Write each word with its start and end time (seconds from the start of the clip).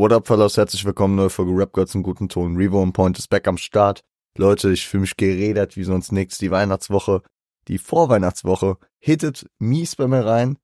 What 0.00 0.14
up, 0.14 0.26
fellas? 0.28 0.56
Herzlich 0.56 0.86
willkommen, 0.86 1.14
neue 1.14 1.28
Folge 1.28 1.52
Rap 1.52 1.74
Girl 1.74 1.86
zum 1.86 2.02
guten 2.02 2.30
Ton. 2.30 2.56
Revo 2.56 2.80
und 2.82 2.94
Point 2.94 3.18
ist 3.18 3.28
back 3.28 3.46
am 3.46 3.58
Start. 3.58 4.02
Leute, 4.34 4.72
ich 4.72 4.88
fühle 4.88 5.02
mich 5.02 5.14
geredet 5.18 5.76
wie 5.76 5.84
sonst 5.84 6.10
nix. 6.10 6.38
Die 6.38 6.50
Weihnachtswoche, 6.50 7.20
die 7.68 7.76
Vorweihnachtswoche 7.76 8.78
hittet 8.98 9.50
mies 9.58 9.96
bei 9.96 10.08
mir 10.08 10.24
rein. 10.24 10.56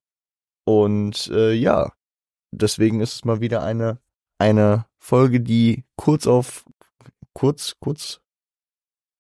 Und 0.65 1.27
äh, 1.27 1.53
ja, 1.53 1.93
deswegen 2.51 3.01
ist 3.01 3.15
es 3.17 3.25
mal 3.27 3.43
wieder 3.43 3.63
eine, 3.63 4.01
eine 4.39 4.87
Folge, 4.97 5.43
die 5.43 5.85
kurz 5.97 6.27
auf, 6.27 6.65
kurz, 7.35 7.75
kurz, 7.79 8.23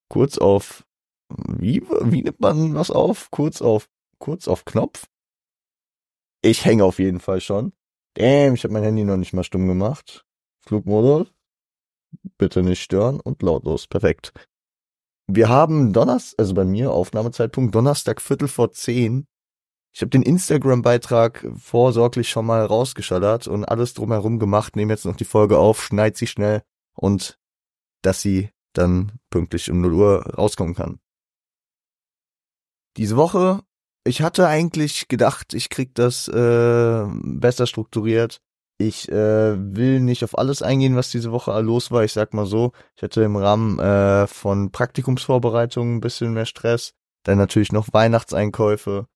kurz 0.09 0.39
auf, 0.39 0.87
wie, 1.29 1.83
wie 2.05 2.23
nimmt 2.23 2.41
man 2.41 2.75
was 2.75 2.91
auf? 2.91 3.31
Kurz 3.31 3.61
auf, 3.61 3.91
kurz 4.19 4.49
auf 4.49 4.65
Knopf? 4.65 5.09
Ich 6.41 6.65
hänge 6.65 6.85
auf 6.85 7.01
jeden 7.01 7.21
Fall 7.21 7.43
schon. 7.43 7.75
Damn, 8.17 8.55
ich 8.55 8.65
habe 8.65 8.73
mein 8.73 8.83
Handy 8.83 9.05
noch 9.05 9.19
nicht 9.19 9.35
mal 9.35 9.45
stumm 9.45 9.69
gemacht. 9.69 10.25
Flugmodus. 10.67 11.31
Bitte 12.39 12.63
nicht 12.63 12.83
stören 12.83 13.21
und 13.21 13.43
lautlos. 13.43 13.87
Perfekt. 13.87 14.33
Wir 15.27 15.51
haben 15.51 15.93
Donnerstag, 15.93 16.39
also 16.39 16.55
bei 16.55 16.65
mir 16.65 16.93
Aufnahmezeitpunkt 16.93 17.75
Donnerstag 17.75 18.23
Viertel 18.23 18.49
vor 18.49 18.73
zehn. 18.73 19.27
Ich 19.93 20.01
habe 20.01 20.09
den 20.09 20.23
Instagram-Beitrag 20.23 21.47
vorsorglich 21.57 22.31
schon 22.31 22.47
mal 22.47 22.65
rausgeschallert 22.65 23.49
und 23.49 23.67
alles 23.67 23.93
drumherum 23.93 24.39
gemacht. 24.39 24.77
Nehme 24.77 24.95
jetzt 24.95 25.05
noch 25.05 25.17
die 25.17 25.25
Folge 25.25 25.59
auf, 25.59 25.83
schneid 25.83 26.17
sie 26.17 26.27
schnell 26.27 26.63
und 26.95 27.39
dass 28.01 28.23
sie 28.23 28.51
dann 28.73 29.13
pünktlich 29.29 29.71
um 29.71 29.83
0 29.83 29.93
Uhr 29.93 30.27
rauskommen 30.37 30.75
kann. 30.75 31.01
Diese 32.97 33.17
Woche 33.19 33.61
ich 34.07 34.23
hatte 34.23 34.47
eigentlich 34.47 35.09
gedacht, 35.09 35.55
ich 35.55 35.69
krieg 35.69 35.95
das 35.95 36.29
äh, 36.29 37.05
besser 37.07 37.67
strukturiert. 37.67 38.41
Ich 38.79 39.11
äh, 39.11 39.57
will 39.57 40.01
nicht 40.01 40.23
auf 40.23 40.37
alles 40.37 40.61
eingehen, 40.63 40.97
was 40.97 41.11
diese 41.11 41.33
Woche 41.33 41.59
los 41.61 41.91
war. 41.91 42.05
Ich 42.05 42.13
sag 42.13 42.35
mal 42.35 42.47
so, 42.47 42.73
ich 42.95 43.03
hatte 43.03 43.23
im 43.23 43.37
Rahmen 43.37 43.79
äh, 43.79 44.27
von 44.27 44.71
Praktikumsvorbereitungen 44.71 45.97
ein 45.97 46.01
bisschen 46.01 46.35
mehr 46.35 46.45
Stress. 46.45 46.93
Dann 47.23 47.39
natürlich 47.39 47.73
noch 47.73 47.89
Weihnachtseinkäufe. 47.93 49.07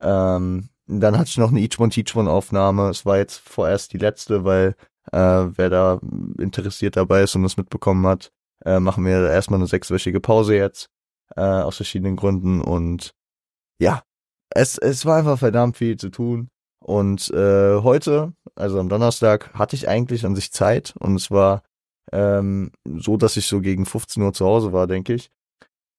Ähm, 0.00 0.68
dann 0.86 1.18
hatte 1.18 1.28
ich 1.28 1.38
noch 1.38 1.50
eine 1.50 1.60
Each 1.60 1.78
One 1.78 1.90
Teach 1.90 2.16
One 2.16 2.30
Aufnahme. 2.30 2.90
Es 2.90 3.06
war 3.06 3.18
jetzt 3.18 3.38
vorerst 3.38 3.92
die 3.92 3.98
letzte, 3.98 4.44
weil 4.44 4.74
äh, 5.12 5.18
wer 5.18 5.70
da 5.70 6.00
interessiert 6.38 6.96
dabei 6.96 7.22
ist 7.22 7.36
und 7.36 7.44
das 7.44 7.56
mitbekommen 7.56 8.06
hat, 8.06 8.32
äh, 8.64 8.80
machen 8.80 9.04
wir 9.04 9.30
erstmal 9.30 9.60
eine 9.60 9.68
sechswöchige 9.68 10.20
Pause 10.20 10.56
jetzt 10.56 10.90
äh, 11.36 11.40
aus 11.40 11.76
verschiedenen 11.76 12.16
Gründen 12.16 12.60
und 12.60 13.14
ja, 13.78 14.02
es, 14.50 14.78
es 14.78 15.04
war 15.06 15.18
einfach 15.18 15.38
verdammt 15.38 15.76
viel 15.76 15.96
zu 15.96 16.10
tun. 16.10 16.48
Und 16.80 17.30
äh, 17.30 17.80
heute, 17.82 18.32
also 18.54 18.78
am 18.78 18.88
Donnerstag, 18.88 19.52
hatte 19.54 19.74
ich 19.76 19.88
eigentlich 19.88 20.24
an 20.24 20.36
sich 20.36 20.52
Zeit 20.52 20.94
und 20.98 21.16
es 21.16 21.30
war 21.30 21.62
ähm, 22.12 22.70
so, 22.84 23.16
dass 23.16 23.36
ich 23.36 23.46
so 23.46 23.60
gegen 23.60 23.86
15 23.86 24.22
Uhr 24.22 24.32
zu 24.32 24.46
Hause 24.46 24.72
war, 24.72 24.86
denke 24.86 25.14
ich. 25.14 25.30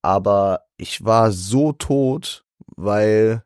Aber 0.02 0.62
ich 0.78 1.04
war 1.04 1.32
so 1.32 1.74
tot, 1.74 2.46
weil 2.78 3.44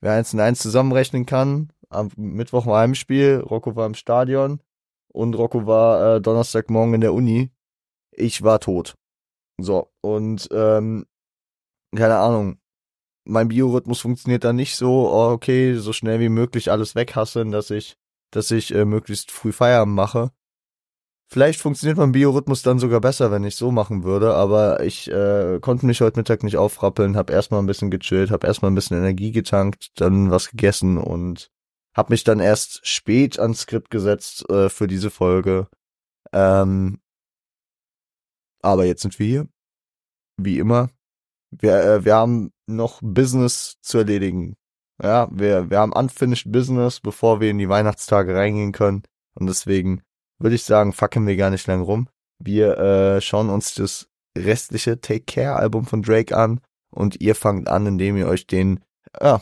wer 0.00 0.12
eins 0.12 0.32
und 0.32 0.40
eins 0.40 0.60
zusammenrechnen 0.60 1.26
kann, 1.26 1.72
am 1.88 2.10
Mittwoch 2.16 2.66
war 2.66 2.80
Heimspiel, 2.80 3.40
Rocco 3.40 3.74
war 3.74 3.86
im 3.86 3.94
Stadion 3.94 4.60
und 5.12 5.34
Rocco 5.34 5.66
war 5.66 6.16
äh, 6.16 6.20
Donnerstagmorgen 6.20 6.94
in 6.94 7.00
der 7.00 7.14
Uni. 7.14 7.50
Ich 8.12 8.42
war 8.42 8.60
tot. 8.60 8.94
So, 9.58 9.90
und 10.02 10.48
ähm, 10.52 11.06
keine 11.94 12.16
Ahnung, 12.16 12.58
mein 13.26 13.48
Biorhythmus 13.48 14.00
funktioniert 14.00 14.44
da 14.44 14.52
nicht 14.52 14.76
so, 14.76 15.10
oh, 15.10 15.30
okay, 15.32 15.74
so 15.74 15.92
schnell 15.92 16.20
wie 16.20 16.28
möglich 16.28 16.70
alles 16.70 16.94
weghasseln, 16.94 17.50
dass 17.50 17.70
ich, 17.70 17.96
dass 18.30 18.50
ich 18.50 18.74
äh, 18.74 18.84
möglichst 18.84 19.30
früh 19.30 19.52
Feierabend 19.52 19.94
mache. 19.94 20.30
Vielleicht 21.28 21.60
funktioniert 21.60 21.98
mein 21.98 22.12
Biorhythmus 22.12 22.62
dann 22.62 22.78
sogar 22.78 23.00
besser, 23.00 23.32
wenn 23.32 23.42
ich 23.42 23.56
so 23.56 23.72
machen 23.72 24.04
würde, 24.04 24.34
aber 24.34 24.84
ich 24.84 25.10
äh, 25.10 25.58
konnte 25.60 25.84
mich 25.84 26.00
heute 26.00 26.20
Mittag 26.20 26.44
nicht 26.44 26.56
aufrappeln, 26.56 27.16
habe 27.16 27.32
erstmal 27.32 27.60
ein 27.60 27.66
bisschen 27.66 27.90
gechillt, 27.90 28.30
habe 28.30 28.46
erstmal 28.46 28.70
ein 28.70 28.76
bisschen 28.76 28.96
Energie 28.96 29.32
getankt, 29.32 29.90
dann 29.96 30.30
was 30.30 30.50
gegessen 30.50 30.98
und 30.98 31.50
habe 31.96 32.12
mich 32.12 32.22
dann 32.22 32.38
erst 32.38 32.86
spät 32.86 33.40
ans 33.40 33.62
Skript 33.62 33.90
gesetzt 33.90 34.48
äh, 34.50 34.68
für 34.68 34.86
diese 34.86 35.10
Folge. 35.10 35.66
Ähm, 36.32 37.00
aber 38.62 38.84
jetzt 38.84 39.02
sind 39.02 39.18
wir 39.18 39.26
hier. 39.26 39.48
Wie 40.36 40.58
immer. 40.58 40.90
Wir, 41.50 41.82
äh, 41.82 42.04
wir 42.04 42.14
haben 42.14 42.52
noch 42.66 43.00
Business 43.02 43.76
zu 43.82 43.98
erledigen. 43.98 44.56
Ja, 45.02 45.28
wir, 45.30 45.70
wir 45.70 45.78
haben 45.78 45.92
unfinished 45.92 46.50
Business, 46.50 47.00
bevor 47.00 47.40
wir 47.40 47.50
in 47.50 47.58
die 47.58 47.68
Weihnachtstage 47.68 48.34
reingehen 48.34 48.72
können. 48.72 49.02
Und 49.34 49.46
deswegen 49.46 50.02
würde 50.38 50.56
ich 50.56 50.64
sagen, 50.64 50.92
fucken 50.92 51.26
wir 51.26 51.36
gar 51.36 51.50
nicht 51.50 51.66
lang 51.66 51.82
rum. 51.82 52.08
Wir 52.38 52.78
äh, 52.78 53.20
schauen 53.20 53.50
uns 53.50 53.74
das 53.74 54.08
restliche 54.36 55.00
Take 55.00 55.24
Care 55.26 55.56
Album 55.56 55.84
von 55.84 56.02
Drake 56.02 56.36
an 56.36 56.60
und 56.90 57.20
ihr 57.20 57.34
fangt 57.34 57.68
an, 57.68 57.86
indem 57.86 58.16
ihr 58.16 58.26
euch 58.26 58.46
den 58.46 58.80
ja, 59.20 59.40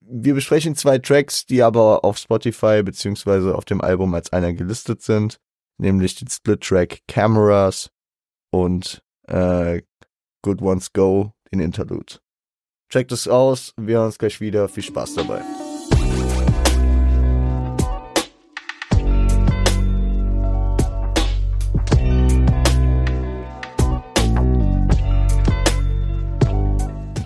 wir 0.00 0.34
besprechen 0.34 0.74
zwei 0.74 0.98
Tracks, 0.98 1.46
die 1.46 1.62
aber 1.62 2.04
auf 2.04 2.18
Spotify 2.18 2.82
beziehungsweise 2.82 3.54
auf 3.54 3.64
dem 3.64 3.80
Album 3.80 4.14
als 4.14 4.32
einer 4.32 4.52
gelistet 4.52 5.02
sind, 5.02 5.38
nämlich 5.78 6.16
den 6.16 6.28
Split-Track 6.28 7.00
Cameras 7.06 7.90
und 8.50 9.02
äh, 9.26 9.82
Good 10.42 10.62
Ones 10.62 10.92
Go 10.92 11.32
den 11.52 11.60
Interlude. 11.60 12.18
Checkt 12.90 13.12
es 13.12 13.28
aus, 13.28 13.74
wir 13.76 13.96
hören 13.96 14.06
uns 14.06 14.18
gleich 14.18 14.40
wieder. 14.40 14.68
Viel 14.68 14.82
Spaß 14.82 15.14
dabei. 15.14 15.42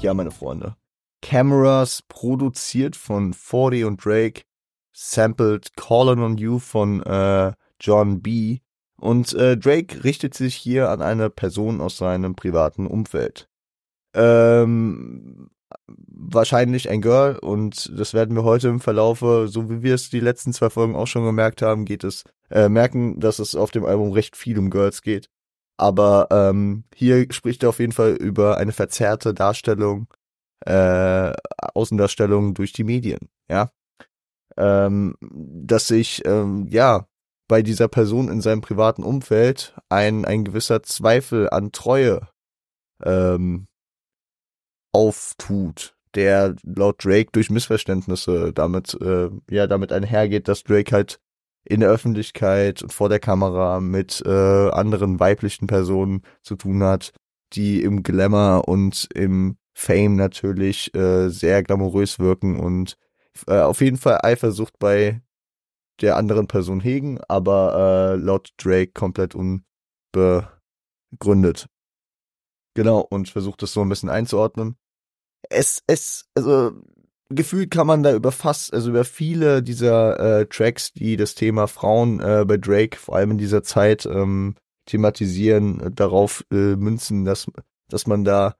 Ja, 0.00 0.14
meine 0.14 0.32
Freunde. 0.32 0.74
Cameras 1.20 2.02
produziert 2.02 2.96
von 2.96 3.32
40 3.32 3.84
und 3.84 4.04
Drake, 4.04 4.42
sampled 4.92 5.76
Callin' 5.76 6.18
on 6.18 6.36
You 6.36 6.58
von 6.58 7.00
äh, 7.04 7.52
John 7.80 8.20
B. 8.20 8.58
Und 8.96 9.32
äh, 9.34 9.56
Drake 9.56 10.02
richtet 10.02 10.34
sich 10.34 10.56
hier 10.56 10.90
an 10.90 11.02
eine 11.02 11.30
Person 11.30 11.80
aus 11.80 11.98
seinem 11.98 12.34
privaten 12.34 12.88
Umfeld. 12.88 13.48
Ähm, 14.14 15.50
wahrscheinlich 16.06 16.88
ein 16.90 17.00
Girl 17.00 17.38
und 17.38 17.92
das 17.98 18.14
werden 18.14 18.36
wir 18.36 18.44
heute 18.44 18.68
im 18.68 18.80
Verlaufe, 18.80 19.48
so 19.48 19.70
wie 19.70 19.82
wir 19.82 19.94
es 19.94 20.10
die 20.10 20.20
letzten 20.20 20.52
zwei 20.52 20.70
Folgen 20.70 20.94
auch 20.94 21.06
schon 21.06 21.24
gemerkt 21.24 21.62
haben, 21.62 21.84
geht 21.84 22.04
es, 22.04 22.24
äh, 22.50 22.68
merken, 22.68 23.20
dass 23.20 23.38
es 23.38 23.54
auf 23.54 23.70
dem 23.70 23.84
Album 23.84 24.12
recht 24.12 24.36
viel 24.36 24.58
um 24.58 24.70
Girls 24.70 25.02
geht. 25.02 25.28
Aber 25.76 26.28
ähm, 26.30 26.84
hier 26.94 27.26
spricht 27.32 27.62
er 27.62 27.70
auf 27.70 27.78
jeden 27.78 27.92
Fall 27.92 28.12
über 28.12 28.58
eine 28.58 28.72
verzerrte 28.72 29.34
Darstellung, 29.34 30.06
äh, 30.60 31.32
Außendarstellung 31.74 32.54
durch 32.54 32.72
die 32.72 32.84
Medien, 32.84 33.28
ja. 33.48 33.70
Ähm, 34.56 35.16
dass 35.20 35.88
sich, 35.88 36.22
ähm, 36.26 36.66
ja, 36.68 37.06
bei 37.48 37.62
dieser 37.62 37.88
Person 37.88 38.28
in 38.28 38.40
seinem 38.40 38.60
privaten 38.60 39.02
Umfeld 39.02 39.74
ein, 39.88 40.24
ein 40.24 40.44
gewisser 40.44 40.82
Zweifel 40.82 41.48
an 41.50 41.72
Treue 41.72 42.28
ähm, 43.02 43.66
auftut, 44.92 45.96
der 46.14 46.54
laut 46.62 47.04
Drake 47.04 47.30
durch 47.32 47.50
Missverständnisse 47.50 48.52
damit, 48.52 48.94
äh, 49.00 49.30
ja, 49.50 49.66
damit 49.66 49.92
einhergeht, 49.92 50.48
dass 50.48 50.62
Drake 50.62 50.92
halt 50.92 51.20
in 51.64 51.80
der 51.80 51.90
Öffentlichkeit 51.90 52.82
und 52.82 52.92
vor 52.92 53.08
der 53.08 53.20
Kamera 53.20 53.80
mit 53.80 54.22
äh, 54.26 54.70
anderen 54.70 55.20
weiblichen 55.20 55.66
Personen 55.66 56.22
zu 56.42 56.56
tun 56.56 56.82
hat, 56.82 57.12
die 57.54 57.82
im 57.82 58.02
Glamour 58.02 58.68
und 58.68 59.08
im 59.14 59.56
Fame 59.74 60.16
natürlich 60.16 60.94
äh, 60.94 61.28
sehr 61.28 61.62
glamourös 61.62 62.18
wirken 62.18 62.60
und 62.60 62.98
äh, 63.46 63.60
auf 63.60 63.80
jeden 63.80 63.96
Fall 63.96 64.20
Eifersucht 64.22 64.78
bei 64.78 65.22
der 66.00 66.16
anderen 66.16 66.48
Person 66.48 66.80
hegen, 66.80 67.20
aber 67.28 68.14
äh, 68.14 68.16
laut 68.16 68.52
Drake 68.58 68.92
komplett 68.92 69.34
unbegründet. 69.34 71.68
Genau, 72.74 73.00
und 73.00 73.28
versucht 73.28 73.62
das 73.62 73.72
so 73.72 73.82
ein 73.82 73.88
bisschen 73.88 74.10
einzuordnen 74.10 74.76
es, 75.50 75.82
es, 75.86 76.26
also 76.34 76.72
gefühlt 77.28 77.70
kann 77.70 77.86
man 77.86 78.02
da 78.02 78.14
über 78.14 78.32
fast, 78.32 78.72
also 78.72 78.90
über 78.90 79.04
viele 79.04 79.62
dieser 79.62 80.40
äh, 80.40 80.46
Tracks, 80.46 80.92
die 80.92 81.16
das 81.16 81.34
Thema 81.34 81.66
Frauen 81.66 82.20
äh, 82.20 82.44
bei 82.46 82.56
Drake 82.56 82.98
vor 82.98 83.16
allem 83.16 83.32
in 83.32 83.38
dieser 83.38 83.62
Zeit 83.62 84.06
ähm, 84.06 84.54
thematisieren, 84.86 85.94
darauf 85.94 86.44
äh, 86.52 86.76
münzen, 86.76 87.24
dass, 87.24 87.46
dass 87.88 88.06
man 88.06 88.24
da 88.24 88.54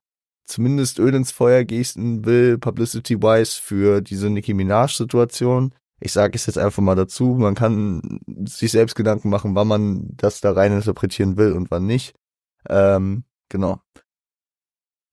zumindest 0.46 0.98
Öl 0.98 1.14
ins 1.14 1.32
Feuer 1.32 1.64
gießen 1.64 2.24
will, 2.24 2.58
publicity-wise, 2.58 3.60
für 3.60 4.00
diese 4.00 4.30
Nicki 4.30 4.54
Minaj-Situation. 4.54 5.74
Ich 6.00 6.12
sage 6.12 6.34
es 6.34 6.46
jetzt 6.46 6.58
einfach 6.58 6.82
mal 6.82 6.96
dazu, 6.96 7.36
man 7.38 7.54
kann 7.54 8.20
sich 8.46 8.72
selbst 8.72 8.96
Gedanken 8.96 9.30
machen, 9.30 9.54
wann 9.54 9.68
man 9.68 10.08
das 10.16 10.40
da 10.40 10.52
rein 10.52 10.72
interpretieren 10.72 11.36
will 11.36 11.52
und 11.52 11.70
wann 11.70 11.86
nicht. 11.86 12.14
Ähm, 12.68 13.24
genau. 13.48 13.80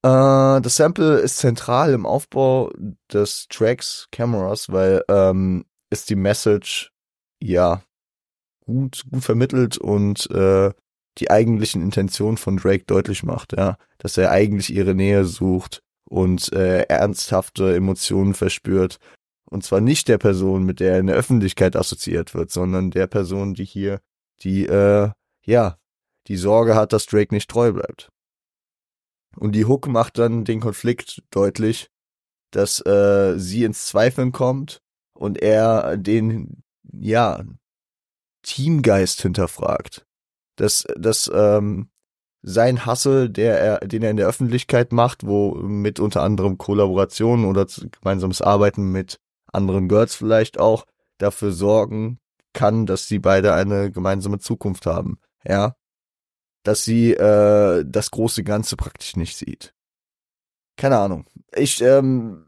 Äh, 0.03 0.61
das 0.61 0.75
Sample 0.75 1.19
ist 1.19 1.37
zentral 1.37 1.93
im 1.93 2.05
Aufbau 2.05 2.71
des 3.11 3.47
Tracks 3.49 4.07
Cameras, 4.11 4.71
weil 4.71 5.03
ähm, 5.09 5.65
ist 5.89 6.09
die 6.09 6.15
Message 6.15 6.91
ja 7.41 7.83
gut, 8.65 9.03
gut 9.11 9.23
vermittelt 9.23 9.77
und 9.77 10.29
äh, 10.31 10.71
die 11.17 11.31
eigentlichen 11.31 11.81
Intentionen 11.81 12.37
von 12.37 12.57
Drake 12.57 12.85
deutlich 12.85 13.23
macht, 13.23 13.53
ja, 13.53 13.77
dass 13.97 14.17
er 14.17 14.31
eigentlich 14.31 14.73
ihre 14.73 14.95
Nähe 14.95 15.25
sucht 15.25 15.81
und 16.09 16.53
äh, 16.53 16.83
ernsthafte 16.83 17.75
Emotionen 17.75 18.33
verspürt. 18.33 18.99
Und 19.49 19.63
zwar 19.63 19.81
nicht 19.81 20.07
der 20.07 20.19
Person, 20.19 20.63
mit 20.63 20.79
der 20.79 20.93
er 20.93 20.99
in 20.99 21.07
der 21.07 21.15
Öffentlichkeit 21.15 21.75
assoziiert 21.75 22.35
wird, 22.35 22.51
sondern 22.51 22.91
der 22.91 23.07
Person, 23.07 23.53
die 23.53 23.65
hier, 23.65 23.99
die, 24.43 24.65
äh, 24.65 25.09
ja, 25.43 25.77
die 26.27 26.37
Sorge 26.37 26.75
hat, 26.75 26.93
dass 26.93 27.07
Drake 27.07 27.33
nicht 27.33 27.49
treu 27.49 27.73
bleibt. 27.73 28.11
Und 29.35 29.53
die 29.53 29.65
Hook 29.65 29.87
macht 29.87 30.17
dann 30.17 30.43
den 30.43 30.59
Konflikt 30.59 31.23
deutlich, 31.31 31.89
dass 32.51 32.85
äh, 32.85 33.37
sie 33.37 33.63
ins 33.63 33.85
Zweifeln 33.85 34.31
kommt 34.31 34.81
und 35.13 35.41
er 35.41 35.97
den, 35.97 36.63
ja, 36.91 37.43
Teamgeist 38.41 39.21
hinterfragt. 39.21 40.05
Dass, 40.55 40.85
dass 40.97 41.29
ähm, 41.33 41.89
sein 42.41 42.85
Hassel, 42.85 43.29
der 43.29 43.59
er, 43.59 43.79
den 43.79 44.03
er 44.03 44.11
in 44.11 44.17
der 44.17 44.27
Öffentlichkeit 44.27 44.91
macht, 44.91 45.25
wo 45.25 45.55
mit 45.55 45.99
unter 45.99 46.23
anderem 46.23 46.57
Kollaborationen 46.57 47.45
oder 47.45 47.65
gemeinsames 47.91 48.41
Arbeiten 48.41 48.91
mit 48.91 49.19
anderen 49.51 49.87
Girls 49.87 50.15
vielleicht 50.15 50.59
auch 50.59 50.85
dafür 51.17 51.51
sorgen 51.51 52.19
kann, 52.53 52.85
dass 52.85 53.07
sie 53.07 53.19
beide 53.19 53.53
eine 53.53 53.91
gemeinsame 53.91 54.39
Zukunft 54.39 54.85
haben. 54.85 55.19
Ja, 55.45 55.75
dass 56.63 56.83
sie 56.83 57.13
äh, 57.13 57.83
das 57.87 58.11
große 58.11 58.43
Ganze 58.43 58.75
praktisch 58.75 59.15
nicht 59.15 59.37
sieht. 59.37 59.73
Keine 60.77 60.97
Ahnung. 60.97 61.25
Ich 61.55 61.81
ähm, 61.81 62.45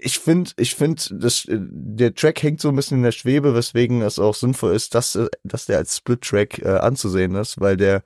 ich 0.00 0.18
finde, 0.18 0.52
ich 0.56 0.74
finde, 0.74 1.02
das 1.10 1.46
der 1.48 2.14
Track 2.14 2.42
hängt 2.42 2.60
so 2.60 2.68
ein 2.68 2.76
bisschen 2.76 2.98
in 2.98 3.02
der 3.02 3.12
Schwebe, 3.12 3.54
weswegen 3.54 4.02
es 4.02 4.18
auch 4.18 4.34
sinnvoll 4.34 4.74
ist, 4.74 4.94
dass 4.94 5.18
dass 5.42 5.66
der 5.66 5.78
als 5.78 5.96
Split 5.96 6.22
Track 6.22 6.58
äh, 6.60 6.78
anzusehen 6.78 7.34
ist, 7.34 7.60
weil 7.60 7.76
der 7.76 8.02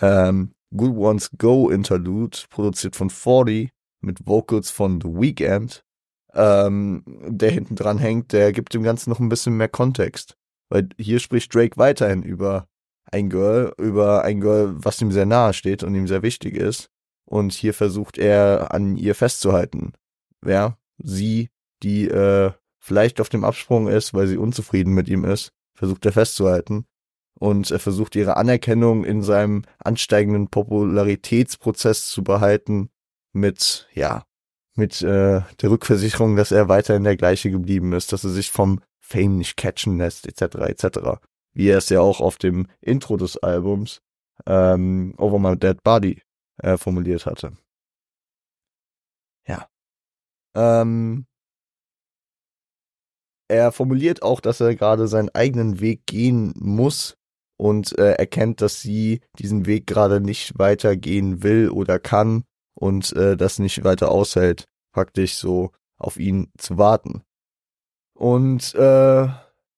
ähm, 0.00 0.54
Good 0.74 0.96
Ones 0.96 1.30
Go 1.36 1.68
Interlude 1.68 2.38
produziert 2.48 2.96
von 2.96 3.10
40 3.10 3.70
mit 4.00 4.26
Vocals 4.26 4.70
von 4.70 5.00
The 5.00 5.08
Weeknd, 5.08 5.84
ähm, 6.34 7.04
der 7.06 7.50
hinten 7.50 7.76
dran 7.76 7.98
hängt, 7.98 8.32
der 8.32 8.52
gibt 8.52 8.74
dem 8.74 8.82
Ganzen 8.82 9.10
noch 9.10 9.20
ein 9.20 9.28
bisschen 9.28 9.56
mehr 9.56 9.68
Kontext, 9.68 10.36
weil 10.68 10.88
hier 10.98 11.18
spricht 11.20 11.54
Drake 11.54 11.76
weiterhin 11.76 12.22
über 12.22 12.68
ein 13.12 13.28
Girl, 13.28 13.72
über 13.78 14.24
ein 14.24 14.40
Girl, 14.40 14.74
was 14.76 15.00
ihm 15.00 15.12
sehr 15.12 15.26
nahe 15.26 15.52
steht 15.52 15.82
und 15.82 15.94
ihm 15.94 16.08
sehr 16.08 16.22
wichtig 16.22 16.56
ist. 16.56 16.88
Und 17.24 17.52
hier 17.52 17.74
versucht 17.74 18.18
er 18.18 18.74
an 18.74 18.96
ihr 18.96 19.14
festzuhalten. 19.14 19.92
Ja, 20.44 20.76
sie, 20.98 21.50
die 21.82 22.08
äh, 22.08 22.52
vielleicht 22.78 23.20
auf 23.20 23.28
dem 23.28 23.44
Absprung 23.44 23.88
ist, 23.88 24.12
weil 24.12 24.26
sie 24.26 24.36
unzufrieden 24.36 24.92
mit 24.92 25.08
ihm 25.08 25.24
ist, 25.24 25.52
versucht 25.74 26.04
er 26.06 26.12
festzuhalten. 26.12 26.86
Und 27.38 27.70
er 27.70 27.78
versucht 27.78 28.16
ihre 28.16 28.36
Anerkennung 28.36 29.04
in 29.04 29.22
seinem 29.22 29.62
ansteigenden 29.78 30.48
Popularitätsprozess 30.48 32.06
zu 32.06 32.22
behalten 32.22 32.90
mit, 33.32 33.88
ja, 33.94 34.24
mit 34.74 35.02
äh, 35.02 35.42
der 35.60 35.70
Rückversicherung, 35.70 36.36
dass 36.36 36.50
er 36.50 36.68
weiterhin 36.68 37.04
der 37.04 37.16
gleiche 37.16 37.50
geblieben 37.50 37.92
ist, 37.92 38.12
dass 38.12 38.24
er 38.24 38.30
sich 38.30 38.50
vom 38.50 38.80
Fame 39.00 39.38
nicht 39.38 39.56
catchen 39.56 39.98
lässt, 39.98 40.26
etc. 40.26 40.56
etc 40.68 41.18
wie 41.52 41.68
er 41.68 41.78
es 41.78 41.88
ja 41.88 42.00
auch 42.00 42.20
auf 42.20 42.36
dem 42.36 42.66
Intro 42.80 43.16
des 43.16 43.36
Albums 43.38 44.00
ähm, 44.46 45.14
Over 45.18 45.38
My 45.38 45.56
Dead 45.56 45.82
Body 45.82 46.22
äh, 46.58 46.76
formuliert 46.76 47.26
hatte. 47.26 47.56
Ja. 49.46 49.68
Ähm, 50.54 51.26
er 53.48 53.72
formuliert 53.72 54.22
auch, 54.22 54.40
dass 54.40 54.60
er 54.60 54.74
gerade 54.74 55.08
seinen 55.08 55.28
eigenen 55.30 55.80
Weg 55.80 56.06
gehen 56.06 56.54
muss 56.56 57.16
und 57.58 57.98
äh, 57.98 58.12
erkennt, 58.12 58.60
dass 58.60 58.80
sie 58.80 59.20
diesen 59.38 59.66
Weg 59.66 59.86
gerade 59.86 60.20
nicht 60.20 60.58
weitergehen 60.58 61.42
will 61.42 61.68
oder 61.68 61.98
kann 61.98 62.44
und 62.74 63.12
äh, 63.12 63.36
das 63.36 63.58
nicht 63.58 63.84
weiter 63.84 64.10
aushält, 64.10 64.64
praktisch 64.92 65.34
so 65.34 65.70
auf 65.98 66.16
ihn 66.18 66.50
zu 66.58 66.78
warten. 66.78 67.22
Und 68.14 68.74
äh, 68.74 69.28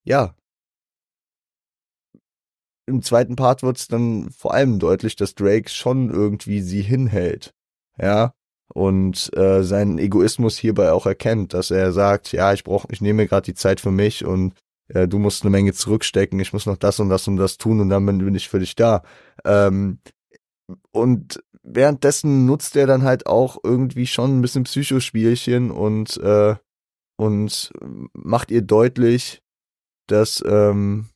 ja, 0.05 0.35
im 2.87 3.03
zweiten 3.03 3.37
Part 3.37 3.63
wird 3.63 3.79
es 3.79 3.89
dann 3.89 4.31
vor 4.31 4.55
allem 4.55 4.79
deutlich, 4.79 5.17
dass 5.17 5.35
Drake 5.35 5.71
schon 5.71 6.11
irgendwie 6.11 6.61
sie 6.61 6.83
hinhält. 6.83 7.53
Ja. 7.99 8.35
Und 8.73 9.31
äh, 9.37 9.63
seinen 9.63 9.99
Egoismus 9.99 10.57
hierbei 10.57 10.93
auch 10.93 11.07
erkennt, 11.07 11.55
dass 11.55 11.71
er 11.71 11.93
sagt, 11.93 12.33
ja, 12.33 12.53
ich 12.53 12.65
brauche, 12.65 12.89
ich 12.91 13.01
nehme 13.01 13.27
gerade 13.27 13.45
die 13.45 13.55
Zeit 13.55 13.81
für 13.81 13.91
mich 13.91 14.25
und 14.25 14.55
äh, 14.89 15.07
du 15.07 15.19
musst 15.19 15.43
eine 15.43 15.51
Menge 15.51 15.73
zurückstecken, 15.75 16.41
ich 16.41 16.53
muss 16.53 16.67
noch 16.67 16.79
das 16.79 16.99
und 16.99 17.09
das 17.09 17.29
und 17.29 17.37
das 17.37 17.59
tun 17.59 17.81
und 17.81 17.91
dann 17.91 18.05
bin 18.07 18.35
ich 18.35 18.49
für 18.49 18.59
dich 18.59 18.75
da. 18.75 19.03
Ähm, 19.45 19.99
und 20.93 21.43
währenddessen 21.63 22.47
nutzt 22.47 22.75
er 22.77 22.87
dann 22.87 23.03
halt 23.03 23.27
auch 23.27 23.59
irgendwie 23.63 24.07
schon 24.07 24.39
ein 24.39 24.43
bisschen 24.43 24.65
Psychospielchen 24.65 25.71
und 25.71 26.17
äh, 26.19 26.57
und 27.17 27.71
macht 28.13 28.51
ihr 28.51 28.63
deutlich, 28.63 29.41
dass 30.09 30.43
ähm, 30.47 31.11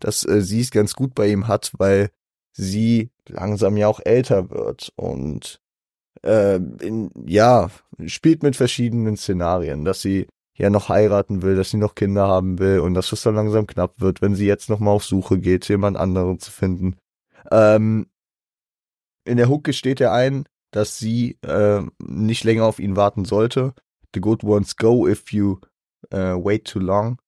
dass 0.00 0.26
äh, 0.26 0.42
sie 0.42 0.60
es 0.60 0.70
ganz 0.70 0.94
gut 0.94 1.14
bei 1.14 1.28
ihm 1.28 1.48
hat, 1.48 1.72
weil 1.78 2.10
sie 2.52 3.10
langsam 3.28 3.76
ja 3.76 3.88
auch 3.88 4.00
älter 4.04 4.50
wird 4.50 4.92
und 4.96 5.60
äh, 6.22 6.56
in, 6.56 7.10
ja, 7.26 7.70
spielt 8.06 8.42
mit 8.42 8.56
verschiedenen 8.56 9.16
Szenarien, 9.16 9.84
dass 9.84 10.02
sie 10.02 10.26
ja 10.54 10.68
noch 10.68 10.88
heiraten 10.88 11.42
will, 11.42 11.56
dass 11.56 11.70
sie 11.70 11.78
noch 11.78 11.94
Kinder 11.94 12.28
haben 12.28 12.58
will 12.58 12.80
und 12.80 12.94
dass 12.94 13.12
es 13.12 13.22
dann 13.22 13.34
langsam 13.34 13.66
knapp 13.66 14.00
wird, 14.00 14.20
wenn 14.20 14.34
sie 14.34 14.46
jetzt 14.46 14.68
noch 14.68 14.78
mal 14.78 14.90
auf 14.90 15.04
Suche 15.04 15.38
geht, 15.38 15.68
jemand 15.68 15.96
anderen 15.96 16.38
zu 16.38 16.50
finden. 16.50 16.96
Ähm, 17.50 18.06
in 19.24 19.36
der 19.36 19.48
Hook 19.48 19.64
gesteht 19.64 20.00
er 20.00 20.12
ein, 20.12 20.44
dass 20.70 20.98
sie 20.98 21.38
äh, 21.42 21.82
nicht 21.98 22.44
länger 22.44 22.64
auf 22.64 22.78
ihn 22.78 22.96
warten 22.96 23.24
sollte. 23.24 23.74
The 24.14 24.20
good 24.20 24.44
ones 24.44 24.76
go 24.76 25.06
if 25.06 25.32
you 25.32 25.58
uh, 26.12 26.36
wait 26.36 26.66
too 26.66 26.80
long 26.80 27.18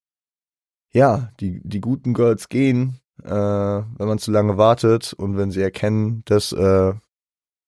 ja, 0.93 1.31
die, 1.41 1.61
die 1.65 1.81
guten 1.81 2.15
Girls 2.15 2.49
gehen, 2.49 3.01
äh, 3.23 3.31
wenn 3.31 4.07
man 4.07 4.19
zu 4.19 4.31
lange 4.31 4.59
wartet 4.59 5.13
und 5.13 5.37
wenn 5.37 5.51
sie 5.51 5.63
erkennen, 5.63 6.23
dass, 6.27 6.53
äh, 6.53 6.93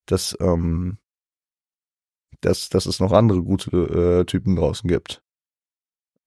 dass, 0.06 0.36
ähm, 0.40 0.98
dass, 2.40 2.68
dass 2.68 2.86
es 2.86 3.00
noch 3.00 3.12
andere 3.12 3.42
gute 3.42 3.70
äh, 4.20 4.24
Typen 4.24 4.56
draußen 4.56 4.88
gibt. 4.88 5.22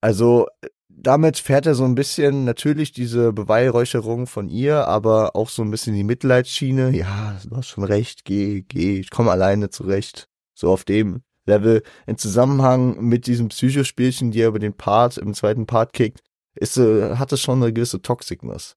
Also 0.00 0.46
damit 0.88 1.38
fährt 1.38 1.66
er 1.66 1.74
so 1.74 1.84
ein 1.84 1.94
bisschen 1.94 2.44
natürlich 2.44 2.92
diese 2.92 3.32
Beweihräucherung 3.32 4.26
von 4.26 4.48
ihr, 4.48 4.88
aber 4.88 5.36
auch 5.36 5.48
so 5.48 5.62
ein 5.62 5.70
bisschen 5.70 5.94
die 5.94 6.04
Mitleidsschiene. 6.04 6.90
Ja, 6.96 7.38
du 7.48 7.56
hast 7.56 7.68
schon 7.68 7.84
recht, 7.84 8.24
geh, 8.24 8.62
geh, 8.62 8.98
ich 8.98 9.10
komme 9.10 9.30
alleine 9.30 9.70
zurecht. 9.70 10.28
So 10.54 10.72
auf 10.72 10.84
dem 10.84 11.22
Level. 11.46 11.82
In 12.06 12.18
Zusammenhang 12.18 13.00
mit 13.00 13.28
diesem 13.28 13.48
Psychospielchen, 13.48 14.32
die 14.32 14.40
er 14.40 14.48
über 14.48 14.58
den 14.58 14.74
Part, 14.74 15.18
im 15.18 15.34
zweiten 15.34 15.66
Part 15.66 15.92
kickt, 15.92 16.20
ist, 16.58 16.76
äh, 16.76 17.16
hat 17.16 17.32
es 17.32 17.40
schon 17.40 17.62
eine 17.62 17.72
gewisse 17.72 18.02
Toxicness. 18.02 18.76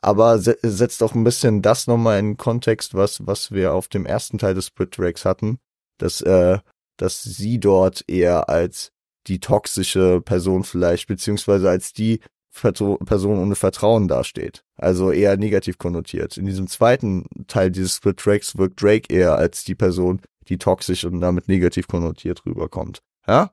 Aber 0.00 0.38
se 0.38 0.58
setzt 0.62 1.02
auch 1.02 1.14
ein 1.14 1.24
bisschen 1.24 1.62
das 1.62 1.86
nochmal 1.86 2.18
in 2.18 2.36
Kontext, 2.36 2.94
was, 2.94 3.24
was 3.26 3.52
wir 3.52 3.72
auf 3.72 3.88
dem 3.88 4.04
ersten 4.04 4.38
Teil 4.38 4.54
des 4.54 4.66
Split 4.66 4.92
Tracks 4.92 5.24
hatten, 5.24 5.58
dass, 5.98 6.20
äh, 6.22 6.58
dass 6.96 7.22
sie 7.22 7.60
dort 7.60 8.04
eher 8.08 8.48
als 8.48 8.90
die 9.28 9.38
toxische 9.38 10.20
Person 10.20 10.64
vielleicht, 10.64 11.06
beziehungsweise 11.06 11.70
als 11.70 11.92
die 11.92 12.20
Person 12.52 13.38
ohne 13.38 13.54
Vertrauen 13.54 14.08
dasteht. 14.08 14.64
Also 14.76 15.10
eher 15.10 15.36
negativ 15.36 15.78
konnotiert. 15.78 16.36
In 16.36 16.46
diesem 16.46 16.66
zweiten 16.66 17.24
Teil 17.46 17.70
dieses 17.70 17.96
Split 17.96 18.18
Tracks 18.18 18.58
wirkt 18.58 18.82
Drake 18.82 19.14
eher 19.14 19.36
als 19.36 19.64
die 19.64 19.74
Person, 19.74 20.20
die 20.48 20.58
toxisch 20.58 21.04
und 21.04 21.20
damit 21.20 21.48
negativ 21.48 21.86
konnotiert 21.86 22.44
rüberkommt. 22.44 23.00
Ja? 23.26 23.52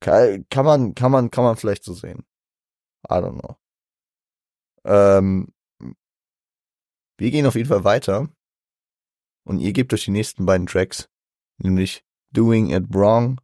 Kann 0.00 0.44
man, 0.64 0.94
kann 0.94 1.12
man, 1.12 1.30
kann 1.30 1.44
man 1.44 1.56
vielleicht 1.56 1.84
so 1.84 1.92
sehen. 1.92 2.24
I 3.08 3.14
don't 3.14 3.40
know. 3.40 3.56
Ähm, 4.84 5.52
wir 7.16 7.30
gehen 7.30 7.46
auf 7.46 7.54
jeden 7.54 7.68
Fall 7.68 7.84
weiter. 7.84 8.28
Und 9.44 9.58
ihr 9.58 9.72
gebt 9.72 9.92
euch 9.92 10.04
die 10.04 10.10
nächsten 10.10 10.46
beiden 10.46 10.66
Tracks, 10.66 11.08
nämlich 11.58 12.04
Doing 12.32 12.70
It 12.70 12.94
Wrong 12.94 13.40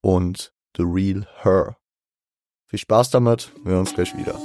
und 0.00 0.54
The 0.76 0.84
Real 0.84 1.26
Her. 1.42 1.76
Viel 2.66 2.78
Spaß 2.78 3.10
damit, 3.10 3.52
wir 3.62 3.72
hören 3.72 3.80
uns 3.80 3.94
gleich 3.94 4.16
wieder. 4.16 4.38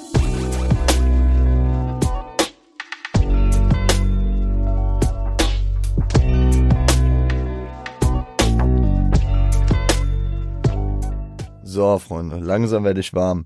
So, 11.63 11.99
Freunde, 11.99 12.37
langsam 12.37 12.83
werde 12.83 12.99
ich 12.99 13.13
warm. 13.13 13.45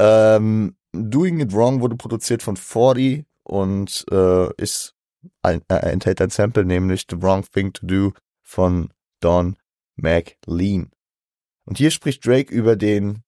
Ähm, 0.00 0.76
Doing 0.92 1.40
It 1.40 1.52
Wrong 1.52 1.82
wurde 1.82 1.96
produziert 1.96 2.42
von 2.42 2.56
40 2.56 3.26
und 3.44 4.06
äh, 4.10 4.52
ist 4.56 4.94
ein, 5.42 5.62
äh, 5.68 5.74
enthält 5.74 6.22
ein 6.22 6.30
Sample, 6.30 6.64
nämlich 6.64 7.06
The 7.10 7.20
Wrong 7.20 7.44
Thing 7.44 7.72
to 7.74 7.86
Do 7.86 8.12
von 8.42 8.92
Don 9.20 9.56
McLean. 9.96 10.90
Und 11.66 11.76
hier 11.76 11.90
spricht 11.90 12.26
Drake 12.26 12.52
über 12.52 12.76
den 12.76 13.22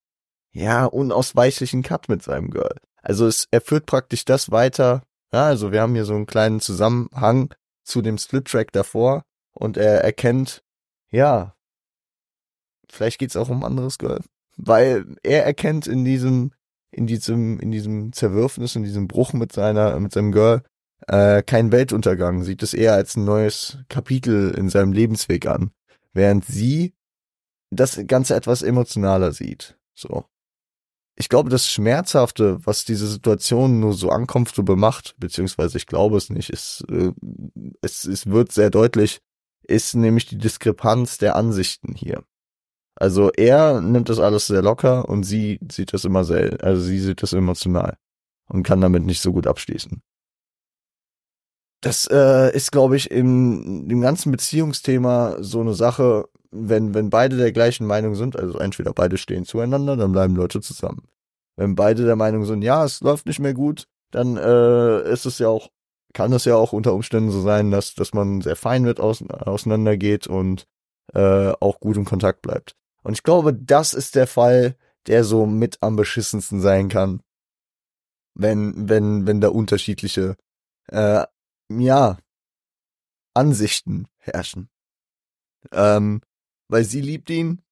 ja 0.53 0.87
unausweichlichen 0.87 1.83
Cut 1.83 2.09
mit 2.09 2.23
seinem 2.23 2.51
Girl. 2.51 2.77
Also 3.03 3.27
es, 3.27 3.49
er 3.51 3.61
führt 3.61 3.87
praktisch 3.87 4.25
das 4.25 4.51
weiter. 4.51 5.03
Ja, 5.33 5.45
also 5.45 5.73
wir 5.73 5.83
haben 5.83 5.95
hier 5.95 6.05
so 6.05 6.15
einen 6.15 6.27
kleinen 6.27 6.61
Zusammenhang 6.61 7.55
zu 7.85 8.01
dem 8.01 8.17
Split-Track 8.17 8.73
davor 8.73 9.25
und 9.53 9.77
er 9.77 10.03
erkennt, 10.03 10.63
ja, 11.11 11.55
vielleicht 12.91 13.19
geht's 13.19 13.37
auch 13.37 13.49
um 13.49 13.65
anderes 13.65 13.99
Girl. 13.99 14.21
Weil 14.57 15.17
er 15.23 15.45
erkennt 15.45 15.87
in 15.87 16.05
diesem, 16.05 16.53
in 16.93 17.07
diesem, 17.07 17.59
in 17.59 17.73
diesem 17.73 18.13
Zerwürfnis, 18.13 18.77
in 18.77 18.85
diesem 18.85 19.09
Bruch 19.09 19.33
mit 19.33 19.53
seiner, 19.53 19.99
mit 19.99 20.13
seinem 20.13 20.31
Girl, 20.31 20.63
äh, 21.09 21.43
keinen 21.43 21.73
Weltuntergang, 21.73 22.45
sieht 22.45 22.63
es 22.63 22.75
eher 22.75 22.95
als 22.95 23.17
ein 23.17 23.25
neues 23.25 23.79
Kapitel 23.89 24.51
in 24.53 24.69
seinem 24.69 24.93
Lebensweg 24.93 25.47
an. 25.47 25.73
Während 26.13 26.45
sie 26.45 26.95
das 27.71 27.99
Ganze 28.07 28.37
etwas 28.37 28.63
emotionaler 28.63 29.33
sieht. 29.33 29.79
So. 29.95 30.27
Ich 31.17 31.29
glaube, 31.29 31.51
das 31.51 31.71
Schmerzhafte, 31.71 32.65
was 32.65 32.85
diese 32.85 33.07
Situation 33.07 33.81
nur 33.81 33.95
so 33.95 34.11
uncomfortable 34.11 34.77
macht, 34.77 35.15
beziehungsweise 35.19 35.79
ich 35.79 35.87
glaube 35.87 36.17
es 36.17 36.31
nicht, 36.31 36.51
ist, 36.51 36.85
äh, 36.91 37.13
es, 37.81 38.05
es 38.05 38.27
wird 38.27 38.53
sehr 38.53 38.71
deutlich, 38.71 39.21
ist 39.63 39.95
nämlich 39.95 40.27
die 40.27 40.39
Diskrepanz 40.39 41.19
der 41.19 41.37
Ansichten 41.37 41.95
hier. 41.95 42.25
Also 42.97 43.31
er 43.33 43.81
nimmt 43.81 44.09
das 44.09 44.19
alles 44.19 44.47
sehr 44.47 44.63
locker 44.63 45.09
und 45.09 45.25
sie 45.25 45.59
sieht 45.71 45.93
das 45.93 46.05
immer 46.05 46.25
sehr, 46.25 46.63
also 46.63 46.83
sie 46.83 46.99
sieht 46.99 47.23
das 47.23 47.33
emotional 47.33 47.97
und 48.49 48.63
kann 48.63 48.81
damit 48.81 49.05
nicht 49.05 49.21
so 49.21 49.33
gut 49.33 49.47
abschließen. 49.47 50.03
Das 51.81 52.07
äh, 52.07 52.55
ist, 52.55 52.71
glaube 52.71 52.97
ich, 52.97 53.11
im, 53.11 53.91
im 53.91 54.01
ganzen 54.01 54.31
Beziehungsthema 54.31 55.37
so 55.41 55.61
eine 55.61 55.75
Sache, 55.75 56.29
wenn, 56.53 56.95
wenn 56.95 57.11
beide 57.11 57.37
der 57.37 57.51
gleichen 57.51 57.87
Meinung 57.87 58.15
sind, 58.15 58.39
also 58.39 58.59
entweder 58.59 58.93
beide 58.93 59.19
stehen 59.19 59.45
zueinander, 59.45 59.97
dann 59.97 60.13
bleiben 60.13 60.37
Leute 60.37 60.61
zusammen. 60.61 61.09
Wenn 61.57 61.75
beide 61.75 62.05
der 62.05 62.15
Meinung 62.17 62.45
sind, 62.45 62.63
ja, 62.63 62.85
es 62.85 63.01
läuft 63.01 63.27
nicht 63.27 63.41
mehr 63.41 63.55
gut, 63.55 63.89
dann 64.13 64.37
äh, 64.37 65.11
ist 65.11 65.27
es 65.27 65.39
ja 65.39 65.49
auch, 65.49 65.71
kann 66.13 66.33
es 66.33 66.45
ja 66.45 66.55
auch 66.55 66.73
unter 66.73 66.95
Umständen 66.95 67.31
so 67.31 67.41
sein, 67.41 67.71
dass, 67.71 67.95
dass 67.95 68.15
man 68.15 68.43
sehr 68.43 68.57
fein 68.57 68.83
mit 68.85 69.01
aus, 69.01 69.23
auseinandergeht 69.29 70.27
und 70.29 70.67
äh, 71.15 71.53
auch 71.61 71.81
gut 71.81 71.97
im 71.97 72.05
Kontakt 72.05 72.43
bleibt. 72.43 72.77
Und 73.03 73.15
ich 73.15 73.23
glaube, 73.23 73.55
das 73.55 73.95
ist 73.95 74.15
der 74.15 74.27
Fall, 74.27 74.77
der 75.07 75.25
so 75.25 75.47
mit 75.47 75.79
am 75.81 75.97
beschissensten 75.97 76.61
sein 76.61 76.89
kann, 76.89 77.23
wenn, 78.35 78.89
wenn, 78.89 79.27
wenn 79.27 79.41
da 79.41 79.49
unterschiedliche, 79.49 80.37
äh, 80.89 81.25
ja, 81.69 82.19
Ansichten 83.35 84.07
herrschen. 84.19 84.69
Ähm, 85.73 86.21
weil 86.69 86.85
sie 86.85 87.01
liebt 87.01 87.31
ihn 87.31 87.63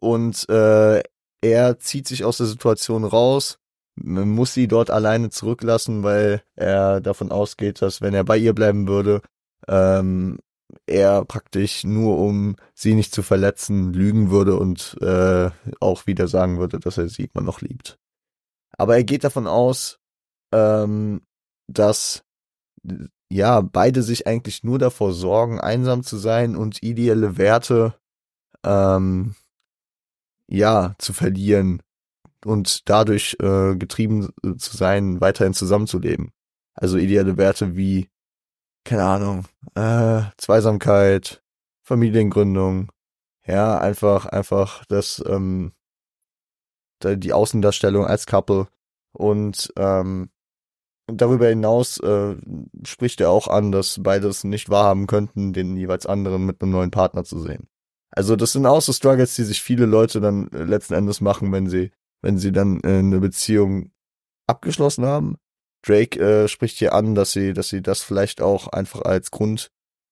und 0.00 0.48
äh, 0.48 1.02
er 1.40 1.78
zieht 1.78 2.08
sich 2.08 2.24
aus 2.24 2.38
der 2.38 2.46
Situation 2.46 3.04
raus, 3.04 3.58
muss 3.96 4.52
sie 4.52 4.68
dort 4.68 4.90
alleine 4.90 5.30
zurücklassen, 5.30 6.02
weil 6.02 6.42
er 6.54 7.00
davon 7.00 7.30
ausgeht, 7.32 7.80
dass 7.80 8.02
wenn 8.02 8.14
er 8.14 8.24
bei 8.24 8.36
ihr 8.36 8.52
bleiben 8.52 8.88
würde, 8.88 9.22
ähm, 9.68 10.38
er 10.86 11.24
praktisch 11.24 11.84
nur 11.84 12.18
um 12.18 12.56
sie 12.74 12.94
nicht 12.94 13.14
zu 13.14 13.22
verletzen 13.22 13.92
lügen 13.92 14.30
würde 14.30 14.56
und 14.56 14.96
äh, 15.00 15.50
auch 15.80 16.06
wieder 16.06 16.28
sagen 16.28 16.58
würde, 16.58 16.80
dass 16.80 16.98
er 16.98 17.08
sie 17.08 17.30
immer 17.32 17.44
noch 17.44 17.60
liebt. 17.60 17.98
Aber 18.76 18.96
er 18.96 19.04
geht 19.04 19.24
davon 19.24 19.46
aus, 19.46 19.98
ähm, 20.52 21.22
dass 21.68 22.24
ja 23.30 23.60
beide 23.60 24.02
sich 24.02 24.26
eigentlich 24.26 24.64
nur 24.64 24.78
davor 24.78 25.12
sorgen, 25.12 25.60
einsam 25.60 26.02
zu 26.02 26.16
sein 26.16 26.56
und 26.56 26.82
ideelle 26.82 27.38
Werte 27.38 27.94
ähm, 28.64 29.34
ja, 30.48 30.94
zu 30.98 31.12
verlieren 31.12 31.82
und 32.44 32.88
dadurch 32.88 33.36
äh, 33.40 33.76
getrieben 33.76 34.28
äh, 34.44 34.56
zu 34.56 34.76
sein, 34.76 35.20
weiterhin 35.20 35.54
zusammenzuleben. 35.54 36.32
Also 36.74 36.98
ideale 36.98 37.36
Werte 37.36 37.76
wie, 37.76 38.08
keine 38.86 39.04
Ahnung, 39.04 39.44
äh, 39.74 40.22
Zweisamkeit, 40.38 41.42
Familiengründung, 41.82 42.90
ja, 43.44 43.78
einfach, 43.78 44.26
einfach 44.26 44.84
das, 44.86 45.22
ähm, 45.26 45.72
die 47.02 47.32
Außendarstellung 47.32 48.06
als 48.06 48.26
Couple 48.26 48.68
und 49.12 49.72
ähm, 49.76 50.30
darüber 51.06 51.48
hinaus 51.48 51.98
äh, 51.98 52.36
spricht 52.84 53.20
er 53.20 53.30
auch 53.30 53.48
an, 53.48 53.72
dass 53.72 54.02
beides 54.02 54.44
nicht 54.44 54.70
wahrhaben 54.70 55.06
könnten, 55.06 55.52
den 55.52 55.76
jeweils 55.76 56.06
anderen 56.06 56.46
mit 56.46 56.62
einem 56.62 56.72
neuen 56.72 56.90
Partner 56.90 57.24
zu 57.24 57.40
sehen. 57.40 57.68
Also 58.10 58.34
das 58.36 58.52
sind 58.52 58.66
auch 58.66 58.80
so 58.80 58.92
Struggles, 58.92 59.34
die 59.34 59.44
sich 59.44 59.62
viele 59.62 59.86
Leute 59.86 60.20
dann 60.20 60.50
äh, 60.52 60.62
letzten 60.62 60.94
Endes 60.94 61.20
machen, 61.20 61.52
wenn 61.52 61.68
sie, 61.68 61.90
wenn 62.22 62.38
sie 62.38 62.52
dann 62.52 62.80
äh, 62.80 62.98
eine 62.98 63.20
Beziehung 63.20 63.90
abgeschlossen 64.46 65.04
haben. 65.04 65.36
Drake 65.86 66.18
äh, 66.18 66.48
spricht 66.48 66.78
hier 66.78 66.92
an, 66.92 67.14
dass 67.14 67.32
sie, 67.32 67.52
dass 67.52 67.68
sie 67.68 67.82
das 67.82 68.02
vielleicht 68.02 68.40
auch 68.40 68.68
einfach 68.68 69.02
als 69.02 69.30
Grund 69.30 69.70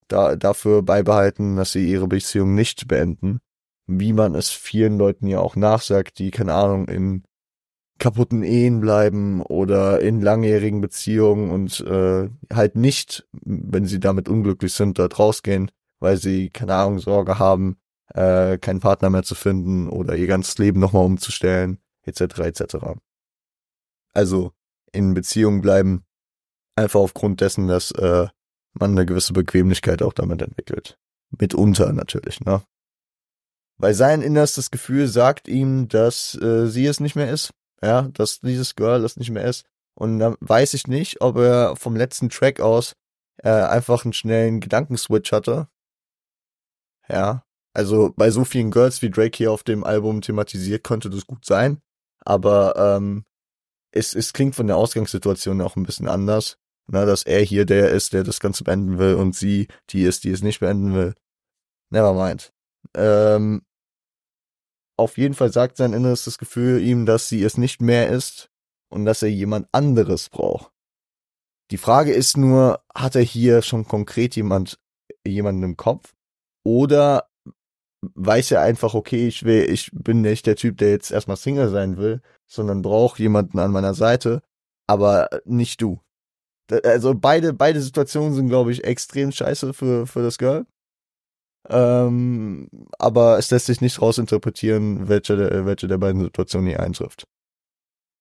da, 0.09 0.37
dafür 0.37 0.83
beibehalten, 0.83 1.57
dass 1.57 1.73
sie 1.73 1.89
ihre 1.91 2.07
Beziehung 2.07 2.55
nicht 2.55 2.89
beenden. 2.89 3.41
Wie 3.87 4.13
man 4.13 4.35
es 4.35 4.51
vielen 4.51 4.99
Leuten 4.99 5.27
ja 5.27 5.41
auch 5.41 5.57
nachsagt, 5.57 6.19
die, 6.19 6.31
keine 6.31 6.55
Ahnung, 6.55 6.89
in 6.89 7.25
kaputten 7.99 8.43
Ehen 8.43 8.81
bleiben 8.81 9.43
oder 9.43 10.01
in 10.01 10.21
langjährigen 10.21 10.81
Beziehungen 10.81 11.51
und 11.51 11.81
äh, 11.81 12.29
halt 12.53 12.77
nicht, 12.77 13.27
wenn 13.33 13.87
sie 13.87 14.01
damit 14.01 14.29
unglücklich 14.29 14.73
sind, 14.73 14.99
dort 14.99 15.19
rausgehen, 15.19 15.71
weil 16.01 16.17
sie, 16.17 16.51
keine 16.51 16.75
Ahnung, 16.75 16.99
Sorge 16.99 17.39
haben, 17.39 17.77
äh, 18.15 18.59
keinen 18.59 18.81
Partner 18.81 19.11
mehr 19.11 19.23
zu 19.23 19.35
finden 19.35 19.89
oder 19.89 20.17
ihr 20.17 20.27
ganzes 20.27 20.59
Leben 20.59 20.81
nochmal 20.81 21.05
umzustellen, 21.05 21.79
etc. 22.03 22.39
etc. 22.41 22.77
Also 24.13 24.53
in 24.95 25.15
Beziehungen 25.15 25.61
bleiben, 25.61 26.05
einfach 26.77 27.01
aufgrund 27.01 27.41
dessen, 27.41 27.69
dass 27.69 27.91
äh, 27.93 28.29
man 28.73 28.91
eine 28.93 29.07
gewisse 29.07 29.33
Bequemlichkeit 29.33 30.03
auch 30.03 30.13
damit 30.13 30.43
entwickelt. 30.43 30.99
Mitunter 31.31 31.93
natürlich, 31.93 32.41
ne? 32.41 32.63
Weil 33.77 33.95
sein 33.95 34.23
innerstes 34.23 34.71
Gefühl 34.71 35.09
sagt 35.09 35.49
ihm, 35.49 35.89
dass 35.89 36.35
äh, 36.37 36.69
sie 36.69 36.87
es 36.87 37.01
nicht 37.01 37.17
mehr 37.17 37.31
ist, 37.31 37.53
ja, 37.83 38.03
dass 38.03 38.41
dieses 38.41 38.77
Girl 38.77 39.05
es 39.05 39.17
nicht 39.17 39.31
mehr 39.31 39.45
ist. 39.45 39.65
Und 39.97 40.19
dann 40.19 40.37
weiß 40.41 40.75
ich 40.75 40.87
nicht, 40.87 41.21
ob 41.21 41.37
er 41.37 41.77
vom 41.77 41.97
letzten 41.97 42.29
Track 42.29 42.61
aus 42.61 42.95
äh, 43.39 43.51
einfach 43.51 44.05
einen 44.05 44.13
schnellen 44.13 44.61
Gedankenswitch 44.61 45.33
hatte. 45.33 45.69
Ja, 47.09 47.45
also 47.73 48.13
bei 48.17 48.31
so 48.31 48.45
vielen 48.45 48.71
Girls, 48.71 49.03
wie 49.03 49.11
Drake 49.11 49.37
hier 49.37 49.51
auf 49.51 49.65
dem 49.65 49.85
Album 49.85 50.21
thematisiert, 50.21 50.85
könnte 50.85 51.11
das 51.11 51.27
gut 51.27 51.45
sein. 51.45 51.81
Aber 52.25 52.77
ähm, 52.77 53.25
es, 53.95 54.15
es 54.15 54.33
klingt 54.33 54.55
von 54.57 54.67
der 54.67 54.77
Ausgangssituation 54.77 55.61
auch 55.61 55.77
ein 55.77 55.85
bisschen 55.85 56.09
anders. 56.09 56.59
Na, 56.87 57.07
dass 57.07 57.23
er 57.23 57.41
hier 57.41 57.65
der 57.65 57.91
ist, 57.91 58.13
der 58.13 58.25
das 58.25 58.41
Ganze 58.41 58.63
beenden 58.63 58.99
will 58.99 59.15
und 59.15 59.35
sie 59.35 59.69
die 59.91 60.03
ist, 60.03 60.25
die 60.25 60.31
es 60.31 60.43
nicht 60.43 60.61
beenden 60.61 60.93
will. 60.95 61.15
Never 61.91 62.13
mind. 62.13 62.53
Ähm, 62.95 63.63
auf 64.99 65.17
jeden 65.17 65.35
Fall 65.35 65.51
sagt 65.51 65.79
sein 65.79 65.95
inneres 65.95 66.39
Gefühl 66.39 66.83
ihm, 66.83 67.07
dass 67.07 67.29
sie 67.29 67.43
es 67.43 67.57
nicht 67.57 67.81
mehr 67.81 68.11
ist 68.11 68.51
und 68.91 69.07
dass 69.07 69.23
er 69.23 69.31
jemand 69.31 69.69
anderes 69.73 70.29
braucht. 70.29 70.73
Die 71.71 71.79
Frage 71.79 72.13
ist 72.13 72.37
nur, 72.37 72.85
hat 72.95 73.17
er 73.17 73.23
hier 73.23 73.63
schon 73.63 73.87
konkret 73.87 74.37
jemand, 74.37 74.79
jemanden 75.27 75.63
im 75.63 75.77
Kopf? 75.79 76.15
Oder 76.65 77.31
weiß 78.15 78.51
ja 78.51 78.61
einfach, 78.61 78.93
okay, 78.93 79.27
ich 79.27 79.45
will, 79.45 79.71
ich 79.71 79.91
bin 79.93 80.21
nicht 80.21 80.47
der 80.47 80.57
Typ, 80.57 80.77
der 80.77 80.91
jetzt 80.91 81.11
erstmal 81.11 81.39
Single 81.39 81.71
sein 81.71 81.97
will, 81.97 82.21
sondern 82.55 82.83
brauche 82.83 83.21
jemanden 83.21 83.59
an 83.59 83.73
meiner 83.73 83.95
Seite, 83.95 84.43
aber 84.87 85.29
nicht 85.45 85.81
du. 85.83 86.01
Also 86.85 87.15
beide, 87.15 87.53
beide 87.53 87.81
Situationen 87.81 88.35
sind, 88.35 88.49
glaube 88.49 88.73
ich, 88.73 88.85
extrem 88.85 89.33
scheiße 89.33 89.75
für, 89.75 90.07
für 90.07 90.23
das 90.23 90.39
Girl. 90.39 90.67
Ähm, 91.69 92.69
aber 92.99 93.39
es 93.39 93.51
lässt 93.51 93.67
sich 93.67 93.81
nicht 93.81 94.01
rausinterpretieren, 94.01 95.09
welche, 95.09 95.37
der, 95.37 95.67
welche 95.67 95.89
der 95.89 95.99
beiden 95.99 96.23
Situationen 96.23 96.69
hier 96.69 96.81
eintrifft. 96.81 97.27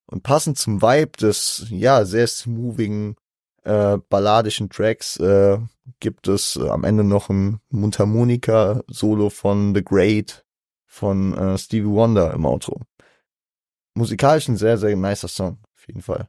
Und 0.08 0.24
passend 0.24 0.58
zum 0.58 0.82
Vibe 0.82 1.18
des, 1.20 1.66
ja, 1.70 2.06
sehr 2.06 2.28
smoothigen, 2.28 3.16
äh, 3.64 3.98
balladischen 4.10 4.70
Tracks 4.70 5.18
äh, 5.18 5.58
gibt 6.00 6.28
es 6.28 6.58
äh, 6.58 6.68
am 6.70 6.84
Ende 6.84 7.04
noch 7.04 7.30
ein 7.30 7.60
Mundharmonika-Solo 7.70 9.30
von 9.30 9.74
The 9.74 9.84
Great 9.84 10.46
von 10.86 11.34
äh, 11.34 11.58
Stevie 11.58 11.88
Wonder 11.88 12.34
im 12.34 12.46
Outro. 12.46 12.82
Musikalisch 13.96 14.48
ein 14.48 14.58
sehr, 14.58 14.78
sehr 14.78 14.96
nicer 14.96 15.28
Song, 15.28 15.60
auf 15.76 15.88
jeden 15.88 16.02
Fall. 16.02 16.28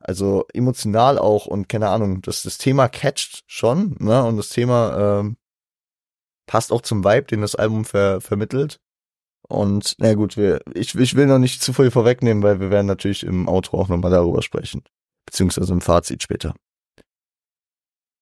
Also 0.00 0.46
emotional 0.52 1.18
auch 1.18 1.46
und 1.46 1.68
keine 1.68 1.88
Ahnung, 1.88 2.22
das, 2.22 2.42
das 2.42 2.58
Thema 2.58 2.88
catcht 2.88 3.42
schon, 3.46 3.96
ne? 3.98 4.24
Und 4.24 4.36
das 4.36 4.50
Thema 4.50 5.20
ähm, 5.20 5.36
passt 6.46 6.72
auch 6.72 6.82
zum 6.82 7.04
Vibe, 7.04 7.26
den 7.26 7.40
das 7.40 7.56
Album 7.56 7.84
ver 7.84 8.20
vermittelt. 8.20 8.80
Und 9.48 9.94
na 9.98 10.14
gut, 10.14 10.36
wir, 10.36 10.60
ich, 10.74 10.94
ich 10.94 11.14
will 11.14 11.26
noch 11.26 11.38
nicht 11.38 11.62
zu 11.62 11.72
viel 11.72 11.90
vorwegnehmen, 11.90 12.42
weil 12.42 12.60
wir 12.60 12.70
werden 12.70 12.86
natürlich 12.86 13.24
im 13.24 13.48
Outro 13.48 13.80
auch 13.80 13.88
nochmal 13.88 14.10
darüber 14.10 14.42
sprechen. 14.42 14.82
Beziehungsweise 15.26 15.72
im 15.72 15.80
Fazit 15.80 16.22
später. 16.22 16.54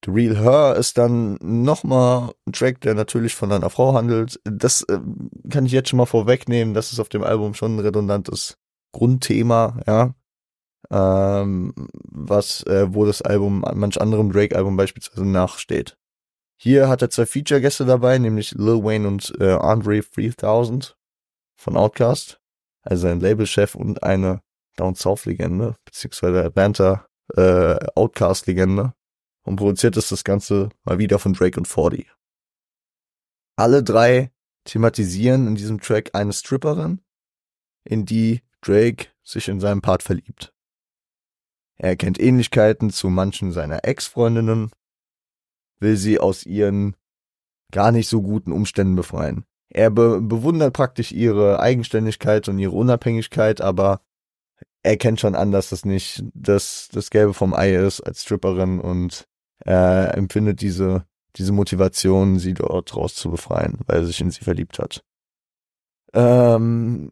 The 0.05 0.12
Real 0.12 0.37
Her 0.38 0.76
ist 0.76 0.99
dann 0.99 1.37
nochmal 1.43 2.33
ein 2.47 2.52
Track, 2.52 2.81
der 2.83 2.95
natürlich 2.95 3.35
von 3.35 3.50
einer 3.50 3.71
Frau 3.71 3.95
handelt. 3.95 4.40
Das 4.45 4.83
äh, 4.83 5.00
kann 5.50 5.66
ich 5.66 5.73
jetzt 5.73 5.88
schon 5.88 5.97
mal 5.97 6.07
vorwegnehmen. 6.07 6.75
Das 6.75 6.93
ist 6.93 7.00
auf 7.00 7.09
dem 7.09 7.25
Album 7.25 7.55
schon 7.55 7.76
ein 7.76 7.81
redundantes 7.81 8.57
Grundthema, 8.97 9.79
ja. 9.87 10.15
ähm, 10.91 11.75
was, 11.93 12.62
äh, 12.62 12.87
wo 12.95 13.05
das 13.05 13.21
Album 13.21 13.62
manch 13.75 14.00
anderem 14.00 14.33
Drake-Album 14.33 14.76
beispielsweise 14.76 15.26
nachsteht. 15.26 15.99
Hier 16.59 16.88
hat 16.88 17.03
er 17.03 17.11
zwei 17.11 17.26
Feature-Gäste 17.26 17.85
dabei, 17.85 18.17
nämlich 18.17 18.53
Lil 18.53 18.83
Wayne 18.83 19.07
und 19.07 19.35
äh, 19.38 19.53
Andre 19.53 20.00
3000 20.00 20.97
von 21.57 21.76
Outkast, 21.76 22.41
also 22.81 23.03
sein 23.03 23.21
Labelchef 23.21 23.75
und 23.75 24.03
eine 24.03 24.41
Down 24.76 24.95
South-Legende, 24.95 25.76
beziehungsweise 25.85 26.45
Atlanta 26.45 27.07
äh, 27.37 27.76
Outcast-Legende. 27.95 28.95
Und 29.43 29.57
produziert 29.57 29.99
ist 29.99 30.11
das 30.11 30.25
Ganze 30.25 30.71
mal 30.85 30.99
wieder 30.99 31.19
von 31.19 31.35
Drake 31.35 31.61
und 31.61 31.69
40. 31.69 32.11
Alle 33.57 33.83
drei 33.83 34.33
thematisieren 34.65 35.47
in 35.47 35.55
diesem 35.55 35.81
Track 35.81 36.11
eine 36.15 36.33
Stripperin, 36.33 37.03
in 37.85 38.07
die 38.07 38.41
Drake 38.67 39.09
sich 39.23 39.49
in 39.49 39.61
seinem 39.61 39.81
Part 39.81 40.03
verliebt. 40.03 40.53
Er 41.77 41.91
erkennt 41.91 42.19
Ähnlichkeiten 42.19 42.91
zu 42.91 43.09
manchen 43.09 43.53
seiner 43.53 43.85
Ex-Freundinnen, 43.85 44.71
will 45.79 45.97
sie 45.97 46.19
aus 46.19 46.45
ihren 46.47 46.97
gar 47.71 47.93
nicht 47.93 48.09
so 48.09 48.23
guten 48.23 48.53
Umständen 48.53 48.97
befreien. 48.97 49.45
Er 49.69 49.91
be 49.91 50.21
bewundert 50.23 50.73
praktisch 50.73 51.13
ihre 51.13 51.61
Eigenständigkeit 51.61 52.49
und 52.49 52.59
ihre 52.59 52.73
Unabhängigkeit, 52.73 53.61
aber 53.61 54.01
er 54.83 54.97
kennt 54.97 55.21
schon 55.21 55.35
an, 55.35 55.51
dass 55.51 55.71
das 55.71 55.85
nicht 55.85 56.25
das, 56.33 56.89
das 56.93 57.11
Gelbe 57.11 57.35
vom 57.35 57.53
Ei 57.53 57.75
ist 57.75 58.01
als 58.01 58.23
Stripperin 58.23 58.81
und 58.81 59.27
er 59.59 60.17
empfindet 60.17 60.61
diese, 60.61 61.05
diese 61.35 61.53
Motivation, 61.53 62.39
sie 62.39 62.55
dort 62.55 62.97
raus 62.97 63.15
zu 63.17 63.31
befreien, 63.31 63.81
weil 63.87 63.99
er 63.99 64.07
sich 64.07 64.21
in 64.21 64.31
sie 64.31 64.45
verliebt 64.45 64.79
hat. 64.79 65.05
Ähm, 66.15 67.11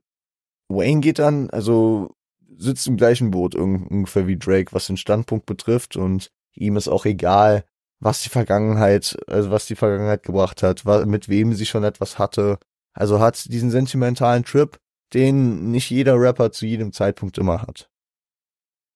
Wayne 0.74 1.00
geht 1.00 1.18
dann, 1.18 1.50
also 1.50 2.14
sitzt 2.56 2.86
im 2.86 2.96
gleichen 2.96 3.30
Boot 3.30 3.54
ungefähr 3.54 4.26
wie 4.26 4.36
Drake, 4.36 4.72
was 4.72 4.86
den 4.86 4.96
Standpunkt 4.96 5.46
betrifft 5.46 5.96
und 5.96 6.30
ihm 6.54 6.76
ist 6.76 6.88
auch 6.88 7.04
egal, 7.04 7.64
was 8.00 8.22
die 8.22 8.28
Vergangenheit, 8.28 9.16
also 9.26 9.50
was 9.50 9.66
die 9.66 9.76
Vergangenheit 9.76 10.22
gebracht 10.22 10.62
hat, 10.62 10.84
mit 11.06 11.28
wem 11.28 11.54
sie 11.54 11.66
schon 11.66 11.84
etwas 11.84 12.18
hatte. 12.18 12.58
Also 12.92 13.18
hat 13.18 13.52
diesen 13.52 13.70
sentimentalen 13.70 14.44
Trip, 14.44 14.78
den 15.14 15.70
nicht 15.70 15.90
jeder 15.90 16.18
Rapper 16.20 16.52
zu 16.52 16.66
jedem 16.66 16.92
Zeitpunkt 16.92 17.38
immer 17.38 17.62
hat. 17.62 17.88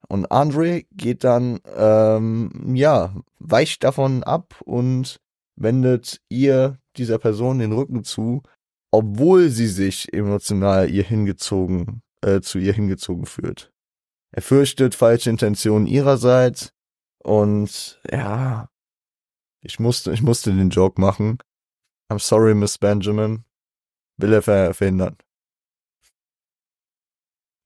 Und 0.09 0.31
Andre 0.31 0.83
geht 0.93 1.25
dann, 1.25 1.61
ähm, 1.77 2.75
ja, 2.75 3.15
weicht 3.39 3.85
davon 3.85 4.23
ab 4.23 4.55
und 4.65 5.21
wendet 5.57 6.21
ihr, 6.29 6.79
dieser 6.97 7.19
Person, 7.19 7.59
den 7.59 7.73
Rücken 7.73 8.05
zu, 8.05 8.43
obwohl 8.91 9.51
sie 9.51 9.69
sich 9.69 10.13
emotional 10.13 10.91
ihr 10.91 11.05
hingezogen, 11.05 12.03
äh, 12.23 12.41
zu 12.41 12.59
ihr 12.59 12.73
hingezogen 12.73 13.27
fühlt. 13.27 13.73
Er 14.33 14.43
fürchtet 14.43 14.95
falsche 14.95 15.31
Intentionen 15.31 15.87
ihrerseits 15.87 16.73
und 17.23 18.01
ja, 18.11 18.69
ich 19.61 19.79
musste, 19.81 20.13
ich 20.13 20.23
musste 20.23 20.53
den 20.53 20.71
Joke 20.71 21.01
machen. 21.01 21.39
I'm 22.11 22.19
sorry, 22.19 22.55
Miss 22.55 22.79
Benjamin. 22.79 23.45
Will 24.17 24.33
er 24.33 24.43
verhindern. 24.43 25.17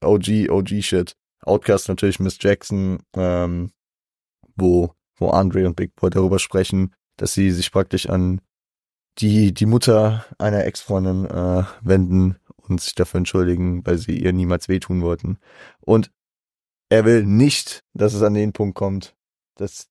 OG, 0.03 0.49
OG 0.49 0.81
Shit. 0.81 1.15
Outcast 1.45 1.89
natürlich 1.89 2.19
Miss 2.19 2.37
Jackson, 2.39 3.03
ähm, 3.15 3.71
wo, 4.55 4.93
wo 5.17 5.29
Andre 5.29 5.65
und 5.65 5.75
Big 5.75 5.95
Boy 5.95 6.09
darüber 6.09 6.39
sprechen, 6.39 6.93
dass 7.17 7.33
sie 7.33 7.51
sich 7.51 7.71
praktisch 7.71 8.07
an 8.07 8.41
die, 9.19 9.53
die 9.53 9.65
Mutter 9.65 10.25
einer 10.37 10.65
Ex-Freundin 10.65 11.25
äh, 11.25 11.63
wenden 11.81 12.37
und 12.57 12.81
sich 12.81 12.95
dafür 12.95 13.19
entschuldigen, 13.19 13.85
weil 13.85 13.97
sie 13.97 14.17
ihr 14.17 14.33
niemals 14.33 14.69
wehtun 14.69 15.01
wollten. 15.01 15.37
Und 15.79 16.11
er 16.89 17.05
will 17.05 17.25
nicht, 17.25 17.83
dass 17.93 18.13
es 18.13 18.21
an 18.21 18.33
den 18.33 18.53
Punkt 18.53 18.75
kommt, 18.75 19.15
dass 19.55 19.89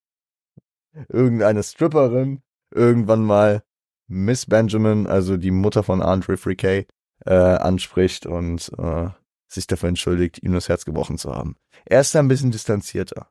irgendeine 1.09 1.63
Stripperin 1.63 2.41
irgendwann 2.71 3.23
mal 3.23 3.63
Miss 4.07 4.45
Benjamin, 4.45 5.07
also 5.07 5.37
die 5.37 5.51
Mutter 5.51 5.83
von 5.83 6.01
Andre 6.01 6.37
Free 6.37 6.85
äh, 7.25 7.33
anspricht 7.33 8.25
und 8.25 8.71
äh, 8.77 9.09
sich 9.47 9.67
dafür 9.67 9.89
entschuldigt, 9.89 10.41
ihm 10.43 10.53
das 10.53 10.69
Herz 10.69 10.85
gebrochen 10.85 11.17
zu 11.17 11.33
haben. 11.33 11.55
Er 11.85 12.01
ist 12.01 12.13
da 12.13 12.19
ein 12.19 12.27
bisschen 12.27 12.51
distanzierter. 12.51 13.29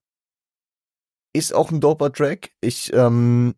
Ist 1.33 1.55
auch 1.55 1.71
ein 1.71 1.81
doper 1.81 2.13
Track. 2.13 2.51
Ich 2.61 2.93
ähm, 2.93 3.55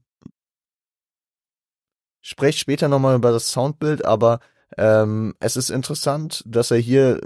spreche 2.24 2.58
später 2.58 2.88
nochmal 2.88 3.16
über 3.16 3.30
das 3.30 3.52
Soundbild, 3.52 4.04
aber 4.04 4.40
ähm, 4.78 5.34
es 5.40 5.56
ist 5.56 5.68
interessant, 5.68 6.42
dass 6.46 6.70
er 6.70 6.78
hier 6.78 7.20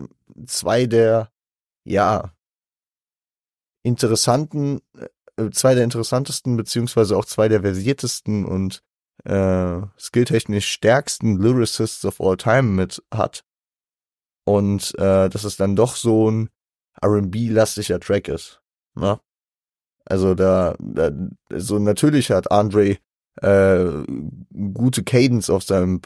zwei 0.46 0.86
der, 0.86 1.30
ja, 1.84 2.32
interessanten, 3.84 4.80
äh, 5.36 5.50
zwei 5.50 5.74
der 5.76 5.84
interessantesten, 5.84 6.56
beziehungsweise 6.56 7.16
auch 7.16 7.24
zwei 7.24 7.48
der 7.48 7.62
versiertesten 7.62 8.44
und 8.44 8.82
äh, 9.24 9.80
skilltechnisch 9.98 10.66
stärksten 10.66 11.38
Lyricists 11.38 12.04
of 12.04 12.20
all 12.20 12.36
time 12.36 12.62
mit 12.62 13.02
hat. 13.14 13.44
Und 14.44 14.98
äh, 14.98 15.28
dass 15.28 15.44
es 15.44 15.56
dann 15.56 15.76
doch 15.76 15.94
so 15.94 16.30
ein 16.30 16.50
R&B-lastiger 17.00 18.00
Track 18.00 18.28
ist. 18.28 18.62
Ne? 18.96 19.20
Also 20.04 20.34
da, 20.34 20.74
da 20.80 21.12
so 21.54 21.78
natürlich 21.78 22.30
hat 22.30 22.50
Andre 22.50 22.98
äh, 23.42 24.04
gute 24.72 25.04
Cadence 25.04 25.50
auf 25.50 25.62
seinem 25.62 26.00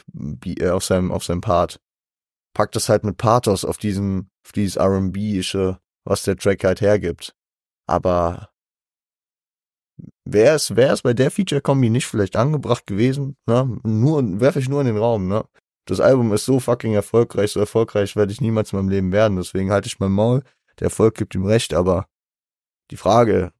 äh, 0.45 0.69
auf 0.69 0.83
seinem 0.83 1.11
auf 1.11 1.23
seinem 1.23 1.41
Part. 1.41 1.79
Packt 2.53 2.75
das 2.75 2.89
halt 2.89 3.03
mit 3.03 3.17
Pathos 3.17 3.65
auf 3.65 3.77
diesem 3.77 4.29
auf 4.45 4.51
dieses 4.51 4.75
R&B-ische, 4.75 5.79
was 6.05 6.23
der 6.23 6.37
Track 6.37 6.63
halt 6.63 6.81
hergibt. 6.81 7.35
Aber 7.87 8.49
wäre 10.25 10.55
es 10.55 10.75
wäre 10.75 10.93
es 10.93 11.01
bei 11.01 11.13
der 11.13 11.31
Feature 11.31 11.61
Kombi 11.61 11.89
nicht 11.89 12.07
vielleicht 12.07 12.35
angebracht 12.35 12.87
gewesen, 12.87 13.37
ne? 13.47 13.79
Nur 13.83 14.39
werfe 14.39 14.59
ich 14.59 14.69
nur 14.69 14.81
in 14.81 14.87
den 14.87 14.97
Raum, 14.97 15.27
ne? 15.27 15.45
Das 15.85 15.99
Album 15.99 16.31
ist 16.33 16.45
so 16.45 16.59
fucking 16.59 16.93
erfolgreich, 16.93 17.51
so 17.51 17.59
erfolgreich 17.59 18.15
werde 18.15 18.31
ich 18.31 18.39
niemals 18.39 18.71
in 18.71 18.79
meinem 18.79 18.89
Leben 18.89 19.11
werden, 19.11 19.37
deswegen 19.37 19.71
halte 19.71 19.87
ich 19.87 19.99
mein 19.99 20.11
Maul. 20.11 20.43
Der 20.79 20.85
Erfolg 20.85 21.15
gibt 21.15 21.35
ihm 21.35 21.45
recht, 21.45 21.73
aber 21.73 22.07
die 22.89 22.97
Frage, 22.97 23.51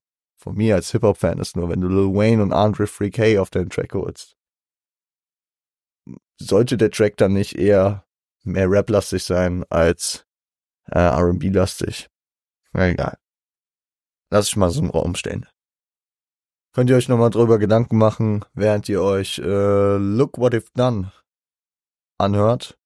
von 0.44 0.56
mir 0.56 0.76
als 0.76 0.92
Hip-Hop-Fan 0.92 1.40
ist 1.40 1.56
nur, 1.56 1.70
wenn 1.70 1.80
du 1.80 1.88
Lil 1.88 2.14
Wayne 2.14 2.44
und 2.44 2.52
Andre 2.52 2.84
3K 2.84 3.40
auf 3.40 3.50
deinen 3.50 3.70
Track 3.70 3.94
holst, 3.94 4.36
sollte 6.38 6.76
der 6.76 6.92
Track 6.92 7.16
dann 7.16 7.32
nicht 7.32 7.56
eher 7.56 8.06
mehr 8.44 8.70
Rap-lastig 8.70 9.24
sein 9.24 9.64
als 9.70 10.26
äh, 10.92 11.00
R&B-lastig? 11.00 12.10
Egal. 12.74 13.18
Lass 14.32 14.50
ich 14.50 14.58
mal 14.58 14.70
so 14.70 14.82
im 14.82 14.90
Raum 14.90 15.16
stehen. 15.16 15.46
Könnt 16.74 16.90
ihr 16.90 16.98
euch 16.98 17.08
nochmal 17.08 17.30
drüber 17.30 17.58
Gedanken 17.58 17.98
machen, 17.98 18.44
während 18.54 18.90
ihr 18.90 19.02
euch 19.02 19.40
äh, 19.40 19.98
Look 19.98 20.38
What 20.40 20.56
If 20.56 20.72
Done 20.72 21.14
anhört. 22.18 22.78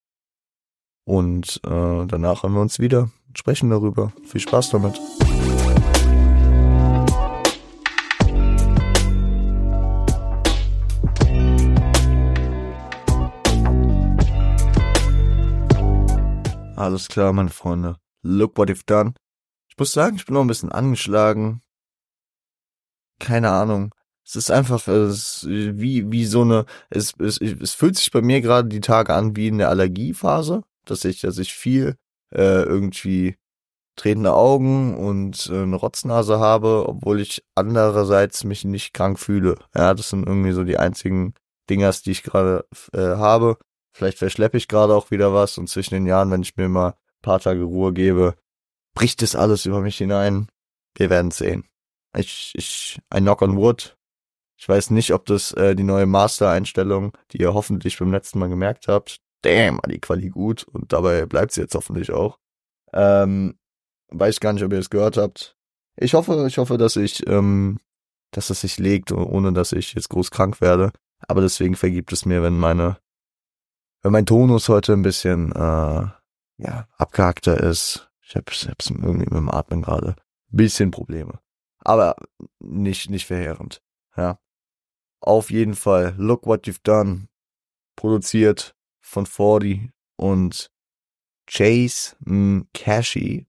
Und 1.06 1.60
äh, 1.66 2.06
danach 2.06 2.44
hören 2.44 2.54
wir 2.54 2.62
uns 2.62 2.80
wieder, 2.80 3.10
sprechen 3.34 3.72
darüber. 3.72 4.12
Viel 4.26 4.42
Spaß 4.42 4.70
damit. 4.72 5.00
Alles 16.78 17.08
klar, 17.08 17.34
meine 17.34 17.50
Freunde. 17.50 17.98
Look 18.22 18.56
what 18.58 18.70
you've 18.70 18.86
done. 18.86 19.14
Ich 19.68 19.78
muss 19.80 19.94
sagen, 19.94 20.16
ich 20.16 20.26
bin 20.28 20.36
noch 20.36 20.42
ein 20.42 20.48
bisschen 20.48 20.72
angeschlagen. 20.72 21.64
Keine 23.20 23.50
Ahnung. 23.50 23.94
Es 24.24 24.36
ist 24.36 24.52
einfach 24.52 24.88
es 24.88 25.44
ist 25.44 25.48
wie 25.48 26.12
wie 26.12 26.26
so 26.26 26.42
eine 26.42 26.66
es, 26.90 27.14
es 27.20 27.40
es 27.40 27.74
fühlt 27.74 27.96
sich 27.98 28.12
bei 28.12 28.22
mir 28.22 28.42
gerade 28.42 28.68
die 28.68 28.82
Tage 28.82 29.14
an 29.14 29.36
wie 29.36 29.48
in 29.48 29.58
der 29.58 29.70
Allergiephase, 29.70 30.64
dass 30.86 31.04
ich 31.06 31.22
dass 31.22 31.40
ich 31.40 31.54
viel 31.54 31.96
äh, 32.36 32.62
irgendwie 32.64 33.38
tretende 33.96 34.34
Augen 34.34 34.96
und 34.96 35.50
äh, 35.52 35.64
eine 35.64 35.78
Rotznase 35.78 36.40
habe, 36.40 36.86
obwohl 36.88 37.22
ich 37.22 37.44
andererseits 37.56 38.44
mich 38.44 38.66
nicht 38.66 38.94
krank 38.94 39.18
fühle. 39.18 39.56
Ja, 39.76 39.96
das 39.96 40.10
sind 40.10 40.28
irgendwie 40.28 40.52
so 40.52 40.64
die 40.64 40.78
einzigen 40.78 41.34
Dingers, 41.70 42.04
die 42.04 42.12
ich 42.12 42.24
gerade 42.24 42.68
äh, 42.94 43.00
habe. 43.00 43.58
Vielleicht 43.98 44.20
verschleppe 44.20 44.58
ich 44.58 44.68
gerade 44.68 44.94
auch 44.94 45.10
wieder 45.10 45.34
was 45.34 45.58
und 45.58 45.68
zwischen 45.70 45.96
den 45.96 46.06
Jahren, 46.06 46.30
wenn 46.30 46.44
ich 46.44 46.56
mir 46.56 46.70
mal 46.70 46.90
ein 46.90 47.22
paar 47.24 47.40
Tage 47.40 47.64
Ruhe 47.64 47.94
gebe, 47.94 48.36
bricht 48.94 49.24
es 49.24 49.36
alles 49.36 49.66
über 49.66 49.82
mich 49.82 49.98
hinein. 49.98 50.50
Wir 50.96 51.10
werden 51.10 51.32
sehen. 51.32 51.68
Ich, 52.16 52.54
ich, 52.54 53.00
ein 53.10 53.24
Knock 53.24 53.42
on 53.42 53.58
Wood. 53.58 53.98
Ich 54.56 54.70
weiß 54.70 54.92
nicht, 54.92 55.14
ob 55.16 55.26
das 55.26 55.52
äh, 55.54 55.76
die 55.76 55.84
neue 55.84 56.06
Master-Einstellung, 56.06 57.18
die 57.32 57.40
ihr 57.40 57.56
hoffentlich 57.56 57.98
beim 57.98 58.12
letzten 58.12 58.38
Mal 58.38 58.50
gemerkt 58.50 58.88
habt. 58.88 59.20
Damn, 59.42 59.78
war 59.78 59.90
die 59.90 60.00
Quali 60.00 60.30
gut 60.30 60.64
und 60.66 60.94
dabei 60.94 61.26
bleibt 61.26 61.54
sie 61.54 61.62
jetzt 61.62 61.74
hoffentlich 61.74 62.12
auch. 62.12 62.38
Ähm, 62.94 63.58
weiß 64.10 64.40
gar 64.40 64.54
nicht, 64.54 64.64
ob 64.64 64.74
ihr 64.74 64.80
es 64.80 64.92
gehört 64.92 65.18
habt. 65.18 65.56
Ich 65.96 66.14
hoffe, 66.14 66.46
ich 66.48 66.60
hoffe, 66.60 66.78
dass 66.78 66.98
ich, 66.98 67.28
ähm, 67.28 67.80
dass 68.30 68.52
es 68.52 68.62
sich 68.62 68.78
legt, 68.78 69.12
ohne 69.12 69.54
dass 69.54 69.72
ich 69.72 69.96
jetzt 69.96 70.10
groß 70.10 70.30
krank 70.30 70.62
werde. 70.62 70.92
Aber 71.28 71.42
deswegen 71.42 71.76
vergibt 71.76 72.14
es 72.14 72.28
mir, 72.28 72.44
wenn 72.44 72.60
meine 72.60 73.00
wenn 74.08 74.14
mein 74.14 74.26
Tonus 74.26 74.70
heute 74.70 74.94
ein 74.94 75.02
bisschen 75.02 75.52
äh, 75.52 76.08
ja, 76.60 76.88
abgehackter 76.98 77.60
ist. 77.62 78.10
Ich 78.22 78.38
hab's, 78.38 78.66
hab's 78.66 78.90
irgendwie 78.90 79.26
mit 79.26 79.34
dem 79.34 79.52
Atmen 79.52 79.82
gerade. 79.82 80.16
bisschen 80.50 80.92
Probleme. 80.92 81.42
Aber 81.80 82.16
nicht, 82.60 83.10
nicht 83.10 83.26
verheerend. 83.26 83.82
Ja. 84.16 84.40
Auf 85.20 85.52
jeden 85.52 85.76
Fall, 85.76 86.16
Look 86.18 86.46
What 86.46 86.68
You've 86.68 86.80
Done, 86.84 87.28
produziert 87.98 88.78
von 89.02 89.26
40 89.26 89.92
und 90.16 90.72
Chase 91.46 92.16
Cashy. 92.74 93.46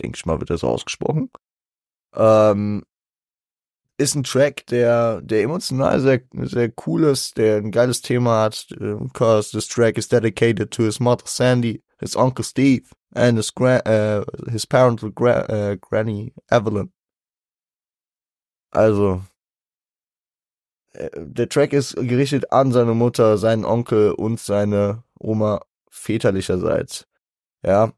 Denke 0.00 0.16
ich 0.16 0.24
mal, 0.24 0.40
wird 0.40 0.48
das 0.48 0.60
so 0.60 0.68
ausgesprochen. 0.68 1.30
Ähm, 2.14 2.86
ist 3.98 4.14
ein 4.14 4.24
Track, 4.24 4.66
der, 4.66 5.22
der 5.22 5.42
emotional 5.42 6.00
sehr, 6.00 6.20
sehr 6.42 6.72
cool 6.86 7.04
ist, 7.04 7.38
der 7.38 7.56
ein 7.56 7.70
geiles 7.70 8.02
Thema 8.02 8.42
hat, 8.44 8.66
because 8.78 9.50
this 9.52 9.66
track 9.66 9.96
is 9.96 10.08
dedicated 10.08 10.70
to 10.70 10.82
his 10.82 11.00
mother 11.00 11.26
Sandy, 11.26 11.82
his 11.98 12.16
uncle 12.16 12.44
Steve, 12.44 12.90
and 13.14 13.38
his, 13.38 13.50
gra 13.54 13.80
uh, 13.86 14.24
his 14.50 14.66
parental 14.66 15.10
gra 15.10 15.46
uh, 15.48 15.76
granny 15.76 16.34
Evelyn. 16.50 16.92
Also, 18.70 19.22
äh, 20.92 21.08
der 21.16 21.48
Track 21.48 21.72
ist 21.72 21.96
gerichtet 21.96 22.52
an 22.52 22.72
seine 22.72 22.94
Mutter, 22.94 23.38
seinen 23.38 23.64
Onkel 23.64 24.12
und 24.12 24.38
seine 24.38 25.04
Oma 25.18 25.62
väterlicherseits. 25.90 27.06
Ja, 27.62 27.92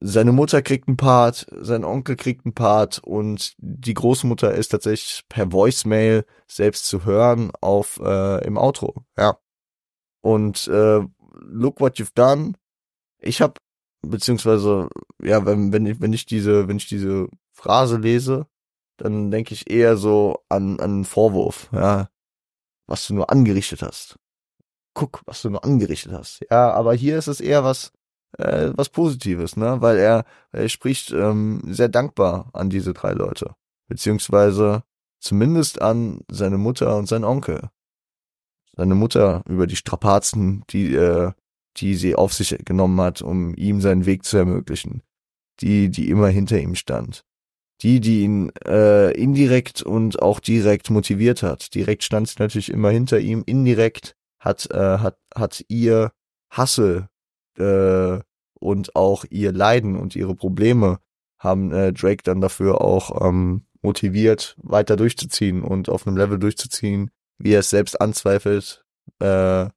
seine 0.00 0.32
Mutter 0.32 0.62
kriegt 0.62 0.88
einen 0.88 0.96
Part, 0.96 1.46
sein 1.60 1.84
Onkel 1.84 2.16
kriegt 2.16 2.44
einen 2.44 2.54
Part 2.54 2.98
und 2.98 3.54
die 3.58 3.94
Großmutter 3.94 4.54
ist 4.54 4.68
tatsächlich 4.68 5.24
per 5.28 5.52
Voicemail 5.52 6.24
selbst 6.46 6.86
zu 6.86 7.04
hören 7.04 7.50
auf 7.60 8.00
äh, 8.02 8.44
im 8.44 8.56
Outro. 8.56 9.04
Ja. 9.18 9.38
Und 10.20 10.68
äh, 10.68 11.00
Look 11.40 11.80
What 11.80 11.96
You've 11.96 12.14
Done. 12.14 12.54
Ich 13.18 13.40
habe 13.40 13.54
beziehungsweise 14.02 14.88
ja, 15.22 15.44
wenn 15.46 15.72
wenn 15.72 15.86
ich 15.86 16.00
wenn 16.00 16.12
ich 16.12 16.26
diese 16.26 16.68
wenn 16.68 16.76
ich 16.76 16.86
diese 16.86 17.28
Phrase 17.52 17.96
lese, 17.96 18.46
dann 18.96 19.30
denke 19.30 19.54
ich 19.54 19.70
eher 19.70 19.96
so 19.96 20.42
an 20.48 20.80
an 20.80 20.90
einen 20.90 21.04
Vorwurf. 21.04 21.68
Ja, 21.72 22.08
was 22.86 23.06
du 23.06 23.14
nur 23.14 23.30
angerichtet 23.30 23.82
hast. 23.82 24.18
Guck, 24.94 25.22
was 25.26 25.42
du 25.42 25.50
nur 25.50 25.64
angerichtet 25.64 26.12
hast. 26.12 26.40
Ja, 26.50 26.72
aber 26.72 26.94
hier 26.94 27.18
ist 27.18 27.28
es 27.28 27.40
eher 27.40 27.64
was 27.64 27.92
äh, 28.38 28.70
was 28.74 28.88
Positives, 28.88 29.56
ne? 29.56 29.80
Weil 29.80 29.98
er, 29.98 30.24
er 30.52 30.68
spricht 30.68 31.10
ähm, 31.12 31.62
sehr 31.66 31.88
dankbar 31.88 32.50
an 32.52 32.70
diese 32.70 32.92
drei 32.92 33.12
Leute. 33.12 33.54
Beziehungsweise 33.88 34.82
zumindest 35.20 35.82
an 35.82 36.20
seine 36.30 36.58
Mutter 36.58 36.96
und 36.96 37.06
seinen 37.06 37.24
Onkel. 37.24 37.70
Seine 38.76 38.94
Mutter 38.94 39.42
über 39.48 39.66
die 39.66 39.76
Strapazen, 39.76 40.64
die, 40.70 40.94
äh, 40.94 41.32
die 41.76 41.94
sie 41.94 42.14
auf 42.14 42.32
sich 42.32 42.56
genommen 42.64 43.00
hat, 43.00 43.20
um 43.20 43.54
ihm 43.54 43.80
seinen 43.80 44.06
Weg 44.06 44.24
zu 44.24 44.38
ermöglichen. 44.38 45.02
Die, 45.60 45.90
die 45.90 46.08
immer 46.08 46.28
hinter 46.28 46.58
ihm 46.58 46.74
stand. 46.74 47.24
Die, 47.82 48.00
die 48.00 48.22
ihn 48.22 48.50
äh, 48.64 49.10
indirekt 49.12 49.82
und 49.82 50.22
auch 50.22 50.40
direkt 50.40 50.90
motiviert 50.90 51.42
hat. 51.42 51.74
Direkt 51.74 52.04
stand 52.04 52.28
sie 52.28 52.36
natürlich 52.38 52.70
immer 52.70 52.90
hinter 52.90 53.18
ihm. 53.18 53.42
Indirekt 53.44 54.16
hat, 54.38 54.70
äh, 54.70 54.98
hat, 54.98 55.18
hat 55.34 55.64
ihr 55.68 56.12
Hassel 56.50 57.08
äh, 57.58 58.20
und 58.54 58.96
auch 58.96 59.24
ihr 59.30 59.52
Leiden 59.52 59.96
und 59.96 60.14
ihre 60.16 60.34
Probleme 60.34 60.98
haben 61.38 61.72
äh, 61.72 61.92
Drake 61.92 62.22
dann 62.22 62.40
dafür 62.40 62.80
auch 62.80 63.26
ähm, 63.26 63.66
motiviert, 63.82 64.56
weiter 64.62 64.96
durchzuziehen 64.96 65.62
und 65.62 65.88
auf 65.88 66.06
einem 66.06 66.16
Level 66.16 66.38
durchzuziehen, 66.38 67.10
wie 67.38 67.54
er 67.54 67.60
es 67.60 67.70
selbst 67.70 68.00
anzweifelt, 68.00 68.84
äh, 69.20 69.62
äh, 69.62 69.68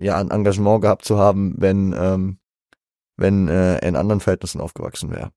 ja, 0.00 0.18
ein 0.18 0.30
Engagement 0.30 0.82
gehabt 0.82 1.04
zu 1.04 1.18
haben, 1.18 1.54
wenn, 1.58 1.92
ähm, 1.96 2.38
wenn 3.16 3.48
äh, 3.48 3.74
er 3.74 3.82
in 3.82 3.96
anderen 3.96 4.20
Verhältnissen 4.20 4.60
aufgewachsen 4.60 5.10
wäre. 5.10 5.32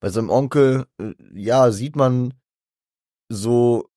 Bei 0.00 0.10
seinem 0.10 0.30
Onkel, 0.30 0.86
äh, 0.98 1.14
ja, 1.32 1.70
sieht 1.70 1.94
man 1.94 2.34
so 3.28 3.88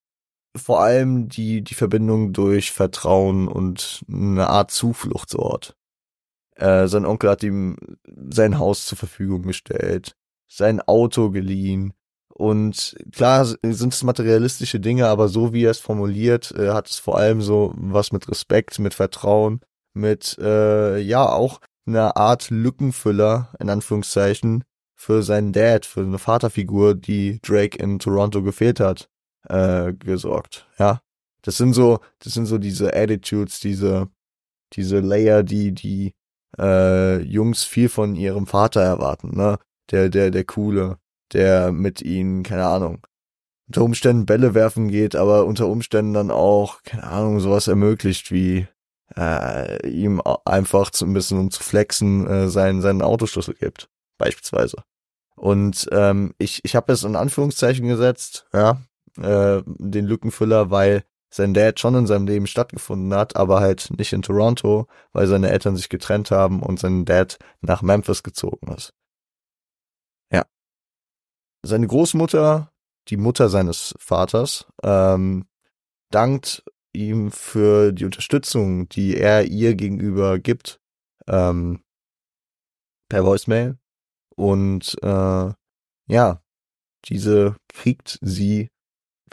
vor 0.56 0.82
allem 0.82 1.30
die, 1.30 1.62
die 1.64 1.76
Verbindung 1.76 2.34
durch 2.34 2.72
Vertrauen 2.72 3.48
und 3.48 4.04
eine 4.10 4.48
Art 4.48 4.72
Zufluchtsort. 4.72 5.76
Äh, 6.56 6.88
sein 6.88 7.06
Onkel 7.06 7.30
hat 7.30 7.44
ihm 7.44 7.76
sein 8.30 8.60
Haus 8.60 8.86
zur 8.86 8.98
Verfügung 8.98 9.44
gestellt, 9.44 10.16
sein 10.48 10.82
Auto 10.82 11.30
geliehen. 11.30 11.94
Und 12.30 12.96
klar 13.12 13.46
sind 13.46 13.94
es 13.94 14.04
materialistische 14.04 14.80
Dinge, 14.80 15.08
aber 15.08 15.30
so 15.30 15.54
wie 15.54 15.64
er 15.64 15.72
es 15.72 15.80
formuliert, 15.80 16.54
äh, 16.58 16.72
hat 16.72 16.90
es 16.90 17.00
vor 17.00 17.18
allem 17.18 17.42
so 17.42 17.74
was 17.78 18.12
mit 18.12 18.30
Respekt, 18.30 18.80
mit 18.80 18.94
Vertrauen, 18.94 19.62
mit 19.94 20.38
äh, 20.40 21.00
ja 21.00 21.30
auch 21.30 21.60
einer 21.86 22.18
Art 22.18 22.50
Lückenfüller, 22.50 23.54
in 23.60 23.70
Anführungszeichen, 23.70 24.64
für 24.96 25.24
seinen 25.24 25.54
Dad, 25.54 25.86
für 25.86 26.02
eine 26.02 26.18
Vaterfigur, 26.18 26.96
die 26.96 27.40
Drake 27.42 27.78
in 27.78 28.00
Toronto 28.00 28.42
gefehlt 28.42 28.80
hat, 28.80 29.10
äh, 29.50 29.94
gesorgt. 29.94 30.68
Ja. 30.78 31.02
Das 31.42 31.58
sind 31.58 31.74
so, 31.74 32.00
das 32.20 32.34
sind 32.34 32.48
so 32.48 32.58
diese 32.58 32.96
Attitudes, 32.96 33.60
diese, 33.60 34.10
diese 34.74 35.00
Layer, 35.00 35.44
die, 35.44 35.74
die 35.74 36.14
äh, 36.58 37.22
Jungs 37.22 37.64
viel 37.64 37.90
von 37.90 38.16
ihrem 38.16 38.48
Vater 38.48 38.82
erwarten, 38.82 39.36
ne? 39.36 39.60
Der, 39.92 40.10
der, 40.10 40.32
der 40.32 40.44
Coole, 40.44 40.98
der 41.34 41.72
mit 41.72 42.02
ihnen, 42.02 42.42
keine 42.42 42.66
Ahnung, 42.66 43.06
unter 43.68 43.84
Umständen 43.84 44.26
Bälle 44.26 44.56
werfen 44.56 44.88
geht, 44.88 45.16
aber 45.16 45.46
unter 45.46 45.68
Umständen 45.68 46.14
dann 46.14 46.32
auch, 46.32 46.82
keine 46.84 47.04
Ahnung, 47.04 47.40
sowas 47.40 47.68
ermöglicht 47.68 48.32
wie 48.32 48.68
äh, 49.16 49.88
ihm 49.88 50.22
einfach 50.46 50.90
zu 50.90 51.06
ein 51.06 51.14
bisschen 51.14 51.40
um 51.40 51.52
zu 51.52 51.62
flexen 51.62 52.28
äh, 52.28 52.50
seinen, 52.50 52.82
seinen 52.82 53.02
Autoschlüssel 53.02 53.56
gibt, 53.56 53.90
beispielsweise. 54.18 54.84
Und 55.36 55.88
ähm, 55.92 56.34
ich, 56.38 56.64
ich 56.64 56.76
habe 56.76 56.94
es 56.94 57.04
in 57.04 57.16
Anführungszeichen 57.16 57.88
gesetzt, 57.88 58.48
ja, 58.54 58.82
äh, 59.22 59.62
den 59.66 60.06
Lückenfüller, 60.06 60.72
weil 60.72 61.04
sein 61.30 61.54
Dad 61.54 61.80
schon 61.80 61.96
in 61.96 62.08
seinem 62.08 62.28
Leben 62.28 62.48
stattgefunden 62.48 63.14
hat, 63.14 63.36
aber 63.36 63.60
halt 63.60 63.90
nicht 63.98 64.14
in 64.14 64.22
Toronto, 64.22 64.88
weil 65.12 65.28
seine 65.28 65.50
Eltern 65.50 65.76
sich 65.76 65.90
getrennt 65.90 66.32
haben 66.32 66.64
und 66.64 66.80
sein 66.80 67.06
Dad 67.06 67.38
nach 67.62 67.82
Memphis 67.82 68.24
gezogen 68.24 68.72
ist. 68.74 68.94
Ja. 70.32 70.46
Seine 71.66 71.88
Großmutter, 71.88 72.72
die 73.10 73.18
Mutter 73.18 73.50
seines 73.50 73.96
Vaters, 74.00 74.66
ähm, 74.84 75.46
dankt 76.10 76.64
ihm 76.94 77.32
für 77.32 77.92
die 77.92 78.06
Unterstützung, 78.06 78.88
die 78.88 79.18
er 79.18 79.46
ihr 79.46 79.76
gegenüber 79.76 80.40
gibt, 80.40 80.80
ähm, 81.28 81.84
per 83.10 83.26
Voicemail. 83.26 83.78
Und 84.36 84.98
äh, 85.02 85.54
ja, 86.08 86.42
diese 87.06 87.56
kriegt 87.68 88.20
sie 88.22 88.70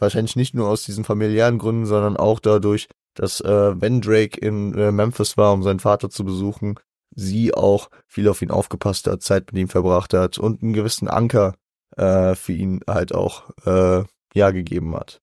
wahrscheinlich 0.03 0.37
nicht 0.37 0.55
nur 0.55 0.69
aus 0.69 0.85
diesen 0.85 1.05
familiären 1.05 1.59
Gründen, 1.59 1.87
sondern 1.87 2.17
auch 2.17 2.41
dadurch, 2.41 2.89
dass 3.15 3.41
äh, 3.41 3.81
wenn 3.81 4.01
Drake 4.01 4.39
in 4.39 4.77
äh, 4.77 4.93
Memphis 4.93 5.37
war, 5.37 5.53
um 5.53 5.63
seinen 5.63 5.81
Vater 5.81 6.11
zu 6.11 6.25
besuchen, 6.25 6.79
sie 7.15 7.55
auch 7.55 7.89
viel 8.07 8.29
auf 8.29 8.43
ihn 8.43 8.51
aufgepasst 8.51 9.07
hat, 9.07 9.23
Zeit 9.23 9.53
mit 9.53 9.61
ihm 9.61 9.69
verbracht 9.69 10.15
hat 10.15 10.39
und 10.39 10.63
einen 10.63 10.73
gewissen 10.73 11.09
Anker 11.09 11.55
äh, 11.97 12.35
für 12.35 12.53
ihn 12.53 12.81
halt 12.87 13.15
auch 13.15 13.51
äh, 13.65 14.05
ja 14.35 14.51
gegeben 14.51 14.95
hat. 14.97 15.21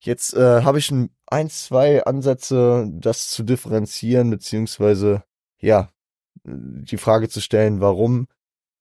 Jetzt 0.00 0.34
äh, 0.34 0.62
habe 0.62 0.78
ich 0.78 0.90
ein, 0.90 1.10
ein, 1.26 1.50
zwei 1.50 2.04
Ansätze, 2.04 2.86
das 2.92 3.30
zu 3.30 3.42
differenzieren, 3.42 4.30
beziehungsweise 4.30 5.24
ja, 5.58 5.88
die 6.44 6.98
Frage 6.98 7.28
zu 7.28 7.40
stellen, 7.40 7.80
warum 7.80 8.28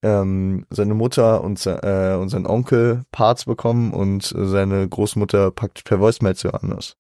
ähm, 0.06 0.68
seine 0.70 0.94
Mutter 0.94 1.44
und, 1.44 1.66
äh, 1.66 2.16
und 2.20 2.30
sein 2.30 2.46
Onkel 2.46 3.04
Parts 3.12 3.46
bekommen 3.46 3.92
und 3.92 4.24
seine 4.24 4.88
Großmutter 4.88 5.50
packt 5.50 5.84
per 5.84 6.00
Voicemail 6.00 6.36
zu 6.36 6.54
anders. 6.54 6.96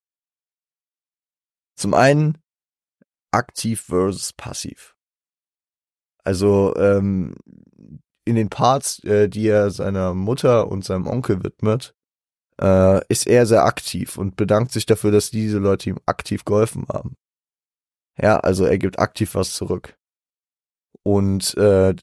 Zum 1.78 1.94
einen 1.94 2.39
aktiv 3.32 3.82
versus 3.82 4.34
passiv. 4.34 4.96
Also 6.24 6.76
ähm, 6.78 7.36
in 8.26 8.36
den 8.36 8.50
Parts, 8.50 9.04
äh, 9.04 9.30
die 9.30 9.50
er 9.50 9.70
seiner 9.70 10.15
Mutter 10.15 10.68
und 10.68 10.84
seinem 10.84 11.06
Onkel 11.06 11.44
widmet, 11.44 11.94
äh, 12.60 13.06
ist 13.08 13.28
er 13.28 13.46
sehr 13.46 13.65
aktiv 13.65 14.18
und 14.18 14.36
bedankt 14.36 14.72
sich 14.72 14.88
dafür, 14.88 15.12
dass 15.12 15.30
diese 15.30 15.60
Leute 15.60 15.91
ihm 15.91 16.00
aktiv 16.08 16.44
geholfen 16.44 16.88
haben. 16.91 17.15
Ja, 18.20 18.39
also 18.39 18.65
er 18.65 18.80
gibt 18.80 18.98
aktiv 18.98 19.36
was 19.36 19.54
zurück. 19.54 19.96
Und 21.04 21.56
äh, 21.58 21.94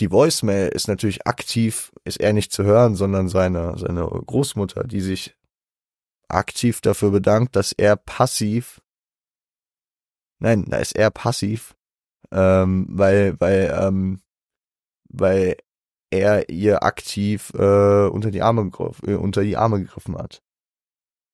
die 0.00 0.10
Voicemail 0.10 0.68
ist 0.68 0.88
natürlich 0.88 1.26
aktiv, 1.26 1.92
ist 2.04 2.20
er 2.20 2.32
nicht 2.32 2.52
zu 2.52 2.64
hören, 2.64 2.94
sondern 2.94 3.28
seine, 3.28 3.78
seine 3.78 4.06
Großmutter, 4.06 4.84
die 4.84 5.00
sich 5.00 5.36
aktiv 6.28 6.80
dafür 6.80 7.10
bedankt, 7.10 7.56
dass 7.56 7.72
er 7.72 7.96
passiv, 7.96 8.80
nein, 10.38 10.64
da 10.68 10.78
ist 10.78 10.96
er 10.96 11.10
passiv, 11.10 11.76
ähm, 12.30 12.86
weil, 12.88 13.38
weil, 13.40 13.76
ähm, 13.78 14.20
weil 15.08 15.56
er 16.10 16.48
ihr 16.48 16.82
aktiv 16.82 17.52
äh, 17.54 18.06
unter 18.06 18.30
die 18.30 18.42
Arme 18.42 18.70
äh, 19.06 19.14
unter 19.14 19.42
die 19.42 19.56
Arme 19.56 19.80
gegriffen 19.80 20.16
hat. 20.16 20.42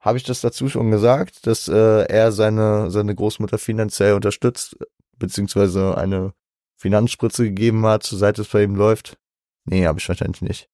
Habe 0.00 0.16
ich 0.16 0.24
das 0.24 0.40
dazu 0.40 0.68
schon 0.68 0.90
gesagt, 0.90 1.46
dass 1.46 1.68
äh, 1.68 2.04
er 2.06 2.32
seine 2.32 2.90
seine 2.90 3.14
Großmutter 3.14 3.58
finanziell 3.58 4.14
unterstützt, 4.14 4.78
beziehungsweise 5.18 5.98
eine 5.98 6.32
Finanzspritze 6.80 7.44
gegeben 7.44 7.84
hat, 7.84 8.04
seit 8.04 8.38
es 8.38 8.48
bei 8.48 8.62
ihm 8.62 8.74
läuft. 8.74 9.18
Nee, 9.66 9.86
habe 9.86 9.98
ich 9.98 10.08
wahrscheinlich 10.08 10.40
nicht. 10.40 10.68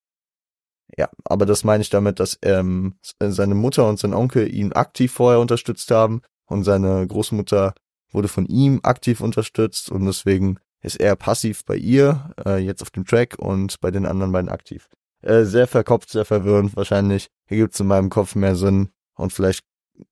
Ja, 0.97 1.11
aber 1.25 1.47
das 1.47 1.65
meine 1.65 1.83
ich 1.83 1.91
damit, 1.91 2.21
dass 2.21 2.39
ähm, 2.43 2.95
seine 3.21 3.57
Mutter 3.57 3.89
und 3.89 3.99
sein 3.99 4.15
Onkel 4.15 4.53
ihn 4.53 4.73
aktiv 4.73 5.13
vorher 5.13 5.41
unterstützt 5.41 5.91
haben 5.91 6.23
und 6.47 6.63
seine 6.63 7.05
Großmutter 7.07 7.75
wurde 8.13 8.29
von 8.29 8.47
ihm 8.47 8.81
aktiv 8.85 9.21
unterstützt 9.21 9.91
und 9.91 10.07
deswegen 10.07 10.59
ist 10.81 11.01
er 11.01 11.17
passiv 11.17 11.65
bei 11.65 11.75
ihr, 11.75 12.31
äh, 12.47 12.59
jetzt 12.59 12.83
auf 12.83 12.91
dem 12.91 13.05
Track 13.05 13.37
und 13.39 13.81
bei 13.81 13.91
den 13.91 14.07
anderen 14.07 14.31
beiden 14.31 14.49
aktiv. 14.49 14.89
Äh, 15.23 15.43
sehr 15.43 15.67
verkopft, 15.67 16.11
sehr 16.11 16.25
verwirrend 16.25 16.77
wahrscheinlich. 16.77 17.27
Hier 17.49 17.59
gibt's 17.59 17.81
in 17.81 17.89
meinem 17.89 18.11
Kopf 18.11 18.37
mehr 18.37 18.55
Sinn 18.55 18.91
und 19.17 19.33
vielleicht 19.33 19.65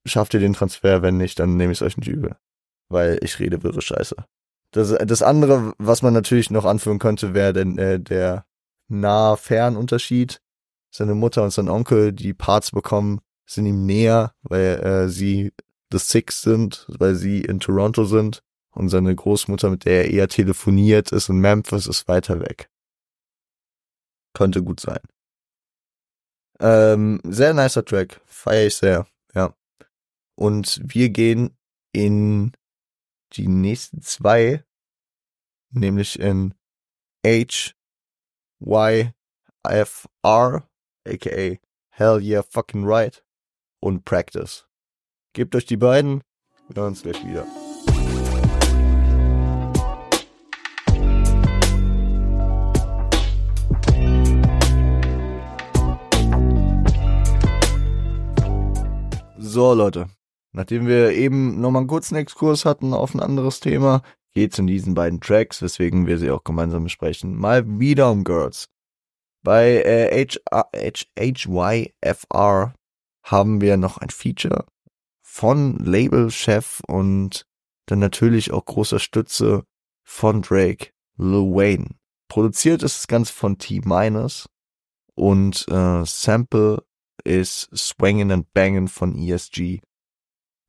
schafft 0.04 0.34
ihr 0.34 0.40
den 0.40 0.54
Transfer, 0.54 1.02
wenn 1.02 1.18
nicht, 1.18 1.38
dann 1.38 1.56
nehme 1.56 1.72
ich 1.72 1.78
es 1.78 1.82
euch 1.82 1.96
nicht 1.96 2.08
übel. 2.08 2.36
Weil 2.88 3.18
ich 3.22 3.38
rede 3.38 3.62
wirre 3.62 3.80
Scheiße. 3.80 4.16
Das, 4.74 4.92
das 5.06 5.22
andere, 5.22 5.72
was 5.78 6.02
man 6.02 6.12
natürlich 6.12 6.50
noch 6.50 6.64
anführen 6.64 6.98
könnte, 6.98 7.32
wäre 7.32 7.52
denn 7.52 7.78
äh, 7.78 8.00
der 8.00 8.44
nah-fern-Unterschied. 8.88 10.40
Seine 10.90 11.14
Mutter 11.14 11.44
und 11.44 11.52
sein 11.52 11.68
Onkel, 11.68 12.12
die 12.12 12.34
Parts 12.34 12.72
bekommen, 12.72 13.20
sind 13.46 13.66
ihm 13.66 13.86
näher, 13.86 14.34
weil 14.42 14.80
äh, 14.84 15.08
sie 15.08 15.52
The 15.92 15.98
Six 15.98 16.42
sind, 16.42 16.86
weil 16.88 17.14
sie 17.14 17.40
in 17.42 17.60
Toronto 17.60 18.04
sind 18.04 18.42
und 18.72 18.88
seine 18.88 19.14
Großmutter, 19.14 19.70
mit 19.70 19.84
der 19.84 20.06
er 20.06 20.10
eher 20.10 20.28
telefoniert, 20.28 21.12
ist 21.12 21.28
in 21.28 21.38
Memphis, 21.38 21.86
ist 21.86 22.08
weiter 22.08 22.40
weg. 22.40 22.68
Könnte 24.32 24.60
gut 24.60 24.80
sein. 24.80 25.00
Ähm, 26.58 27.20
sehr 27.22 27.54
nicer 27.54 27.84
Track, 27.84 28.20
feiere 28.24 28.66
ich 28.66 28.74
sehr, 28.74 29.06
ja. 29.36 29.54
Und 30.34 30.80
wir 30.82 31.10
gehen 31.10 31.56
in 31.92 32.50
die 33.36 33.48
nächsten 33.48 34.00
zwei, 34.02 34.64
nämlich 35.70 36.18
in 36.18 36.54
H, 37.26 37.72
Y, 38.60 39.12
F, 39.62 40.08
R, 40.22 40.68
aka 41.06 41.58
Hell 41.90 42.20
Yeah 42.22 42.42
Fucking 42.42 42.84
Right 42.84 43.24
und 43.80 44.04
Practice. 44.04 44.66
Gebt 45.32 45.54
euch 45.56 45.66
die 45.66 45.76
beiden, 45.76 46.22
wir 46.68 46.82
hören 46.82 46.88
uns 46.88 47.02
gleich 47.02 47.24
wieder. 47.26 47.46
So, 59.38 59.72
Leute. 59.72 60.08
Nachdem 60.54 60.86
wir 60.86 61.10
eben 61.10 61.60
nochmal 61.60 61.80
einen 61.80 61.88
kurzen 61.88 62.14
Exkurs 62.14 62.64
hatten 62.64 62.94
auf 62.94 63.12
ein 63.12 63.20
anderes 63.20 63.58
Thema, 63.58 64.02
geht's 64.34 64.58
in 64.58 64.68
diesen 64.68 64.94
beiden 64.94 65.20
Tracks, 65.20 65.60
weswegen 65.60 66.06
wir 66.06 66.16
sie 66.16 66.30
auch 66.30 66.44
gemeinsam 66.44 66.84
besprechen, 66.84 67.36
mal 67.36 67.80
wieder 67.80 68.10
um 68.10 68.22
Girls. 68.22 68.68
Bei 69.42 69.82
äh, 69.82 70.26
H 70.26 70.38
H 70.52 71.04
HYFR 71.18 72.72
haben 73.24 73.60
wir 73.60 73.76
noch 73.76 73.98
ein 73.98 74.10
Feature 74.10 74.64
von 75.22 75.76
Labelchef 75.78 76.80
und 76.86 77.46
dann 77.86 77.98
natürlich 77.98 78.52
auch 78.52 78.64
großer 78.64 79.00
Stütze 79.00 79.64
von 80.04 80.40
Drake, 80.40 80.90
Lil 81.16 81.52
Wayne. 81.52 81.96
Produziert 82.28 82.84
ist 82.84 82.98
das 82.98 83.08
Ganze 83.08 83.32
von 83.32 83.58
T-Minus 83.58 84.48
und 85.16 85.66
äh, 85.68 86.04
Sample 86.04 86.84
ist 87.24 87.68
Swangin' 87.76 88.30
and 88.30 88.52
Bangin' 88.52 88.88
von 88.88 89.16
ESG. 89.16 89.80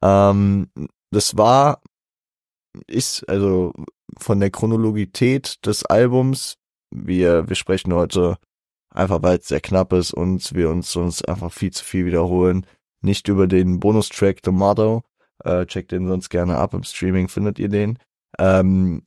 Ähm, 0.04 0.70
das 1.12 1.38
war, 1.38 1.82
ist 2.88 3.28
also 3.30 3.74
von 4.18 4.40
der 4.40 4.52
Chronologität 4.52 5.66
des 5.66 5.86
Albums, 5.86 6.58
wir, 6.92 7.48
wir 7.50 7.56
sprechen 7.56 7.94
heute 7.94 8.38
einfach, 8.90 9.22
weil 9.22 9.40
es 9.40 9.48
sehr 9.48 9.62
knapp 9.62 9.94
ist 9.94 10.14
und 10.14 10.54
wir 10.54 10.70
uns 10.70 10.92
sonst 10.92 11.28
einfach 11.28 11.52
viel 11.52 11.72
zu 11.72 11.84
viel 11.84 12.06
wiederholen, 12.06 12.66
nicht 13.02 13.28
über 13.28 13.48
den 13.48 13.80
Bonustrack 13.80 14.40
The 14.44 14.52
Motto. 14.52 15.04
Äh, 15.44 15.66
checkt 15.66 15.92
den 15.92 16.08
sonst 16.08 16.30
gerne 16.30 16.58
ab 16.58 16.74
im 16.74 16.84
Streaming, 16.84 17.28
findet 17.28 17.60
ihr 17.60 17.70
den. 17.70 18.00
Ähm, 18.40 19.04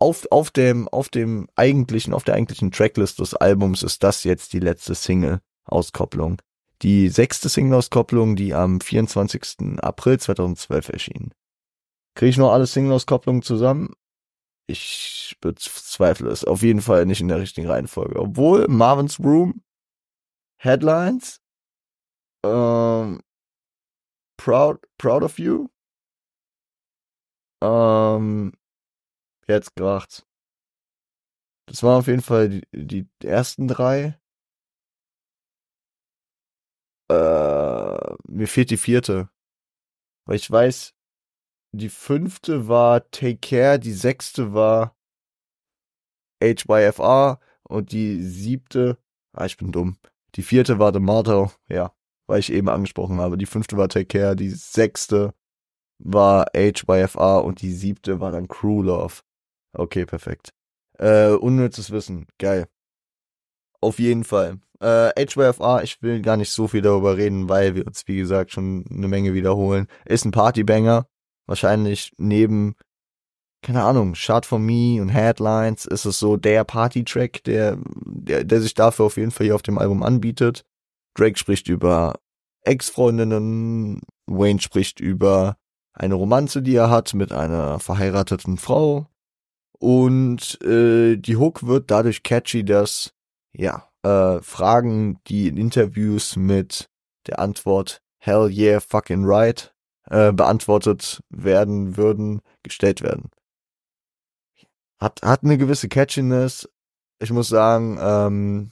auf, 0.00 0.26
auf 0.30 0.50
dem, 0.50 0.88
auf 0.88 1.08
dem 1.08 1.48
eigentlichen, 1.54 2.12
auf 2.12 2.24
der 2.24 2.34
eigentlichen 2.34 2.70
Tracklist 2.72 3.20
des 3.20 3.34
Albums 3.34 3.82
ist 3.82 4.02
das 4.02 4.24
jetzt 4.24 4.52
die 4.52 4.58
letzte 4.58 4.94
Single-Auskopplung. 4.94 6.38
Die 6.82 7.08
sechste 7.08 7.48
Single-Auskopplung, 7.48 8.36
die 8.36 8.54
am 8.54 8.80
24. 8.80 9.80
April 9.80 10.18
2012 10.18 10.88
erschien. 10.88 11.34
Kriege 12.14 12.30
ich 12.30 12.36
noch 12.36 12.52
alle 12.52 12.66
Single-Auskopplungen 12.66 13.42
zusammen? 13.42 13.94
Ich 14.66 15.36
bezweifle 15.40 16.30
es. 16.30 16.44
Auf 16.44 16.62
jeden 16.62 16.80
Fall 16.80 17.06
nicht 17.06 17.20
in 17.20 17.28
der 17.28 17.38
richtigen 17.38 17.68
Reihenfolge. 17.68 18.18
Obwohl 18.18 18.66
Marvin's 18.68 19.20
Room, 19.20 19.62
Headlines, 20.56 21.40
ähm, 22.44 23.20
Proud, 24.36 24.80
Proud 24.98 25.22
of 25.22 25.38
You. 25.38 25.68
Ähm, 27.62 28.52
jetzt 29.46 29.74
kracht's. 29.76 30.24
Das 31.66 31.82
waren 31.82 31.98
auf 31.98 32.06
jeden 32.06 32.22
Fall 32.22 32.48
die, 32.48 32.62
die 32.72 33.08
ersten 33.22 33.68
drei. 33.68 34.18
Äh, 37.10 38.14
mir 38.28 38.48
fehlt 38.48 38.70
die 38.70 38.76
vierte. 38.76 39.28
Weil 40.26 40.36
ich 40.36 40.50
weiß, 40.50 40.94
die 41.72 41.88
fünfte 41.88 42.68
war 42.68 43.10
Take 43.10 43.38
Care, 43.38 43.78
die 43.78 43.92
sechste 43.92 44.54
war 44.54 44.96
HYFR 46.42 47.40
und 47.64 47.92
die 47.92 48.22
siebte, 48.22 48.98
ah, 49.32 49.44
ich 49.44 49.56
bin 49.56 49.72
dumm. 49.72 49.98
Die 50.34 50.42
vierte 50.42 50.78
war 50.78 50.92
The 50.92 51.00
Motto, 51.00 51.50
ja 51.68 51.94
weil 52.26 52.40
ich 52.40 52.52
eben 52.52 52.68
angesprochen 52.68 53.20
habe. 53.20 53.36
Die 53.36 53.46
fünfte 53.46 53.76
war 53.76 53.88
Take 53.88 54.06
Care, 54.06 54.36
die 54.36 54.50
sechste 54.50 55.34
war 55.98 56.46
HYFR 56.54 57.44
und 57.44 57.62
die 57.62 57.72
siebte 57.72 58.20
war 58.20 58.32
dann 58.32 58.48
Crew 58.48 58.82
Love. 58.82 59.20
Okay, 59.72 60.06
perfekt. 60.06 60.52
Äh, 60.98 61.30
unnützes 61.30 61.90
Wissen, 61.90 62.26
geil. 62.38 62.68
Auf 63.80 63.98
jeden 63.98 64.24
Fall. 64.24 64.60
Äh, 64.84 65.12
HYFR, 65.16 65.82
ich 65.82 66.02
will 66.02 66.20
gar 66.20 66.36
nicht 66.36 66.50
so 66.50 66.68
viel 66.68 66.82
darüber 66.82 67.16
reden, 67.16 67.48
weil 67.48 67.74
wir 67.74 67.86
uns, 67.86 68.06
wie 68.06 68.18
gesagt, 68.18 68.52
schon 68.52 68.84
eine 68.90 69.08
Menge 69.08 69.32
wiederholen. 69.32 69.88
Ist 70.04 70.26
ein 70.26 70.30
Partybanger. 70.30 71.06
Wahrscheinlich 71.46 72.12
neben, 72.18 72.74
keine 73.62 73.82
Ahnung, 73.82 74.14
Shot 74.14 74.44
for 74.44 74.58
Me 74.58 75.00
und 75.00 75.08
Headlines 75.08 75.86
ist 75.86 76.04
es 76.04 76.18
so 76.18 76.36
der 76.36 76.64
Party-Track, 76.64 77.44
der, 77.44 77.78
der, 78.04 78.44
der 78.44 78.60
sich 78.60 78.74
dafür 78.74 79.06
auf 79.06 79.16
jeden 79.16 79.30
Fall 79.30 79.46
hier 79.46 79.54
auf 79.54 79.62
dem 79.62 79.78
Album 79.78 80.02
anbietet. 80.02 80.66
Drake 81.14 81.38
spricht 81.38 81.68
über 81.68 82.18
Ex-Freundinnen, 82.62 84.02
Wayne 84.26 84.60
spricht 84.60 85.00
über 85.00 85.56
eine 85.94 86.14
Romanze, 86.14 86.60
die 86.60 86.74
er 86.74 86.90
hat 86.90 87.14
mit 87.14 87.32
einer 87.32 87.78
verheirateten 87.78 88.58
Frau. 88.58 89.06
Und 89.78 90.60
äh, 90.62 91.16
die 91.16 91.36
Hook 91.36 91.66
wird 91.66 91.90
dadurch 91.90 92.22
catchy, 92.22 92.64
dass 92.64 93.14
ja 93.52 93.88
äh, 94.04 94.40
Fragen, 94.42 95.18
die 95.26 95.48
in 95.48 95.56
Interviews 95.56 96.36
mit 96.36 96.88
der 97.26 97.38
Antwort 97.38 98.00
Hell 98.18 98.50
yeah, 98.50 98.80
fucking 98.80 99.24
right 99.24 99.74
äh, 100.10 100.32
beantwortet 100.32 101.22
werden 101.28 101.96
würden, 101.96 102.40
gestellt 102.62 103.02
werden. 103.02 103.30
Hat, 104.98 105.20
hat 105.22 105.42
eine 105.42 105.58
gewisse 105.58 105.88
Catchiness. 105.88 106.68
Ich 107.20 107.30
muss 107.30 107.48
sagen, 107.48 107.98
ähm, 108.00 108.70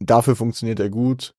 Dafür 0.00 0.36
funktioniert 0.36 0.80
er 0.80 0.90
gut. 0.90 1.34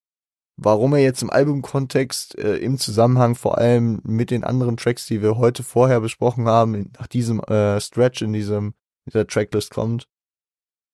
Warum 0.58 0.94
er 0.94 1.00
jetzt 1.00 1.22
im 1.22 1.30
Albumkontext 1.30 2.38
äh, 2.38 2.56
im 2.58 2.78
Zusammenhang 2.78 3.36
vor 3.36 3.58
allem 3.58 4.00
mit 4.04 4.32
den 4.32 4.44
anderen 4.44 4.78
Tracks, 4.78 5.06
die 5.06 5.22
wir 5.22 5.38
heute 5.38 5.64
vorher 5.64 6.00
besprochen 6.00 6.48
haben, 6.48 6.92
nach 6.98 7.08
diesem 7.08 7.42
äh, 7.42 7.80
Stretch 7.82 8.22
in 8.22 8.34
diesem 8.34 8.74
dieser 9.06 9.28
Tracklist 9.28 9.72
kommt, 9.72 10.08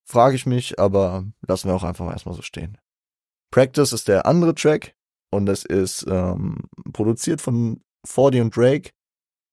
frage 0.05 0.35
ich 0.35 0.45
mich, 0.45 0.79
aber 0.79 1.25
lassen 1.47 1.67
wir 1.67 1.75
auch 1.75 1.83
einfach 1.83 2.05
mal 2.05 2.13
erstmal 2.13 2.35
so 2.35 2.41
stehen. 2.41 2.77
Practice 3.51 3.93
ist 3.93 4.07
der 4.07 4.25
andere 4.25 4.55
Track 4.55 4.95
und 5.31 5.45
das 5.45 5.65
ist 5.65 6.05
ähm, 6.07 6.69
produziert 6.93 7.41
von 7.41 7.81
Fordy 8.05 8.41
und 8.41 8.55
Drake 8.55 8.91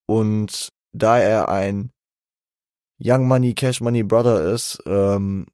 und 0.06 0.68
da 0.92 1.18
er 1.18 1.48
ein 1.48 1.92
Young 3.00 3.28
Money 3.28 3.54
Cash 3.54 3.80
Money 3.80 4.02
Brother 4.02 4.52
ist, 4.52 4.82
ähm, 4.86 5.46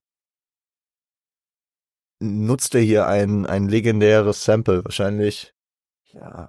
nutzt 2.20 2.74
er 2.74 2.80
hier 2.80 3.07
ein, 3.07 3.44
ein 3.44 3.68
legendäres 3.68 4.44
Sample. 4.44 4.85
Wahrscheinlich, 4.85 5.52
ja, 6.12 6.48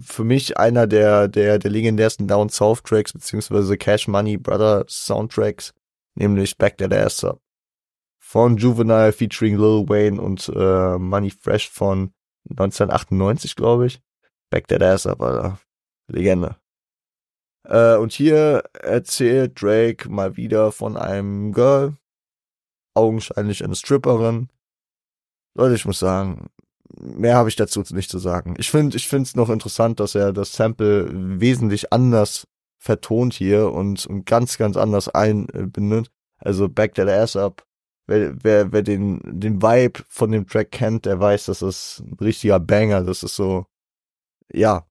für 0.00 0.24
mich 0.24 0.58
einer 0.58 0.86
der, 0.86 1.28
der, 1.28 1.58
der 1.58 1.70
legendärsten 1.70 2.26
Down 2.26 2.48
South 2.48 2.82
Tracks, 2.82 3.12
beziehungsweise 3.12 3.76
Cash 3.76 4.08
Money 4.08 4.36
Brother 4.36 4.84
Soundtracks, 4.88 5.72
nämlich 6.16 6.58
Back 6.58 6.78
That 6.78 6.92
Ass 6.92 7.24
Up. 7.24 7.40
Von 8.18 8.56
Juvenile 8.56 9.12
featuring 9.12 9.56
Lil 9.56 9.88
Wayne 9.88 10.20
und 10.20 10.48
äh, 10.48 10.98
Money 10.98 11.30
Fresh 11.30 11.70
von 11.70 12.12
1998, 12.50 13.54
glaube 13.54 13.86
ich. 13.86 14.00
Back 14.50 14.66
That 14.68 14.82
Ass 14.82 15.06
Up, 15.06 15.20
Alter. 15.20 15.60
Legende. 16.08 16.56
Äh, 17.64 17.96
und 17.96 18.12
hier 18.12 18.64
erzählt 18.74 19.60
Drake 19.60 20.08
mal 20.08 20.36
wieder 20.36 20.72
von 20.72 20.96
einem 20.96 21.52
Girl, 21.52 21.96
augenscheinlich 22.94 23.64
eine 23.64 23.74
Stripperin. 23.74 24.48
Leute, 25.54 25.74
ich 25.74 25.84
muss 25.84 25.98
sagen, 25.98 26.48
mehr 26.98 27.36
habe 27.36 27.48
ich 27.48 27.56
dazu 27.56 27.82
nicht 27.90 28.10
zu 28.10 28.18
sagen. 28.18 28.54
Ich 28.58 28.70
finde, 28.70 28.96
ich 28.96 29.08
finde 29.08 29.24
es 29.24 29.36
noch 29.36 29.50
interessant, 29.50 30.00
dass 30.00 30.14
er 30.14 30.32
das 30.32 30.52
Sample 30.52 31.08
wesentlich 31.40 31.92
anders 31.92 32.46
vertont 32.78 33.34
hier 33.34 33.72
und, 33.72 34.06
und 34.06 34.26
ganz, 34.26 34.58
ganz 34.58 34.76
anders 34.76 35.08
einbindet. 35.08 36.10
Also 36.38 36.68
Back 36.68 36.94
That 36.94 37.08
Ass 37.08 37.36
Up. 37.36 37.66
Wer, 38.06 38.42
wer, 38.44 38.72
wer 38.72 38.82
den, 38.82 39.20
den 39.24 39.62
Vibe 39.62 40.04
von 40.08 40.30
dem 40.30 40.46
Track 40.46 40.70
kennt, 40.70 41.06
der 41.06 41.18
weiß, 41.18 41.46
das 41.46 41.62
ist 41.62 42.00
ein 42.00 42.16
richtiger 42.20 42.60
Banger. 42.60 43.02
Das 43.02 43.22
ist 43.22 43.34
so, 43.34 43.66
ja, 44.52 44.86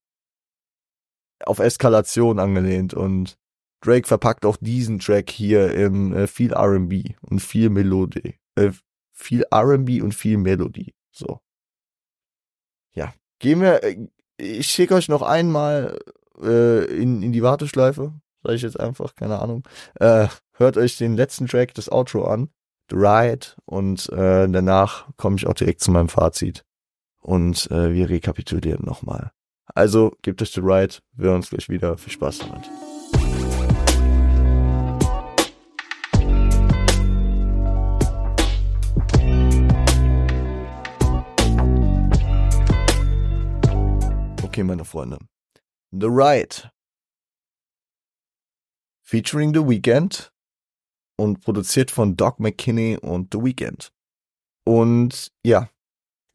auf 1.46 1.60
Eskalation 1.60 2.40
angelehnt 2.40 2.94
und 2.94 3.38
Drake 3.82 4.08
verpackt 4.08 4.46
auch 4.46 4.58
diesen 4.58 5.00
Track 5.00 5.30
hier 5.30 5.74
in 5.74 6.14
äh, 6.14 6.28
viel 6.28 6.54
R&B 6.54 7.16
und 7.22 7.40
viel 7.40 7.70
Melodie, 7.70 8.36
äh, 8.56 8.72
viel 9.12 9.44
R&B 9.52 10.02
und 10.02 10.14
viel 10.14 10.38
Melodie. 10.38 10.94
So. 11.12 11.40
Ja, 12.94 13.14
gehen 13.40 13.62
wir, 13.62 13.84
äh, 13.84 14.08
ich 14.38 14.68
schicke 14.68 14.96
euch 14.96 15.08
noch 15.08 15.22
einmal 15.22 16.00
äh, 16.42 16.86
in, 16.86 17.22
in 17.22 17.32
die 17.32 17.44
Warteschleife, 17.44 18.14
sage 18.44 18.56
ich 18.56 18.62
jetzt 18.62 18.80
einfach, 18.80 19.16
keine 19.16 19.40
Ahnung. 19.40 19.64
Äh, 20.00 20.28
hört 20.54 20.78
euch 20.78 20.98
den 20.98 21.16
letzten 21.16 21.48
Track, 21.48 21.74
das 21.74 21.92
Outro 21.92 22.26
an, 22.26 22.50
The 22.90 22.98
Ride, 22.98 23.48
und 23.66 24.10
äh, 24.10 24.48
danach 24.48 25.08
komme 25.18 25.38
ich 25.38 25.48
auch 25.48 25.54
direkt 25.54 25.82
zu 25.82 25.92
meinem 25.92 26.10
Fazit. 26.10 26.64
Und 27.22 27.70
äh, 27.72 27.92
wir 27.92 28.10
rekapitulieren 28.10 28.86
nochmal. 28.86 29.32
Also 29.74 30.14
gebt 30.22 30.42
euch 30.42 30.52
The 30.52 30.62
Ride, 30.62 30.96
wir 31.14 31.30
hören 31.30 31.38
uns 31.38 31.50
gleich 31.50 31.70
wieder. 31.70 31.98
Viel 31.98 32.14
Spaß 32.14 32.40
damit. 32.40 32.70
Okay, 44.44 44.64
meine 44.64 44.86
Freunde. 44.86 45.18
The 45.92 46.08
Ride. 46.08 46.72
Featuring 49.04 49.54
The 49.54 49.62
Weeknd 49.62 50.32
und 51.18 51.42
produziert 51.42 51.92
von 51.92 52.16
Doc 52.16 52.40
McKinney 52.40 52.98
und 52.98 53.34
The 53.34 53.40
Weeknd. 53.40 53.92
Und 54.66 55.32
ja, 55.44 55.70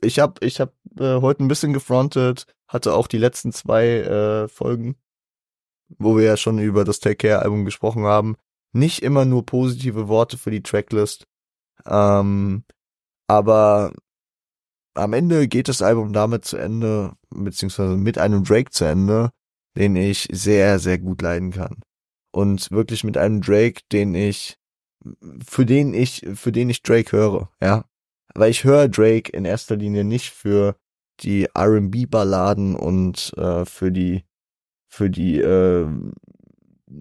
ich 0.01 0.19
habe 0.19 0.45
ich 0.45 0.61
hab, 0.61 0.75
äh, 0.99 1.21
heute 1.21 1.45
ein 1.45 1.49
bisschen 1.49 1.73
gefrontet, 1.73 2.47
hatte 2.69 2.95
auch 2.95 3.07
die 3.07 3.19
letzten 3.19 3.53
zwei 3.53 3.87
äh, 3.87 4.49
Folgen, 4.49 4.97
wo 5.99 6.17
wir 6.17 6.25
ja 6.25 6.37
schon 6.37 6.59
über 6.59 6.85
das 6.85 7.01
Take 7.01 7.17
Care 7.17 7.41
Album 7.41 7.65
gesprochen 7.65 8.05
haben. 8.05 8.37
Nicht 8.73 9.03
immer 9.03 9.25
nur 9.25 9.45
positive 9.45 10.09
Worte 10.09 10.39
für 10.39 10.51
die 10.51 10.63
Tracklist. 10.63 11.27
Ähm, 11.85 12.65
aber 13.27 13.93
am 14.95 15.13
Ende 15.13 15.49
geht 15.49 15.69
das 15.69 15.83
Album 15.83 16.13
damit 16.13 16.45
zu 16.45 16.57
Ende, 16.57 17.17
beziehungsweise 17.31 17.97
mit 17.97 18.19
einem 18.19 18.45
Drake 18.45 18.71
zu 18.71 18.85
Ende, 18.85 19.31
den 19.77 19.97
ich 19.97 20.29
sehr, 20.33 20.79
sehr 20.79 20.99
gut 20.99 21.23
leiden 21.23 21.53
kann. 21.53 21.81
Und 22.33 22.71
wirklich 22.71 23.05
mit 23.05 23.17
einem 23.17 23.41
Drake, 23.41 23.83
den 23.93 24.15
ich, 24.15 24.59
für 25.45 25.67
den 25.67 25.95
ich, 25.95 26.27
für 26.35 26.53
den 26.53 26.71
ich 26.71 26.83
Drake 26.83 27.13
höre, 27.17 27.51
ja. 27.63 27.85
Weil 28.35 28.51
ich 28.51 28.63
höre 28.63 28.89
Drake 28.89 29.33
in 29.33 29.45
erster 29.45 29.77
Linie 29.77 30.05
nicht 30.05 30.31
für 30.31 30.77
die 31.21 31.49
R&B-Balladen 31.53 32.77
und 32.77 33.33
äh, 33.37 33.65
für 33.65 33.91
die, 33.91 34.25
für 34.89 35.11
die, 35.11 35.41
äh, 35.41 35.89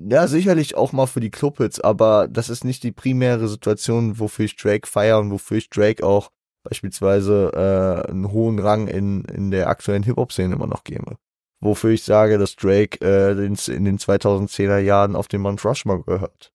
ja, 0.09 0.27
sicherlich 0.27 0.75
auch 0.75 0.91
mal 0.91 1.07
für 1.07 1.19
die 1.19 1.31
Clubhits, 1.31 1.79
aber 1.79 2.27
das 2.27 2.49
ist 2.49 2.63
nicht 2.63 2.83
die 2.83 2.91
primäre 2.91 3.47
Situation, 3.47 4.19
wofür 4.19 4.45
ich 4.45 4.55
Drake 4.55 4.87
feiere 4.87 5.19
und 5.19 5.31
wofür 5.31 5.57
ich 5.57 5.69
Drake 5.69 6.05
auch 6.05 6.31
beispielsweise 6.63 7.51
äh, 7.53 8.09
einen 8.09 8.31
hohen 8.31 8.59
Rang 8.59 8.87
in, 8.87 9.23
in 9.25 9.51
der 9.51 9.69
aktuellen 9.69 10.03
Hip-Hop-Szene 10.03 10.55
immer 10.55 10.67
noch 10.67 10.83
gebe. 10.83 11.17
Wofür 11.61 11.91
ich 11.91 12.03
sage, 12.03 12.37
dass 12.37 12.55
Drake 12.55 12.99
äh, 13.01 13.31
in, 13.31 13.85
den 13.85 13.97
2010er 13.97 14.77
Jahren 14.77 15.15
auf 15.15 15.27
den 15.27 15.41
Mount 15.41 15.63
Rushmore 15.65 16.03
gehört. 16.03 16.53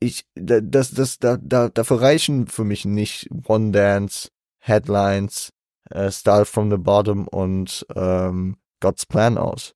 Ich, 0.00 0.26
das, 0.34 0.92
das, 0.92 1.18
da, 1.18 1.36
da, 1.40 1.68
dafür 1.68 2.00
reichen 2.00 2.46
für 2.46 2.64
mich 2.64 2.84
nicht 2.84 3.28
One 3.46 3.70
Dance, 3.70 4.30
Headlines, 4.58 5.52
äh, 5.90 6.10
Start 6.10 6.48
from 6.48 6.70
the 6.70 6.76
Bottom 6.76 7.26
und 7.28 7.86
ähm, 7.94 8.56
God's 8.80 9.06
Plan 9.06 9.38
aus. 9.38 9.74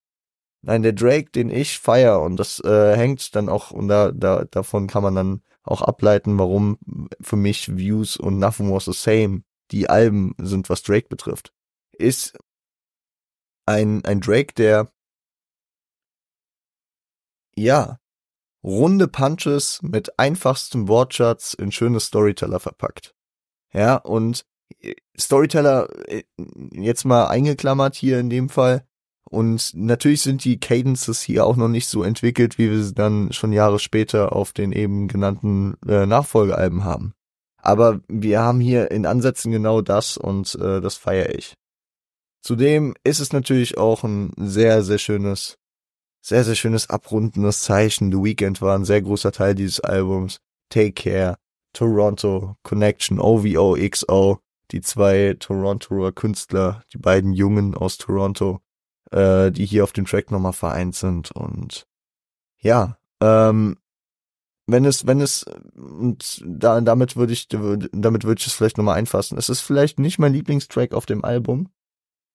Nein, 0.62 0.82
der 0.82 0.94
Drake, 0.94 1.30
den 1.30 1.50
ich 1.50 1.78
feier 1.78 2.22
und 2.22 2.36
das 2.36 2.58
äh, 2.60 2.96
hängt 2.96 3.34
dann 3.36 3.50
auch 3.50 3.70
und 3.70 3.88
da, 3.88 4.12
da 4.12 4.44
davon 4.44 4.86
kann 4.86 5.02
man 5.02 5.14
dann 5.14 5.42
auch 5.62 5.82
ableiten, 5.82 6.38
warum 6.38 6.78
für 7.20 7.36
mich 7.36 7.76
Views 7.76 8.16
und 8.16 8.38
Nothing 8.38 8.72
Was 8.72 8.86
the 8.86 8.92
Same 8.92 9.42
die 9.70 9.88
Alben 9.88 10.34
sind, 10.38 10.70
was 10.70 10.82
Drake 10.82 11.08
betrifft, 11.08 11.52
ist 11.92 12.38
ein 13.66 14.05
ein 14.05 14.20
Drake, 14.20 14.55
der 14.55 14.88
ja 17.57 17.98
runde 18.62 19.09
Punches 19.09 19.81
mit 19.83 20.18
einfachstem 20.18 20.88
Wortschatz 20.88 21.55
in 21.55 21.70
schöne 21.70 22.00
Storyteller 22.00 22.61
verpackt. 22.61 23.14
Ja, 23.72 23.96
und 23.96 24.46
Storyteller 25.18 25.88
äh, 26.09 26.24
jetzt 26.72 27.05
mal 27.05 27.27
eingeklammert 27.27 27.94
hier 27.94 28.18
in 28.18 28.31
dem 28.31 28.48
Fall. 28.48 28.87
Und 29.31 29.72
natürlich 29.74 30.22
sind 30.22 30.44
die 30.44 30.61
Cadences 30.61 31.22
hier 31.22 31.46
auch 31.46 31.57
noch 31.57 31.68
nicht 31.68 31.88
so 31.88 32.03
entwickelt, 32.03 32.59
wie 32.59 32.70
wir 32.70 32.83
sie 32.83 32.94
dann 32.94 33.33
schon 33.33 33.53
Jahre 33.53 33.79
später 33.79 34.35
auf 34.35 34.53
den 34.53 34.72
eben 34.72 35.09
genannten 35.09 35.77
äh, 35.88 36.07
Nachfolgealben 36.07 36.85
haben. 36.85 37.14
Aber 37.57 38.00
wir 38.09 38.40
haben 38.40 38.61
hier 38.61 38.90
in 38.90 39.07
Ansätzen 39.07 39.50
genau 39.50 39.81
das 39.81 40.16
und 40.16 40.55
äh, 40.57 40.81
das 40.81 40.96
feiere 40.96 41.35
ich. 41.35 41.55
Zudem 42.44 42.94
ist 43.04 43.20
es 43.20 43.33
natürlich 43.33 43.78
auch 43.78 44.04
ein 44.04 44.33
sehr, 44.37 44.83
sehr 44.83 44.98
schönes, 44.98 45.57
sehr, 46.20 46.44
sehr 46.44 46.54
schönes 46.54 46.90
abrundendes 46.90 47.62
Zeichen. 47.62 48.12
The 48.12 48.18
Weekend 48.22 48.61
war 48.61 48.76
ein 48.76 48.85
sehr 48.85 49.00
großer 49.02 49.33
Teil 49.33 49.54
dieses 49.54 49.80
Albums. 49.80 50.40
Take 50.68 50.92
Care, 50.92 51.38
Toronto, 51.72 52.57
Connection, 52.62 53.18
OVO, 53.18 53.76
XO 53.76 54.40
die 54.70 54.80
zwei 54.80 55.37
Torontoer 55.38 56.12
Künstler, 56.12 56.83
die 56.92 56.98
beiden 56.98 57.33
Jungen 57.33 57.74
aus 57.74 57.98
Toronto, 57.98 58.61
äh, 59.11 59.50
die 59.50 59.66
hier 59.66 59.85
auf 59.85 59.92
dem 59.92 60.07
Track 60.07 60.30
nochmal 60.30 60.52
vereint 60.52 60.94
sind. 60.94 61.30
Und 61.33 61.87
ja, 62.59 62.98
ähm, 63.20 63.76
wenn 64.66 64.85
es, 64.85 65.07
wenn 65.07 65.20
es, 65.20 65.44
und 65.74 66.42
da, 66.46 66.80
damit 66.80 67.16
würde 67.16 67.33
ich, 67.33 67.48
damit 67.48 68.24
würde 68.24 68.40
ich 68.40 68.46
es 68.46 68.54
vielleicht 68.54 68.78
nochmal 68.78 68.96
einfassen. 68.96 69.38
Es 69.38 69.48
ist 69.48 69.61
vielleicht 69.61 69.98
nicht 69.98 70.18
mein 70.18 70.33
Lieblingstrack 70.33 70.94
auf 70.94 71.07
dem 71.07 71.24
Album, 71.24 71.68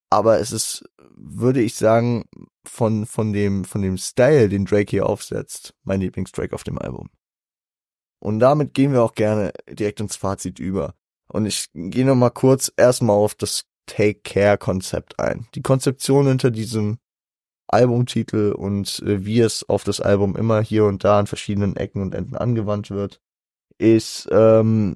aber 0.10 0.40
es 0.40 0.52
ist, 0.52 0.84
würde 1.16 1.62
ich 1.62 1.76
sagen, 1.76 2.26
von, 2.66 3.06
von 3.06 3.34
dem, 3.34 3.66
von 3.66 3.82
dem 3.82 3.98
Style, 3.98 4.50
den 4.50 4.66
Drake 4.66 4.92
hier 4.92 5.08
aufsetzt, 5.08 5.74
mein 5.84 6.02
Lieblingstrack 6.02 6.54
auf 6.54 6.64
dem 6.64 6.78
Album. 6.78 7.10
Und 8.20 8.40
damit 8.40 8.74
gehen 8.74 8.92
wir 8.92 9.04
auch 9.04 9.16
gerne 9.16 9.52
direkt 9.70 10.00
ins 10.00 10.16
Fazit 10.16 10.60
über. 10.60 10.96
Und 11.32 11.46
ich 11.46 11.68
gehe 11.74 12.06
noch 12.06 12.16
mal 12.16 12.32
kurz 12.32 12.72
erstmal 12.76 13.16
auf 13.16 13.36
das 13.36 13.66
Take 13.86 14.22
Care 14.22 14.58
Konzept 14.58 15.20
ein. 15.20 15.48
Die 15.56 15.62
Konzeption 15.62 16.28
hinter 16.28 16.52
diesem 16.52 17.00
Albumtitel 17.68 18.52
und 18.52 19.00
äh, 19.00 19.26
wie 19.26 19.40
es 19.40 19.68
auf 19.70 19.84
das 19.84 20.02
Album 20.02 20.36
immer 20.36 20.62
hier 20.62 20.86
und 20.86 21.04
da 21.04 21.20
an 21.20 21.28
verschiedenen 21.28 21.76
Ecken 21.76 22.02
und 22.02 22.16
Enden 22.16 22.36
angewandt 22.36 22.90
wird, 22.90 23.22
ist 23.78 24.28
ähm, 24.32 24.96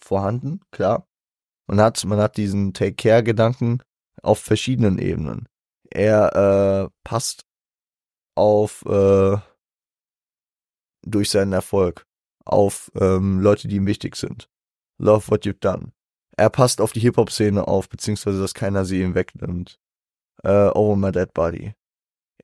vorhanden, 0.00 0.60
klar. 0.70 1.06
Man 1.66 1.80
hat, 1.80 2.02
man 2.04 2.18
hat 2.18 2.36
diesen 2.36 2.72
Take 2.72 2.94
Care 2.94 3.22
Gedanken 3.22 3.82
auf 4.22 4.40
verschiedenen 4.40 4.98
Ebenen. 4.98 5.48
Er 5.90 6.86
äh, 6.86 6.90
passt 7.04 7.46
auf 8.34 8.84
äh, 8.86 9.36
durch 11.02 11.30
seinen 11.30 11.52
Erfolg 11.52 12.06
auf 12.44 12.90
ähm, 12.94 13.40
Leute, 13.40 13.68
die 13.68 13.76
ihm 13.76 13.86
wichtig 13.86 14.16
sind. 14.16 14.48
Love 14.98 15.28
What 15.28 15.44
You've 15.44 15.60
Done. 15.60 15.92
Er 16.36 16.50
passt 16.50 16.80
auf 16.80 16.92
die 16.92 17.00
Hip-Hop-Szene 17.00 17.66
auf, 17.66 17.88
beziehungsweise 17.88 18.40
dass 18.40 18.54
keiner 18.54 18.84
sie 18.84 19.02
ihm 19.02 19.14
wegnimmt. 19.14 19.78
Äh, 20.44 20.68
Over 20.68 20.96
My 20.96 21.12
Dead 21.12 21.32
Body. 21.34 21.74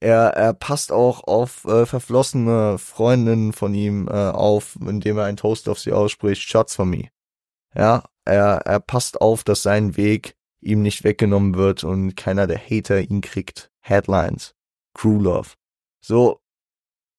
Er, 0.01 0.31
er 0.37 0.53
passt 0.53 0.91
auch 0.91 1.25
auf 1.25 1.65
äh, 1.65 1.87
verflossene 1.87 2.79
Freundinnen 2.79 3.53
von 3.53 3.73
ihm 3.73 4.09
äh, 4.09 4.31
auf, 4.31 4.77
indem 4.81 5.19
er 5.19 5.25
einen 5.25 5.37
Toast 5.37 5.69
auf 5.69 5.79
sie 5.79 5.93
ausspricht, 5.93 6.43
Shots 6.43 6.75
for 6.75 6.85
me. 6.85 7.09
Ja, 7.75 8.05
er, 8.25 8.63
er 8.65 8.81
passt 8.81 9.21
auf, 9.21 9.45
dass 9.45 9.63
sein 9.63 9.97
Weg 9.97 10.37
ihm 10.65 10.83
nicht 10.83 11.05
weggenommen 11.05 11.55
wird 11.55 11.85
und 11.85 12.17
keiner 12.17 12.47
der 12.47 12.59
Hater 12.59 13.01
ihn 13.01 13.21
kriegt. 13.21 13.71
Headlines. 13.81 14.55
Crew 14.95 15.21
Love. 15.21 15.51
So, 16.01 16.41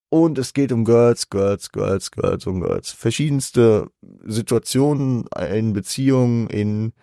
und 0.09 0.37
es 0.37 0.53
geht 0.53 0.71
um 0.71 0.85
Girls, 0.85 1.29
Girls, 1.29 1.71
Girls, 1.71 2.11
Girls 2.11 2.47
und 2.47 2.61
Girls. 2.61 2.91
Verschiedenste 2.91 3.91
Situationen 4.23 5.25
in 5.51 5.73
Beziehungen, 5.73 6.47
in 6.49 6.93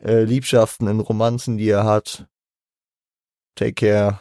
äh, 0.00 0.22
Liebschaften, 0.22 0.88
in 0.88 1.00
Romanzen, 1.00 1.58
die 1.58 1.68
er 1.68 1.84
hat. 1.84 2.26
Take 3.56 3.74
care. 3.74 4.20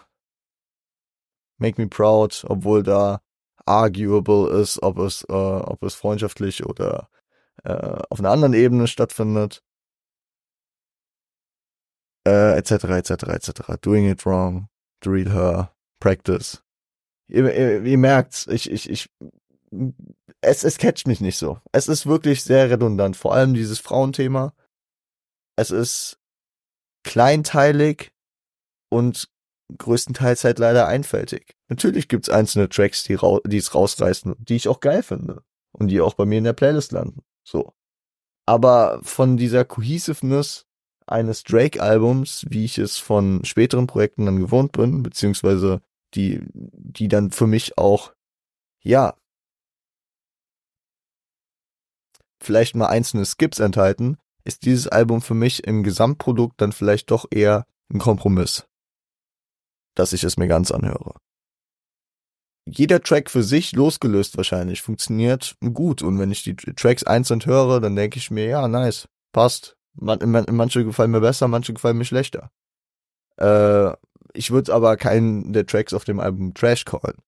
Make 1.60 1.80
me 1.80 1.88
proud, 1.88 2.44
obwohl 2.50 2.84
da 2.84 3.22
arguable 3.66 4.50
ist, 4.50 4.82
ob 4.82 4.98
es, 4.98 5.24
äh, 5.30 5.32
ob 5.32 5.82
es 5.84 5.94
freundschaftlich 5.94 6.66
oder 6.66 7.08
äh, 7.64 8.02
auf 8.10 8.20
einer 8.20 8.32
anderen 8.32 8.54
Ebene 8.54 8.88
stattfindet. 8.88 9.64
Äh, 12.28 12.58
etc., 12.58 12.84
etc., 12.86 13.12
etc. 13.30 13.78
Doing 13.82 14.10
it 14.10 14.26
wrong, 14.26 14.68
real 15.06 15.32
her, 15.32 15.72
practice. 16.00 16.64
Ihr, 17.28 17.46
ihr, 17.54 17.84
ihr 17.84 17.98
merkt's, 17.98 18.48
ich, 18.48 18.70
ich, 18.70 18.90
ich, 18.90 19.10
es, 20.42 20.64
es 20.64 20.78
catcht 20.78 21.08
mich 21.08 21.22
nicht 21.22 21.38
so. 21.38 21.60
Es 21.72 21.88
ist 21.88 22.06
wirklich 22.06 22.44
sehr 22.44 22.70
redundant, 22.70 23.16
vor 23.16 23.34
allem 23.34 23.54
dieses 23.54 23.80
Frauenthema. 23.80 24.54
Es 25.56 25.72
ist 25.72 26.20
kleinteilig 27.04 28.12
und 28.90 29.30
größtenteils 29.78 30.44
halt 30.44 30.60
leider 30.60 30.88
einfältig. 30.88 31.56
Natürlich 31.70 32.08
gibt's 32.08 32.30
einzelne 32.30 32.70
Tracks, 32.70 33.04
die, 33.04 33.18
die 33.46 33.58
es 33.58 33.74
rausreißen, 33.74 34.36
die 34.40 34.56
ich 34.56 34.68
auch 34.68 34.80
geil 34.80 35.04
finde 35.04 35.44
und 35.72 35.88
die 35.88 36.02
auch 36.02 36.14
bei 36.14 36.26
mir 36.26 36.40
in 36.40 36.44
der 36.44 36.54
Playlist 36.54 36.92
landen. 36.92 37.24
So. 37.48 37.74
Aber 38.46 39.00
von 39.04 39.38
dieser 39.38 39.66
Cohesiveness 39.66 40.66
eines 41.12 41.44
Drake-Albums, 41.44 42.46
wie 42.50 42.66
ich 42.66 42.78
es 42.78 42.98
von 42.98 43.44
späteren 43.46 43.88
Projekten 43.88 44.26
dann 44.26 44.40
gewohnt 44.40 44.72
bin, 44.72 45.04
beziehungsweise 45.04 45.82
die, 46.14 46.42
die 46.54 47.08
dann 47.08 47.32
für 47.32 47.48
mich 47.48 47.78
auch, 47.78 48.14
ja, 48.82 49.16
vielleicht 52.42 52.76
mal 52.76 52.88
einzelne 52.88 53.26
Skips 53.26 53.60
enthalten, 53.60 54.18
ist 54.44 54.66
dieses 54.66 54.88
Album 54.88 55.22
für 55.22 55.36
mich 55.36 55.66
im 55.66 55.84
Gesamtprodukt 55.84 56.60
dann 56.60 56.72
vielleicht 56.72 57.12
doch 57.12 57.26
eher 57.30 57.66
ein 57.94 58.00
Kompromiss, 58.00 58.66
dass 59.96 60.14
ich 60.14 60.24
es 60.24 60.38
mir 60.38 60.48
ganz 60.48 60.72
anhöre. 60.72 61.16
Jeder 62.68 63.02
Track 63.02 63.30
für 63.30 63.44
sich 63.44 63.74
losgelöst 63.74 64.38
wahrscheinlich 64.38 64.82
funktioniert 64.82 65.56
gut 65.74 66.02
und 66.02 66.20
wenn 66.20 66.32
ich 66.32 66.44
die 66.44 66.56
Tracks 66.56 67.04
einzeln 67.04 67.46
höre, 67.46 67.80
dann 67.80 67.96
denke 67.96 68.18
ich 68.18 68.32
mir, 68.32 68.46
ja, 68.46 68.68
nice, 68.68 69.08
passt. 69.34 69.76
Man, 69.94 70.20
man, 70.26 70.46
manche 70.52 70.86
gefallen 70.86 71.12
mir 71.12 71.22
besser, 71.22 71.48
manche 71.48 71.74
gefallen 71.74 71.98
mir 71.98 72.06
schlechter. 72.06 72.52
Äh, 73.38 73.92
ich 74.34 74.52
würde 74.52 74.74
aber 74.74 74.96
keinen 74.98 75.54
der 75.54 75.66
Tracks 75.66 75.94
auf 75.94 76.06
dem 76.06 76.20
Album 76.20 76.54
Trash 76.54 76.86
callen 76.86 77.22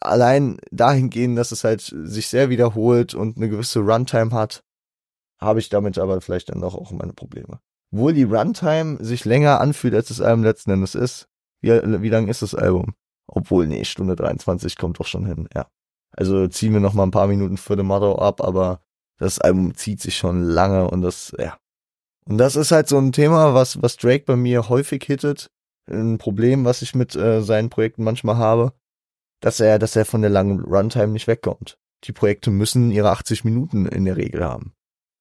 allein 0.00 0.58
dahingehend, 0.70 1.36
dass 1.38 1.52
es 1.52 1.64
halt 1.64 1.80
sich 1.80 2.28
sehr 2.28 2.50
wiederholt 2.50 3.14
und 3.14 3.36
eine 3.36 3.48
gewisse 3.48 3.80
Runtime 3.80 4.32
hat, 4.32 4.64
habe 5.38 5.58
ich 5.58 5.68
damit 5.68 5.98
aber 5.98 6.20
vielleicht 6.20 6.50
dann 6.50 6.60
doch 6.60 6.74
auch 6.74 6.90
meine 6.92 7.12
Probleme. 7.12 7.60
Obwohl 7.92 8.12
die 8.12 8.24
Runtime 8.24 9.02
sich 9.02 9.24
länger 9.24 9.60
anfühlt, 9.60 9.94
als 9.94 10.08
das 10.08 10.20
Album 10.20 10.44
letzten 10.44 10.70
Endes 10.70 10.94
ist. 10.94 11.28
Wie, 11.60 11.70
wie 11.70 12.08
lang 12.08 12.28
ist 12.28 12.42
das 12.42 12.54
Album? 12.54 12.94
Obwohl, 13.26 13.66
nee, 13.66 13.84
Stunde 13.84 14.16
23 14.16 14.76
kommt 14.76 14.98
doch 15.00 15.06
schon 15.06 15.26
hin, 15.26 15.48
ja. 15.54 15.66
Also 16.12 16.48
ziehen 16.48 16.72
wir 16.72 16.80
noch 16.80 16.94
mal 16.94 17.04
ein 17.04 17.12
paar 17.12 17.28
Minuten 17.28 17.56
für 17.56 17.76
The 17.76 17.82
Mother 17.82 18.20
ab, 18.20 18.40
aber 18.40 18.82
das 19.20 19.38
Album 19.38 19.76
zieht 19.76 20.00
sich 20.00 20.16
schon 20.16 20.42
lange 20.42 20.90
und 20.90 21.02
das, 21.02 21.32
ja. 21.38 21.56
Und 22.24 22.38
das 22.38 22.56
ist 22.56 22.72
halt 22.72 22.88
so 22.88 22.98
ein 22.98 23.12
Thema, 23.12 23.54
was, 23.54 23.80
was 23.82 23.96
Drake 23.96 24.24
bei 24.26 24.36
mir 24.36 24.68
häufig 24.68 25.04
hittet. 25.04 25.50
Ein 25.88 26.18
Problem, 26.18 26.64
was 26.64 26.82
ich 26.82 26.94
mit 26.94 27.14
äh, 27.14 27.42
seinen 27.42 27.70
Projekten 27.70 28.04
manchmal 28.04 28.36
habe 28.36 28.72
dass 29.40 29.60
er, 29.60 29.78
dass 29.78 29.96
er 29.96 30.04
von 30.04 30.20
der 30.20 30.30
langen 30.30 30.60
Runtime 30.60 31.08
nicht 31.08 31.26
wegkommt. 31.26 31.78
Die 32.04 32.12
Projekte 32.12 32.50
müssen 32.50 32.90
ihre 32.90 33.10
80 33.10 33.44
Minuten 33.44 33.86
in 33.86 34.04
der 34.04 34.16
Regel 34.16 34.44
haben. 34.44 34.72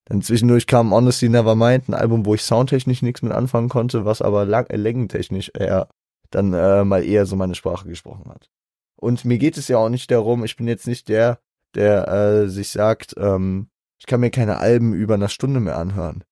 Dann 0.06 0.22
zwischendurch 0.22 0.68
kam 0.68 0.93
Honestly 0.93 1.30
Nevermind, 1.30 1.89
ein 1.89 1.93
Album, 1.93 2.26
wo 2.26 2.34
ich 2.34 2.43
soundtechnisch 2.43 3.02
nichts 3.02 3.22
mit 3.22 3.32
anfangen 3.32 3.70
konnte, 3.70 4.06
was 4.06 4.22
aber 4.22 4.45
lang, 4.45 4.66
äh, 4.68 4.76
längentechnisch 4.76 5.52
eher 5.54 5.89
dann 6.32 6.54
äh, 6.54 6.84
mal 6.84 7.04
eher 7.04 7.26
so 7.26 7.36
meine 7.36 7.56
Sprache 7.56 7.88
gesprochen 7.88 8.30
hat. 8.30 8.50
Und 8.95 9.26
mir 9.26 9.38
geht 9.38 9.58
es 9.58 9.68
ja 9.68 9.78
auch 9.78 9.89
nicht 9.89 10.12
darum, 10.12 10.43
ich 10.43 10.58
bin 10.58 10.68
jetzt 10.68 10.88
nicht 10.88 11.10
der, 11.10 11.39
der 11.76 12.08
äh, 12.08 12.50
sich 12.50 12.70
sagt, 12.70 13.16
ähm, 13.18 13.70
ich 14.00 14.06
kann 14.06 14.22
mir 14.22 14.32
keine 14.32 14.58
Alben 14.58 14.93
über 14.93 15.16
eine 15.16 15.30
Stunde 15.30 15.60
mehr 15.60 15.78
anhören. 15.78 16.24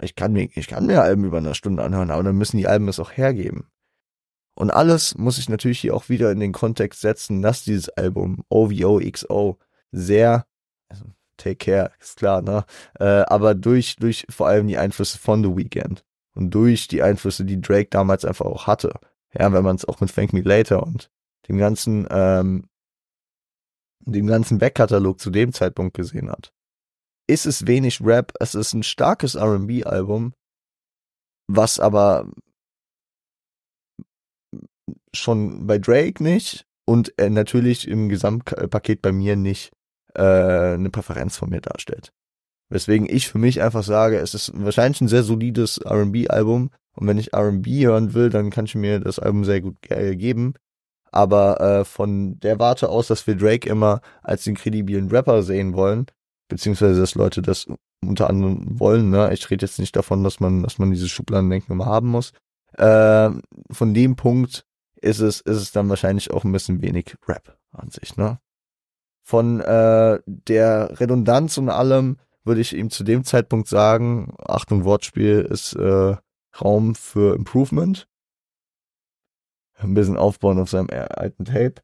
Ich 0.00 0.14
kann 0.14 0.32
mir, 0.32 0.48
ich 0.54 0.68
kann 0.68 0.86
mir 0.86 1.02
Alben 1.02 1.24
über 1.24 1.38
eine 1.38 1.54
Stunde 1.54 1.82
anhören, 1.82 2.10
aber 2.10 2.22
dann 2.22 2.36
müssen 2.36 2.58
die 2.58 2.68
Alben 2.68 2.88
es 2.88 3.00
auch 3.00 3.12
hergeben. 3.12 3.68
Und 4.54 4.70
alles 4.70 5.16
muss 5.16 5.38
ich 5.38 5.48
natürlich 5.48 5.80
hier 5.80 5.94
auch 5.94 6.08
wieder 6.08 6.30
in 6.30 6.40
den 6.40 6.52
Kontext 6.52 7.00
setzen, 7.00 7.42
dass 7.42 7.64
dieses 7.64 7.88
Album 7.88 8.44
OVO 8.48 9.00
XO 9.00 9.58
sehr, 9.90 10.46
also 10.88 11.04
Take 11.36 11.56
Care, 11.56 11.92
ist 12.00 12.18
klar, 12.18 12.42
ne? 12.42 12.64
Äh, 13.00 13.24
aber 13.26 13.54
durch, 13.54 13.96
durch 13.96 14.26
vor 14.28 14.46
allem 14.46 14.68
die 14.68 14.78
Einflüsse 14.78 15.18
von 15.18 15.42
The 15.42 15.56
Weeknd 15.56 16.04
und 16.34 16.50
durch 16.50 16.86
die 16.86 17.02
Einflüsse, 17.02 17.44
die 17.44 17.60
Drake 17.60 17.88
damals 17.90 18.24
einfach 18.24 18.46
auch 18.46 18.66
hatte. 18.66 18.94
Ja, 19.36 19.52
wenn 19.52 19.64
man 19.64 19.76
es 19.76 19.84
auch 19.84 20.00
mit 20.00 20.14
Thank 20.14 20.32
Me 20.32 20.42
Later 20.42 20.82
und 20.84 21.10
dem 21.48 21.58
ganzen, 21.58 22.06
ähm, 22.10 22.68
dem 24.00 24.26
ganzen 24.26 24.58
Backkatalog 24.58 25.18
zu 25.18 25.30
dem 25.30 25.52
Zeitpunkt 25.52 25.94
gesehen 25.96 26.30
hat. 26.30 26.52
Ist 27.26 27.46
es 27.46 27.66
wenig 27.66 28.00
Rap, 28.02 28.32
es 28.40 28.54
ist 28.54 28.74
ein 28.74 28.82
starkes 28.82 29.34
R&B-Album, 29.34 30.34
was 31.48 31.80
aber 31.80 32.30
schon 35.14 35.66
bei 35.66 35.78
Drake 35.78 36.22
nicht 36.22 36.66
und 36.86 37.18
äh, 37.18 37.30
natürlich 37.30 37.88
im 37.88 38.08
Gesamtpaket 38.08 39.00
bei 39.00 39.12
mir 39.12 39.36
nicht 39.36 39.72
äh, 40.14 40.74
eine 40.74 40.90
Präferenz 40.90 41.36
von 41.36 41.50
mir 41.50 41.60
darstellt. 41.60 42.12
Weswegen 42.70 43.08
ich 43.08 43.28
für 43.28 43.38
mich 43.38 43.62
einfach 43.62 43.84
sage, 43.84 44.18
es 44.18 44.34
ist 44.34 44.52
wahrscheinlich 44.54 45.00
ein 45.00 45.08
sehr 45.08 45.22
solides 45.22 45.78
R&B-Album 45.78 46.70
und 46.96 47.06
wenn 47.06 47.18
ich 47.18 47.32
R&B 47.32 47.86
hören 47.86 48.14
will, 48.14 48.30
dann 48.30 48.50
kann 48.50 48.66
ich 48.66 48.74
mir 48.74 49.00
das 49.00 49.18
Album 49.18 49.44
sehr 49.44 49.60
gut 49.60 49.76
äh, 49.90 50.16
geben. 50.16 50.54
Aber 51.10 51.60
äh, 51.60 51.84
von 51.84 52.38
der 52.40 52.58
Warte 52.58 52.88
aus, 52.88 53.06
dass 53.06 53.26
wir 53.26 53.36
Drake 53.36 53.68
immer 53.68 54.00
als 54.22 54.44
den 54.44 54.56
kredibilen 54.56 55.10
Rapper 55.10 55.42
sehen 55.42 55.74
wollen, 55.74 56.06
beziehungsweise 56.48 57.00
dass 57.00 57.14
Leute 57.14 57.42
das 57.42 57.66
unter 58.02 58.28
anderem 58.28 58.78
wollen, 58.78 59.10
ne? 59.10 59.32
Ich 59.32 59.50
rede 59.50 59.64
jetzt 59.64 59.78
nicht 59.78 59.96
davon, 59.96 60.22
dass 60.24 60.40
man, 60.40 60.62
dass 60.62 60.78
man 60.78 60.90
diese 60.90 61.08
Schubladendenken 61.08 61.72
immer 61.72 61.86
haben 61.86 62.08
muss. 62.08 62.32
Äh, 62.74 63.30
von 63.70 63.94
dem 63.94 64.16
Punkt 64.16 64.66
ist 65.00 65.20
es, 65.20 65.40
ist 65.40 65.56
es 65.56 65.72
dann 65.72 65.88
wahrscheinlich 65.88 66.30
auch 66.30 66.44
ein 66.44 66.52
bisschen 66.52 66.82
wenig 66.82 67.16
Rap 67.26 67.56
an 67.72 67.90
sich, 67.90 68.16
ne? 68.16 68.38
Von 69.22 69.60
äh, 69.60 70.20
der 70.26 71.00
Redundanz 71.00 71.56
und 71.56 71.70
allem 71.70 72.18
würde 72.44 72.60
ich 72.60 72.76
ihm 72.76 72.90
zu 72.90 73.04
dem 73.04 73.24
Zeitpunkt 73.24 73.68
sagen, 73.68 74.34
Achtung, 74.38 74.84
Wortspiel 74.84 75.40
ist 75.40 75.74
äh, 75.74 76.16
Raum 76.60 76.94
für 76.94 77.34
Improvement. 77.34 78.06
Ein 79.76 79.94
bisschen 79.94 80.18
aufbauen 80.18 80.58
auf 80.58 80.70
seinem 80.70 80.88
alten 80.90 81.46
Tape. 81.46 81.76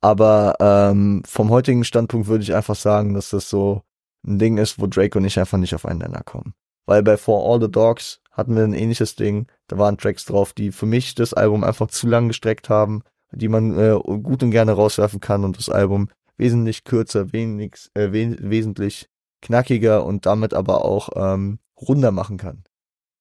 Aber 0.00 0.56
ähm, 0.60 1.22
vom 1.26 1.50
heutigen 1.50 1.84
Standpunkt 1.84 2.26
würde 2.26 2.42
ich 2.42 2.54
einfach 2.54 2.74
sagen, 2.74 3.14
dass 3.14 3.30
das 3.30 3.48
so 3.48 3.82
ein 4.26 4.38
Ding 4.38 4.58
ist, 4.58 4.78
wo 4.78 4.86
Drake 4.86 5.18
und 5.18 5.24
ich 5.24 5.38
einfach 5.38 5.58
nicht 5.58 5.74
auf 5.74 5.86
einen 5.86 6.00
Nenner 6.00 6.22
kommen. 6.22 6.54
Weil 6.86 7.02
bei 7.02 7.16
For 7.16 7.44
All 7.44 7.60
the 7.60 7.70
Dogs 7.70 8.20
hatten 8.30 8.56
wir 8.56 8.64
ein 8.64 8.74
ähnliches 8.74 9.16
Ding. 9.16 9.46
Da 9.68 9.78
waren 9.78 9.98
Tracks 9.98 10.24
drauf, 10.24 10.52
die 10.52 10.72
für 10.72 10.86
mich 10.86 11.14
das 11.14 11.34
Album 11.34 11.64
einfach 11.64 11.88
zu 11.88 12.06
lang 12.06 12.28
gestreckt 12.28 12.68
haben, 12.68 13.02
die 13.32 13.48
man 13.48 13.78
äh, 13.78 13.98
gut 13.98 14.42
und 14.42 14.50
gerne 14.50 14.72
rauswerfen 14.72 15.20
kann 15.20 15.44
und 15.44 15.58
das 15.58 15.68
Album 15.68 16.08
wesentlich 16.36 16.84
kürzer, 16.84 17.32
wenig, 17.32 17.90
äh, 17.94 18.12
we 18.12 18.36
wesentlich 18.40 19.08
knackiger 19.42 20.04
und 20.04 20.26
damit 20.26 20.54
aber 20.54 20.84
auch 20.84 21.10
ähm, 21.14 21.58
runder 21.80 22.10
machen 22.10 22.38
kann. 22.38 22.64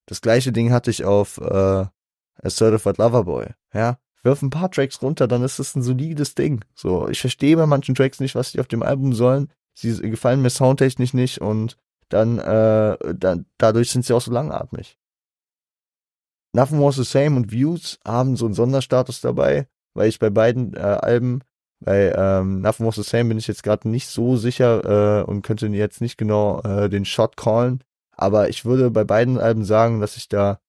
Das 0.05 0.21
gleiche 0.21 0.51
Ding 0.51 0.71
hatte 0.71 0.89
ich 0.89 1.05
auf 1.05 1.37
äh, 1.37 1.85
A 2.41 2.49
Certified 2.49 2.97
Loverboy. 2.97 3.47
Ja, 3.73 3.99
wirf 4.23 4.41
ein 4.41 4.49
paar 4.49 4.71
Tracks 4.71 5.01
runter, 5.01 5.27
dann 5.27 5.43
ist 5.43 5.59
das 5.59 5.75
ein 5.75 5.83
solides 5.83 6.35
Ding. 6.35 6.63
So, 6.73 7.07
ich 7.07 7.21
verstehe 7.21 7.55
bei 7.57 7.65
manchen 7.65 7.95
Tracks 7.95 8.19
nicht, 8.19 8.35
was 8.35 8.51
die 8.51 8.59
auf 8.59 8.67
dem 8.67 8.83
Album 8.83 9.13
sollen. 9.13 9.51
Sie 9.81 10.09
gefallen 10.09 10.41
mir 10.41 10.49
soundtechnisch 10.49 11.13
nicht 11.13 11.41
und 11.41 11.77
dann, 12.09 12.39
äh, 12.39 12.97
dann 13.15 13.45
dadurch 13.57 13.91
sind 13.91 14.05
sie 14.05 14.13
auch 14.13 14.21
so 14.21 14.31
langatmig. 14.31 14.97
Nothing 16.53 16.81
Was 16.81 16.95
the 16.95 17.03
Same 17.03 17.35
und 17.35 17.51
Views 17.51 17.99
haben 18.05 18.35
so 18.35 18.45
einen 18.45 18.55
Sonderstatus 18.55 19.21
dabei, 19.21 19.67
weil 19.93 20.09
ich 20.09 20.19
bei 20.19 20.29
beiden 20.29 20.73
äh, 20.75 20.79
Alben, 20.79 21.43
bei 21.79 22.11
ähm, 22.15 22.61
Nothing 22.61 22.87
Was 22.87 22.95
the 22.95 23.03
Same 23.03 23.29
bin 23.29 23.37
ich 23.37 23.47
jetzt 23.47 23.63
gerade 23.63 23.87
nicht 23.87 24.07
so 24.07 24.35
sicher 24.35 25.21
äh, 25.21 25.23
und 25.23 25.43
könnte 25.43 25.67
jetzt 25.67 26.01
nicht 26.01 26.17
genau 26.17 26.61
äh, 26.61 26.89
den 26.89 27.05
Shot 27.05 27.37
callen, 27.37 27.83
aber 28.11 28.49
ich 28.49 28.65
würde 28.65 28.89
bei 28.89 29.03
beiden 29.03 29.37
Alben 29.37 29.63
sagen, 29.63 30.01
dass 30.01 30.17
ich 30.17 30.27
da 30.27 30.59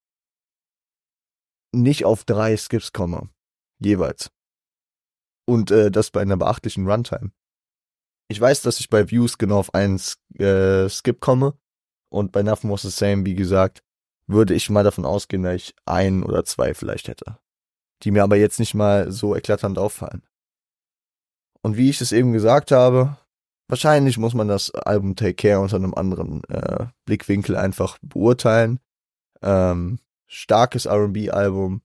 nicht 1.72 2.04
auf 2.04 2.24
drei 2.24 2.56
Skips 2.56 2.92
komme, 2.92 3.30
jeweils. 3.78 4.30
Und 5.46 5.70
äh, 5.70 5.90
das 5.90 6.10
bei 6.10 6.20
einer 6.20 6.36
beachtlichen 6.36 6.88
Runtime. 6.88 7.32
Ich 8.30 8.40
weiß, 8.40 8.62
dass 8.62 8.78
ich 8.78 8.88
bei 8.88 9.10
Views 9.10 9.38
genau 9.38 9.58
auf 9.58 9.74
einen 9.74 10.00
äh, 10.38 10.88
Skip 10.88 11.18
komme 11.18 11.58
und 12.10 12.30
bei 12.30 12.44
Nothing 12.44 12.70
Was 12.70 12.82
the 12.82 12.90
Same, 12.90 13.26
wie 13.26 13.34
gesagt, 13.34 13.82
würde 14.28 14.54
ich 14.54 14.70
mal 14.70 14.84
davon 14.84 15.04
ausgehen, 15.04 15.42
dass 15.42 15.56
ich 15.56 15.74
ein 15.84 16.22
oder 16.22 16.44
zwei 16.44 16.72
vielleicht 16.74 17.08
hätte. 17.08 17.38
Die 18.04 18.12
mir 18.12 18.22
aber 18.22 18.36
jetzt 18.36 18.60
nicht 18.60 18.72
mal 18.72 19.10
so 19.10 19.34
eklatant 19.34 19.78
auffallen. 19.78 20.22
Und 21.62 21.76
wie 21.76 21.90
ich 21.90 22.00
es 22.00 22.12
eben 22.12 22.32
gesagt 22.32 22.70
habe, 22.70 23.16
wahrscheinlich 23.66 24.16
muss 24.16 24.32
man 24.32 24.46
das 24.46 24.70
Album 24.70 25.16
Take 25.16 25.34
Care 25.34 25.58
unter 25.58 25.74
einem 25.74 25.94
anderen 25.94 26.44
äh, 26.44 26.86
Blickwinkel 27.06 27.56
einfach 27.56 27.98
beurteilen. 28.00 28.78
Ähm, 29.42 29.98
starkes 30.28 30.86
RB-Album, 30.86 31.82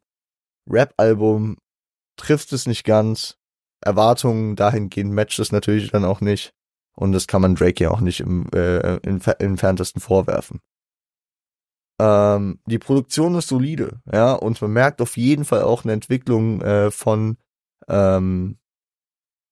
Rap-Album 0.69 1.57
trifft 2.17 2.53
es 2.53 2.67
nicht 2.67 2.83
ganz. 2.83 3.39
Erwartungen 3.85 4.55
dahingehend 4.55 5.13
matcht 5.13 5.39
es 5.39 5.51
natürlich 5.51 5.91
dann 5.91 6.05
auch 6.05 6.21
nicht. 6.21 6.53
Und 6.95 7.11
das 7.11 7.27
kann 7.27 7.41
man 7.41 7.55
Drake 7.55 7.83
ja 7.83 7.91
auch 7.91 7.99
nicht 7.99 8.21
im 8.21 8.47
äh, 8.53 8.97
entferntesten 9.03 10.01
vorwerfen. 10.01 10.61
Ähm, 11.99 12.59
die 12.65 12.79
Produktion 12.79 13.35
ist 13.35 13.47
solide, 13.47 14.01
ja, 14.11 14.33
und 14.33 14.61
man 14.61 14.71
merkt 14.71 15.01
auf 15.01 15.15
jeden 15.15 15.45
Fall 15.45 15.61
auch 15.61 15.83
eine 15.83 15.93
Entwicklung 15.93 16.61
äh, 16.61 16.91
von 16.91 17.37
ähm, 17.87 18.57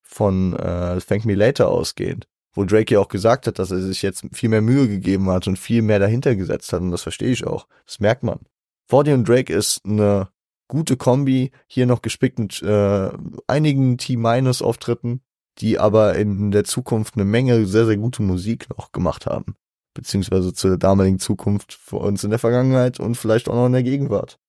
von 0.02 0.54
äh, 0.54 1.00
Thank 1.00 1.26
Me 1.26 1.36
Later 1.36 1.70
ausgehend, 1.70 2.28
wo 2.54 2.66
Drake 2.66 2.94
ja 2.94 3.00
auch 3.00 3.08
gesagt 3.08 3.48
hat, 3.48 3.60
dass 3.60 3.72
er 3.72 3.82
sich 3.82 4.02
jetzt 4.02 4.26
viel 4.34 4.50
mehr 4.50 4.62
Mühe 4.62 4.88
gegeben 4.88 5.30
hat 5.30 5.48
und 5.48 5.58
viel 5.58 5.82
mehr 5.82 6.00
dahinter 6.00 6.36
gesetzt 6.36 6.74
hat 6.74 6.82
und 6.82 6.92
das 6.92 7.02
verstehe 7.02 7.32
ich 7.32 7.48
auch. 7.48 7.68
Das 7.86 8.00
merkt 8.00 8.24
man. 8.24 8.40
Fordy 8.88 9.14
und 9.14 9.28
Drake 9.28 9.54
ist 9.54 9.82
eine 9.86 10.28
gute 10.74 10.98
Kombi, 10.98 11.52
hier 11.68 11.86
noch 11.86 12.02
gespickt 12.02 12.40
mit 12.40 12.62
äh, 12.62 13.10
einigen 13.48 13.98
T-Minus-Auftritten, 13.98 15.22
die 15.60 15.80
aber 15.80 16.16
in 16.16 16.52
der 16.52 16.66
Zukunft 16.66 17.16
eine 17.16 17.26
Menge 17.26 17.66
sehr, 17.66 17.86
sehr 17.86 17.98
gute 17.98 18.22
Musik 18.22 18.70
noch 18.70 18.92
gemacht 18.92 19.26
haben 19.26 19.56
beziehungsweise 19.94 20.54
zur 20.54 20.78
damaligen 20.78 21.20
Zukunft 21.20 21.74
für 21.74 21.98
uns 21.98 22.24
in 22.24 22.30
der 22.30 22.40
Vergangenheit 22.40 23.00
und 23.00 23.16
vielleicht 23.16 23.48
auch 23.48 23.56
noch 23.56 23.68
in 23.68 23.74
der 23.74 23.84
Gegenwart. 23.84 24.40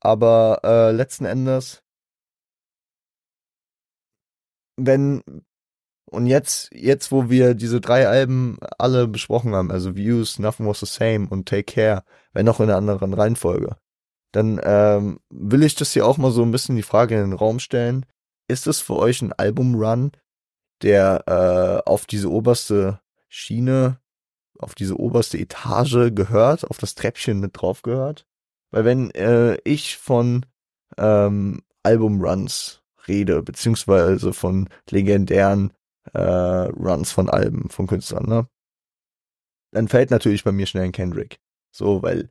Aber 0.00 0.60
äh, 0.64 0.92
letzten 0.92 1.24
Endes, 1.24 1.82
wenn 4.76 5.22
und 6.10 6.26
jetzt, 6.26 6.70
jetzt, 6.72 7.12
wo 7.12 7.30
wir 7.30 7.54
diese 7.54 7.80
drei 7.80 8.08
Alben 8.08 8.58
alle 8.78 9.06
besprochen 9.06 9.54
haben, 9.54 9.70
also 9.70 9.94
Views, 9.94 10.38
Nothing 10.40 10.66
Was 10.66 10.80
the 10.80 10.86
Same 10.86 11.28
und 11.28 11.48
Take 11.48 11.72
Care, 11.72 12.04
wenn 12.32 12.48
auch 12.48 12.58
in 12.58 12.64
einer 12.64 12.76
anderen 12.76 13.14
Reihenfolge, 13.14 13.76
dann 14.32 14.60
ähm, 14.62 15.20
will 15.30 15.62
ich 15.62 15.74
das 15.74 15.92
hier 15.92 16.06
auch 16.06 16.18
mal 16.18 16.30
so 16.30 16.42
ein 16.42 16.52
bisschen 16.52 16.76
die 16.76 16.82
Frage 16.82 17.16
in 17.16 17.30
den 17.30 17.32
Raum 17.32 17.58
stellen. 17.58 18.06
Ist 18.48 18.66
es 18.66 18.80
für 18.80 18.96
euch 18.96 19.22
ein 19.22 19.32
Album-Run, 19.32 20.12
der 20.82 21.24
äh, 21.26 21.88
auf 21.88 22.06
diese 22.06 22.30
oberste 22.30 23.00
Schiene 23.28 24.00
auf 24.60 24.74
diese 24.74 24.98
oberste 24.98 25.38
Etage 25.38 26.14
gehört, 26.14 26.68
auf 26.68 26.78
das 26.78 26.94
Treppchen 26.94 27.40
mit 27.40 27.60
drauf 27.60 27.82
gehört. 27.82 28.26
Weil 28.70 28.84
wenn 28.84 29.10
äh, 29.12 29.56
ich 29.64 29.96
von 29.96 30.46
ähm, 30.96 31.62
Album-Runs 31.82 32.82
rede, 33.08 33.42
beziehungsweise 33.42 34.32
von 34.32 34.68
legendären 34.88 35.72
äh, 36.12 36.20
Runs 36.20 37.10
von 37.10 37.28
Alben, 37.28 37.70
von 37.70 37.86
Künstlern, 37.86 38.26
ne? 38.26 38.48
Dann 39.72 39.88
fällt 39.88 40.10
natürlich 40.10 40.44
bei 40.44 40.52
mir 40.52 40.66
schnell 40.66 40.84
ein 40.84 40.92
Kendrick. 40.92 41.40
So, 41.70 42.02
weil 42.02 42.30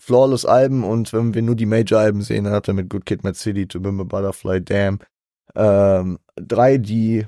Flawless 0.00 0.46
Alben 0.46 0.82
und 0.82 1.12
wenn 1.12 1.34
wir 1.34 1.42
nur 1.42 1.56
die 1.56 1.66
Major-Alben 1.66 2.22
sehen, 2.22 2.44
dann 2.44 2.54
hat 2.54 2.68
er 2.68 2.74
mit 2.74 2.88
Good 2.88 3.04
Kid, 3.04 3.22
Mad 3.22 3.36
City, 3.36 3.66
To 3.66 3.80
Bim 3.80 4.00
a 4.00 4.04
Butterfly, 4.04 4.64
Damn, 4.64 4.98
ähm, 5.54 6.18
drei, 6.36 6.78
die 6.78 7.26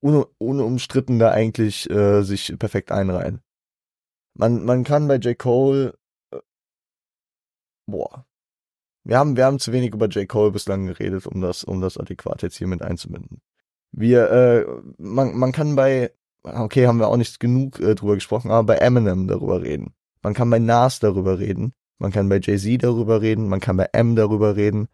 ohne, 0.00 0.26
ohne 0.38 0.62
umstritten 0.62 1.18
da 1.18 1.32
eigentlich 1.32 1.90
äh, 1.90 2.22
sich 2.22 2.54
perfekt 2.58 2.92
einreihen. 2.92 3.40
Man, 4.34 4.64
man 4.64 4.84
kann 4.84 5.08
bei 5.08 5.16
J. 5.16 5.36
Cole, 5.36 5.98
äh, 6.32 6.38
boah, 7.86 8.24
wir 9.04 9.18
haben, 9.18 9.36
wir 9.36 9.44
haben 9.44 9.58
zu 9.58 9.72
wenig 9.72 9.92
über 9.92 10.06
J. 10.06 10.28
Cole 10.28 10.52
bislang 10.52 10.86
geredet, 10.86 11.26
um 11.26 11.40
das, 11.40 11.64
um 11.64 11.80
das 11.80 11.98
adäquat 11.98 12.42
jetzt 12.42 12.56
hier 12.56 12.68
mit 12.68 12.82
einzubinden. 12.82 13.40
Wir, 13.90 14.30
äh, 14.30 14.66
man, 14.98 15.36
man 15.36 15.50
kann 15.50 15.74
bei, 15.74 16.12
okay, 16.44 16.86
haben 16.86 16.98
wir 16.98 17.08
auch 17.08 17.16
nicht 17.16 17.40
genug 17.40 17.80
äh, 17.80 17.96
drüber 17.96 18.14
gesprochen, 18.14 18.52
aber 18.52 18.64
bei 18.64 18.76
Eminem 18.76 19.26
darüber 19.26 19.60
reden. 19.60 19.92
Man 20.22 20.34
kann 20.34 20.48
bei 20.50 20.60
Nas 20.60 21.00
darüber 21.00 21.40
reden. 21.40 21.74
Man 22.02 22.10
kann 22.10 22.28
bei 22.28 22.40
Jay-Z 22.40 22.82
darüber 22.82 23.22
reden. 23.22 23.46
Man 23.46 23.60
kann 23.60 23.76
bei 23.76 23.88
M 23.92 24.16
darüber 24.16 24.56
reden. 24.56 24.88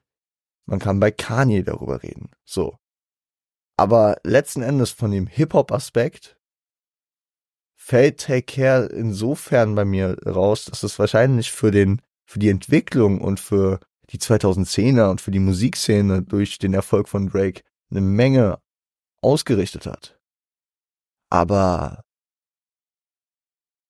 Man 0.67 0.79
kann 0.79 1.01
bei 1.01 1.11
Kanye 1.11 1.63
darüber 1.63 2.03
reden. 2.03 2.29
So. 2.45 2.77
Aber 3.79 4.19
letzten 4.25 4.61
Endes 4.61 4.91
von 4.91 5.11
dem 5.11 5.27
Hip-Hop-Aspekt 5.27 6.39
fällt 7.77 8.21
Take 8.21 8.43
Care 8.43 8.85
insofern 8.89 9.75
bei 9.75 9.87
mir 9.87 10.19
raus, 10.27 10.67
dass 10.67 10.83
es 10.83 10.99
wahrscheinlich 10.99 11.51
für 11.51 11.71
den, 11.71 12.03
für 12.27 12.41
die 12.41 12.51
Entwicklung 12.51 13.23
und 13.23 13.41
für 13.41 13.81
die 14.11 14.19
2010er 14.19 15.11
und 15.11 15.23
für 15.23 15.31
die 15.31 15.39
Musikszene 15.39 16.21
durch 16.21 16.59
den 16.59 16.75
Erfolg 16.75 17.09
von 17.09 17.31
Drake 17.31 17.63
eine 17.91 18.03
Menge 18.03 18.61
ausgerichtet 19.23 19.87
hat. 19.87 20.21
Aber 21.31 22.05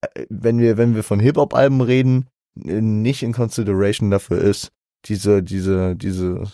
äh, 0.02 0.26
wenn 0.28 0.60
wir, 0.60 0.76
wenn 0.76 0.94
wir 0.94 1.02
von 1.02 1.18
Hip-Hop-Alben 1.18 1.80
reden, 1.80 2.30
nicht 2.64 3.22
in 3.22 3.32
Consideration 3.32 4.10
dafür 4.10 4.40
ist, 4.40 4.72
diese, 5.06 5.42
diese, 5.42 5.96
diese 5.96 6.44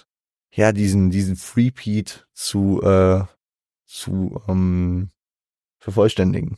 ja, 0.55 0.73
diesen, 0.73 1.11
diesen 1.11 1.37
Freepeat 1.37 2.29
zu, 2.33 2.81
äh, 2.83 3.25
zu 3.87 4.41
ähm, 4.49 5.11
vervollständigen. 5.81 6.57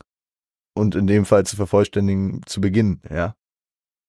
Und 0.75 0.95
in 0.95 1.07
dem 1.07 1.25
Fall 1.25 1.47
zu 1.47 1.57
vervollständigen 1.57 2.43
zu 2.45 2.61
beginnen, 2.61 3.01
ja. 3.11 3.35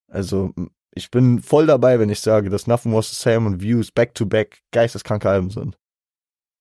Also, 0.09 0.53
ich 0.93 1.09
bin 1.11 1.41
voll 1.41 1.65
dabei, 1.65 1.99
wenn 1.99 2.09
ich 2.09 2.19
sage, 2.19 2.49
dass 2.49 2.67
Nothing 2.67 2.93
Was 2.93 3.09
the 3.09 3.15
Same 3.15 3.47
und 3.47 3.61
Views 3.61 3.91
back-to-back 3.91 4.61
geisteskranke 4.71 5.29
Alben 5.29 5.49
sind. 5.49 5.77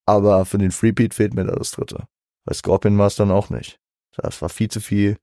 Aber 0.05 0.45
für 0.45 0.59
den 0.59 0.71
Freepeat 0.71 1.15
fehlt 1.15 1.35
mir 1.35 1.45
da 1.45 1.57
das 1.57 1.73
dritte. 1.73 2.07
Bei 2.45 2.55
Scorpion 2.55 2.97
war 2.99 3.09
es 3.09 3.17
dann 3.17 3.33
auch 3.33 3.51
nicht. 3.51 3.81
Das 4.13 4.41
war 4.41 4.49
viel 4.49 4.71
zu 4.71 4.81
viel 4.81 5.19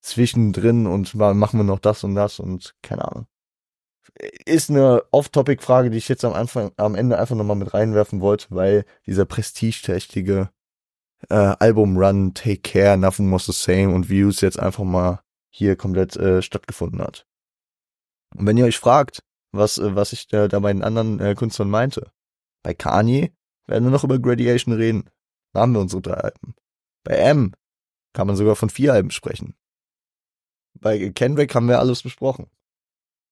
zwischendrin 0.00 0.86
und 0.86 1.14
machen 1.14 1.58
wir 1.58 1.64
noch 1.64 1.80
das 1.80 2.04
und 2.04 2.14
das 2.14 2.40
und 2.40 2.74
keine 2.82 3.06
Ahnung 3.06 3.26
ist 4.44 4.70
eine 4.70 5.02
Off-Topic-Frage, 5.10 5.90
die 5.90 5.98
ich 5.98 6.08
jetzt 6.08 6.24
am 6.24 6.32
Anfang, 6.32 6.72
am 6.76 6.94
Ende 6.94 7.18
einfach 7.18 7.36
nochmal 7.36 7.56
mit 7.56 7.72
reinwerfen 7.74 8.20
wollte, 8.20 8.46
weil 8.50 8.84
dieser 9.06 9.24
prestigeträchtige 9.24 10.50
äh, 11.28 11.34
Album-Run, 11.34 12.34
Take 12.34 12.60
Care, 12.60 12.96
Nothing 12.96 13.32
Was 13.32 13.46
the 13.46 13.52
Same 13.52 13.94
und 13.94 14.08
Views 14.08 14.40
jetzt 14.40 14.58
einfach 14.58 14.84
mal 14.84 15.22
hier 15.50 15.76
komplett 15.76 16.16
äh, 16.16 16.42
stattgefunden 16.42 17.00
hat. 17.00 17.26
Und 18.36 18.46
wenn 18.46 18.56
ihr 18.56 18.66
euch 18.66 18.78
fragt, 18.78 19.22
was, 19.52 19.78
äh, 19.78 19.94
was 19.94 20.12
ich 20.12 20.28
da, 20.28 20.48
da 20.48 20.58
bei 20.60 20.72
den 20.72 20.84
anderen 20.84 21.20
äh, 21.20 21.34
Künstlern 21.34 21.70
meinte, 21.70 22.10
bei 22.62 22.74
Kanye 22.74 23.32
werden 23.66 23.84
wir 23.84 23.90
noch 23.90 24.04
über 24.04 24.18
Gradiation 24.18 24.74
reden. 24.74 25.08
Da 25.52 25.60
haben 25.60 25.72
wir 25.72 25.80
unsere 25.80 26.02
drei 26.02 26.14
Alben. 26.14 26.54
Bei 27.04 27.14
M 27.14 27.54
kann 28.12 28.26
man 28.26 28.36
sogar 28.36 28.56
von 28.56 28.70
vier 28.70 28.92
Alben 28.92 29.10
sprechen. 29.10 29.54
Bei 30.80 31.10
Kendrick 31.10 31.54
haben 31.54 31.68
wir 31.68 31.78
alles 31.78 32.02
besprochen. 32.02 32.46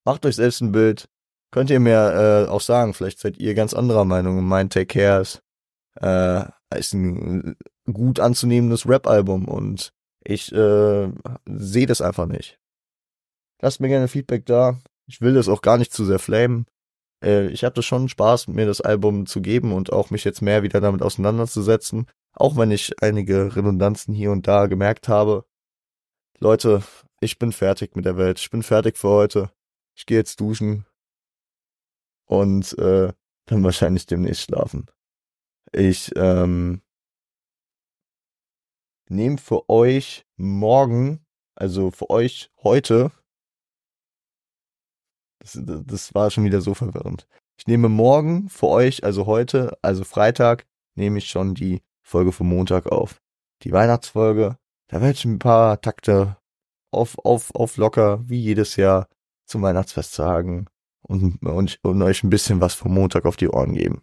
Macht 0.05 0.25
euch 0.27 0.37
selbst 0.37 0.61
ein 0.61 0.73
Bild. 0.73 1.09
Könnt 1.51 1.71
ihr 1.71 1.81
mir 1.81 2.47
äh, 2.47 2.51
auch 2.51 2.61
sagen, 2.61 2.95
vielleicht 2.95 3.19
seid 3.19 3.39
ihr 3.39 3.55
ganz 3.55 3.75
anderer 3.75 4.05
Meinung. 4.05 4.45
Mein 4.45 4.71
Take 4.71 4.87
Care 4.87 5.23
ist, 5.23 5.43
äh, 6.01 6.45
ist 6.77 6.93
ein 6.95 7.57
gut 7.93 8.21
anzunehmendes 8.21 8.89
Rap-Album 8.89 9.47
und 9.47 9.93
ich 10.25 10.53
äh, 10.53 11.13
sehe 11.47 11.87
das 11.87 12.01
einfach 12.01 12.27
nicht. 12.27 12.59
Lasst 13.63 13.81
mir 13.81 13.89
gerne 13.89 14.09
Feedback 14.09 14.45
da. 14.45 14.79
Ich 15.07 15.21
will 15.21 15.35
das 15.35 15.49
auch 15.49 15.63
gar 15.63 15.79
nicht 15.79 15.93
zu 15.93 16.05
sehr 16.05 16.19
flamen. 16.19 16.67
Äh, 17.25 17.47
ich 17.47 17.65
hatte 17.65 17.83
schon 17.83 18.09
Spaß, 18.09 18.49
mir 18.49 18.67
das 18.67 18.81
Album 18.81 19.27
zu 19.27 19.41
geben 19.41 19.73
und 19.73 19.93
auch 19.93 20.11
mich 20.11 20.25
jetzt 20.25 20.43
mehr 20.43 20.63
wieder 20.63 20.81
damit 20.81 21.03
auseinanderzusetzen. 21.03 22.07
Auch 22.33 22.57
wenn 22.57 22.71
ich 22.71 23.03
einige 23.03 23.57
Redundanzen 23.57 24.15
hier 24.15 24.31
und 24.31 24.47
da 24.47 24.67
gemerkt 24.67 25.09
habe. 25.09 25.47
Leute, 26.39 26.83
ich 27.27 27.39
bin 27.39 27.53
fertig 27.53 27.97
mit 27.97 28.05
der 28.05 28.17
Welt. 28.17 28.39
Ich 28.39 28.51
bin 28.51 28.63
fertig 28.63 28.97
für 28.97 29.09
heute. 29.09 29.51
Ich 29.97 30.07
gehe 30.07 30.17
jetzt 30.17 30.41
duschen 30.41 30.87
und 32.25 32.79
äh, 32.79 33.13
dann 33.47 33.65
wahrscheinlich 33.65 34.07
demnächst 34.07 34.43
schlafen. 34.43 34.87
Ich 35.73 36.13
ähm, 36.17 36.83
nehme 39.09 39.39
für 39.39 39.69
euch 39.69 40.25
morgen, 40.37 41.27
also 41.57 41.91
für 41.91 42.11
euch 42.11 42.51
heute, 42.63 43.11
das, 45.41 45.59
das 45.61 46.15
war 46.15 46.31
schon 46.31 46.45
wieder 46.45 46.61
so 46.61 46.75
verwirrend. 46.75 47.27
Ich 47.59 47.67
nehme 47.67 47.89
morgen 47.89 48.49
für 48.49 48.69
euch, 48.69 49.03
also 49.03 49.27
heute, 49.27 49.77
also 49.83 50.05
Freitag, 50.05 50.67
nehme 50.95 51.19
ich 51.19 51.29
schon 51.29 51.55
die 51.55 51.83
Folge 52.03 52.31
vom 52.31 52.49
Montag 52.49 52.87
auf. 52.87 53.21
Die 53.63 53.73
Weihnachtsfolge, 53.73 54.59
da 54.89 55.01
werde 55.01 55.15
ich 55.15 55.25
ein 55.25 55.41
paar 55.41 55.81
Takte 55.81 56.37
auf, 56.97 57.19
auf, 57.25 57.55
auf 57.55 57.77
locker, 57.77 58.21
wie 58.29 58.41
jedes 58.41 58.77
Jahr, 58.77 59.09
zum 59.47 59.63
Weihnachtsfest 59.63 60.13
sagen 60.13 60.67
und, 61.03 61.43
und, 61.43 61.79
und 61.83 62.03
euch 62.03 62.25
ein 62.25 62.31
bisschen 62.31 62.61
was 62.61 62.75
vom 62.75 62.93
Montag 62.93 63.25
auf 63.27 63.37
die 63.37 63.49
Ohren 63.49 63.75
geben. 63.75 64.03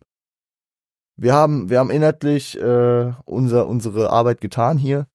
Wir 1.16 1.34
haben, 1.34 1.70
wir 1.70 1.80
haben 1.80 1.91
inhaltlich 1.91 2.58
äh, 2.60 3.14
unser, 3.26 3.68
unsere 3.68 4.10
Arbeit 4.10 4.41
getan 4.41 4.78
hier. 4.78 5.08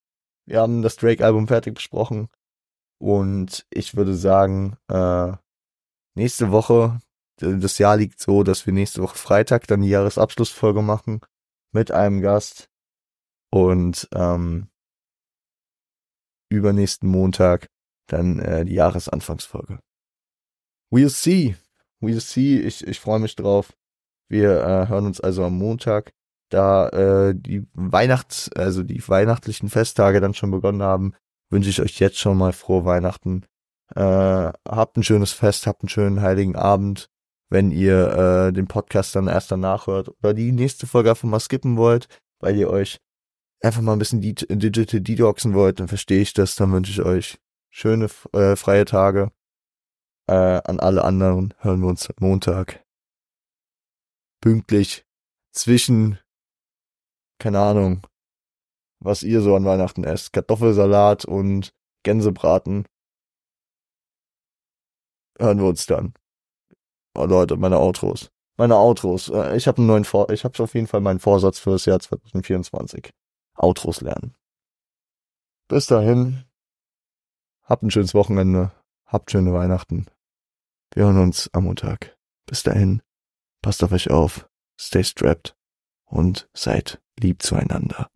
Wir 0.46 0.60
haben 0.60 0.82
das 0.82 0.96
Drake-Album 0.96 1.48
fertig 1.48 1.74
besprochen. 1.74 2.28
Und 2.98 3.66
ich 3.70 3.96
würde 3.96 4.14
sagen, 4.14 4.76
äh, 4.88 5.32
nächste 6.14 6.50
Woche, 6.50 7.00
das 7.36 7.78
Jahr 7.78 7.96
liegt 7.96 8.20
so, 8.20 8.42
dass 8.42 8.66
wir 8.66 8.72
nächste 8.72 9.02
Woche 9.02 9.16
Freitag 9.16 9.66
dann 9.66 9.82
die 9.82 9.88
Jahresabschlussfolge 9.88 10.82
machen 10.82 11.20
mit 11.72 11.90
einem 11.90 12.20
Gast. 12.20 12.68
Und 13.50 14.08
ähm, 14.14 14.68
übernächsten 16.48 17.08
Montag 17.08 17.68
dann 18.06 18.38
äh, 18.38 18.64
die 18.64 18.74
Jahresanfangsfolge. 18.74 19.80
We'll 20.90 21.10
see. 21.10 21.56
We'll 22.00 22.20
see. 22.20 22.60
Ich, 22.60 22.86
ich 22.86 23.00
freue 23.00 23.18
mich 23.18 23.36
drauf. 23.36 23.72
Wir 24.28 24.60
äh, 24.62 24.88
hören 24.88 25.06
uns 25.06 25.20
also 25.20 25.44
am 25.44 25.58
Montag. 25.58 26.12
da 26.50 26.88
äh, 26.88 27.34
die 27.34 27.66
Weihnachts, 27.74 28.50
also 28.54 28.82
die 28.82 29.06
weihnachtlichen 29.06 29.68
Festtage 29.68 30.20
dann 30.20 30.34
schon 30.34 30.50
begonnen 30.50 30.82
haben, 30.82 31.12
wünsche 31.50 31.70
ich 31.70 31.80
euch 31.80 31.98
jetzt 31.98 32.18
schon 32.18 32.38
mal 32.38 32.52
frohe 32.52 32.84
Weihnachten. 32.84 33.44
Äh, 33.94 34.00
habt 34.68 34.96
ein 34.96 35.02
schönes 35.02 35.32
Fest, 35.32 35.66
habt 35.66 35.82
einen 35.82 35.88
schönen 35.88 36.20
heiligen 36.20 36.56
Abend. 36.56 37.10
Wenn 37.50 37.70
ihr 37.70 38.48
äh, 38.48 38.52
den 38.52 38.66
Podcast 38.66 39.16
dann 39.16 39.26
erst 39.26 39.50
danach 39.50 39.86
hört 39.86 40.10
oder 40.10 40.34
die 40.34 40.52
nächste 40.52 40.86
Folge 40.86 41.10
einfach 41.10 41.28
mal 41.28 41.40
skippen 41.40 41.78
wollt, 41.78 42.08
weil 42.40 42.56
ihr 42.56 42.68
euch 42.68 42.98
einfach 43.60 43.80
mal 43.80 43.92
ein 43.92 43.98
bisschen 43.98 44.20
Digital 44.20 45.00
Detoxen 45.00 45.54
wollt, 45.54 45.80
dann 45.80 45.88
verstehe 45.88 46.20
ich 46.20 46.32
das. 46.32 46.54
Dann 46.56 46.72
wünsche 46.72 46.92
ich 46.92 47.02
euch 47.02 47.38
schöne 47.70 48.08
äh, 48.32 48.56
freie 48.56 48.84
Tage. 48.84 49.32
Äh, 50.28 50.60
an 50.64 50.80
alle 50.80 51.04
anderen 51.04 51.54
hören 51.58 51.80
wir 51.80 51.88
uns 51.88 52.08
Montag. 52.20 52.84
Pünktlich 54.40 55.04
zwischen, 55.52 56.18
keine 57.38 57.60
Ahnung, 57.60 58.06
was 59.00 59.22
ihr 59.22 59.40
so 59.40 59.56
an 59.56 59.64
Weihnachten 59.64 60.04
esst. 60.04 60.32
Kartoffelsalat 60.32 61.24
und 61.24 61.72
Gänsebraten. 62.04 62.86
Hören 65.38 65.58
wir 65.58 65.66
uns 65.66 65.86
dann. 65.86 66.14
Oh 67.16 67.24
Leute, 67.24 67.56
meine 67.56 67.78
Outros. 67.78 68.30
Meine 68.56 68.76
Outros. 68.76 69.28
Äh, 69.28 69.56
ich 69.56 69.66
habe 69.66 69.78
einen 69.78 69.86
neuen 69.86 70.04
Vor 70.04 70.30
ich 70.30 70.44
habe 70.44 70.62
auf 70.62 70.74
jeden 70.74 70.86
Fall 70.86 71.00
meinen 71.00 71.20
Vorsatz 71.20 71.58
für 71.58 71.70
das 71.70 71.84
Jahr 71.86 72.00
2024. 72.00 73.12
Outros 73.58 74.00
lernen. 74.00 74.34
Bis 75.68 75.86
dahin. 75.86 76.44
Habt 77.62 77.82
ein 77.82 77.90
schönes 77.90 78.14
Wochenende. 78.14 78.72
Habt 79.04 79.30
schöne 79.30 79.52
Weihnachten. 79.52 80.06
Wir 80.94 81.04
hören 81.04 81.20
uns 81.20 81.50
am 81.52 81.64
Montag. 81.64 82.16
Bis 82.46 82.62
dahin. 82.62 83.02
Passt 83.60 83.82
auf 83.82 83.92
euch 83.92 84.10
auf. 84.10 84.48
Stay 84.80 85.04
strapped. 85.04 85.56
Und 86.06 86.48
seid 86.54 87.02
lieb 87.18 87.42
zueinander. 87.42 88.06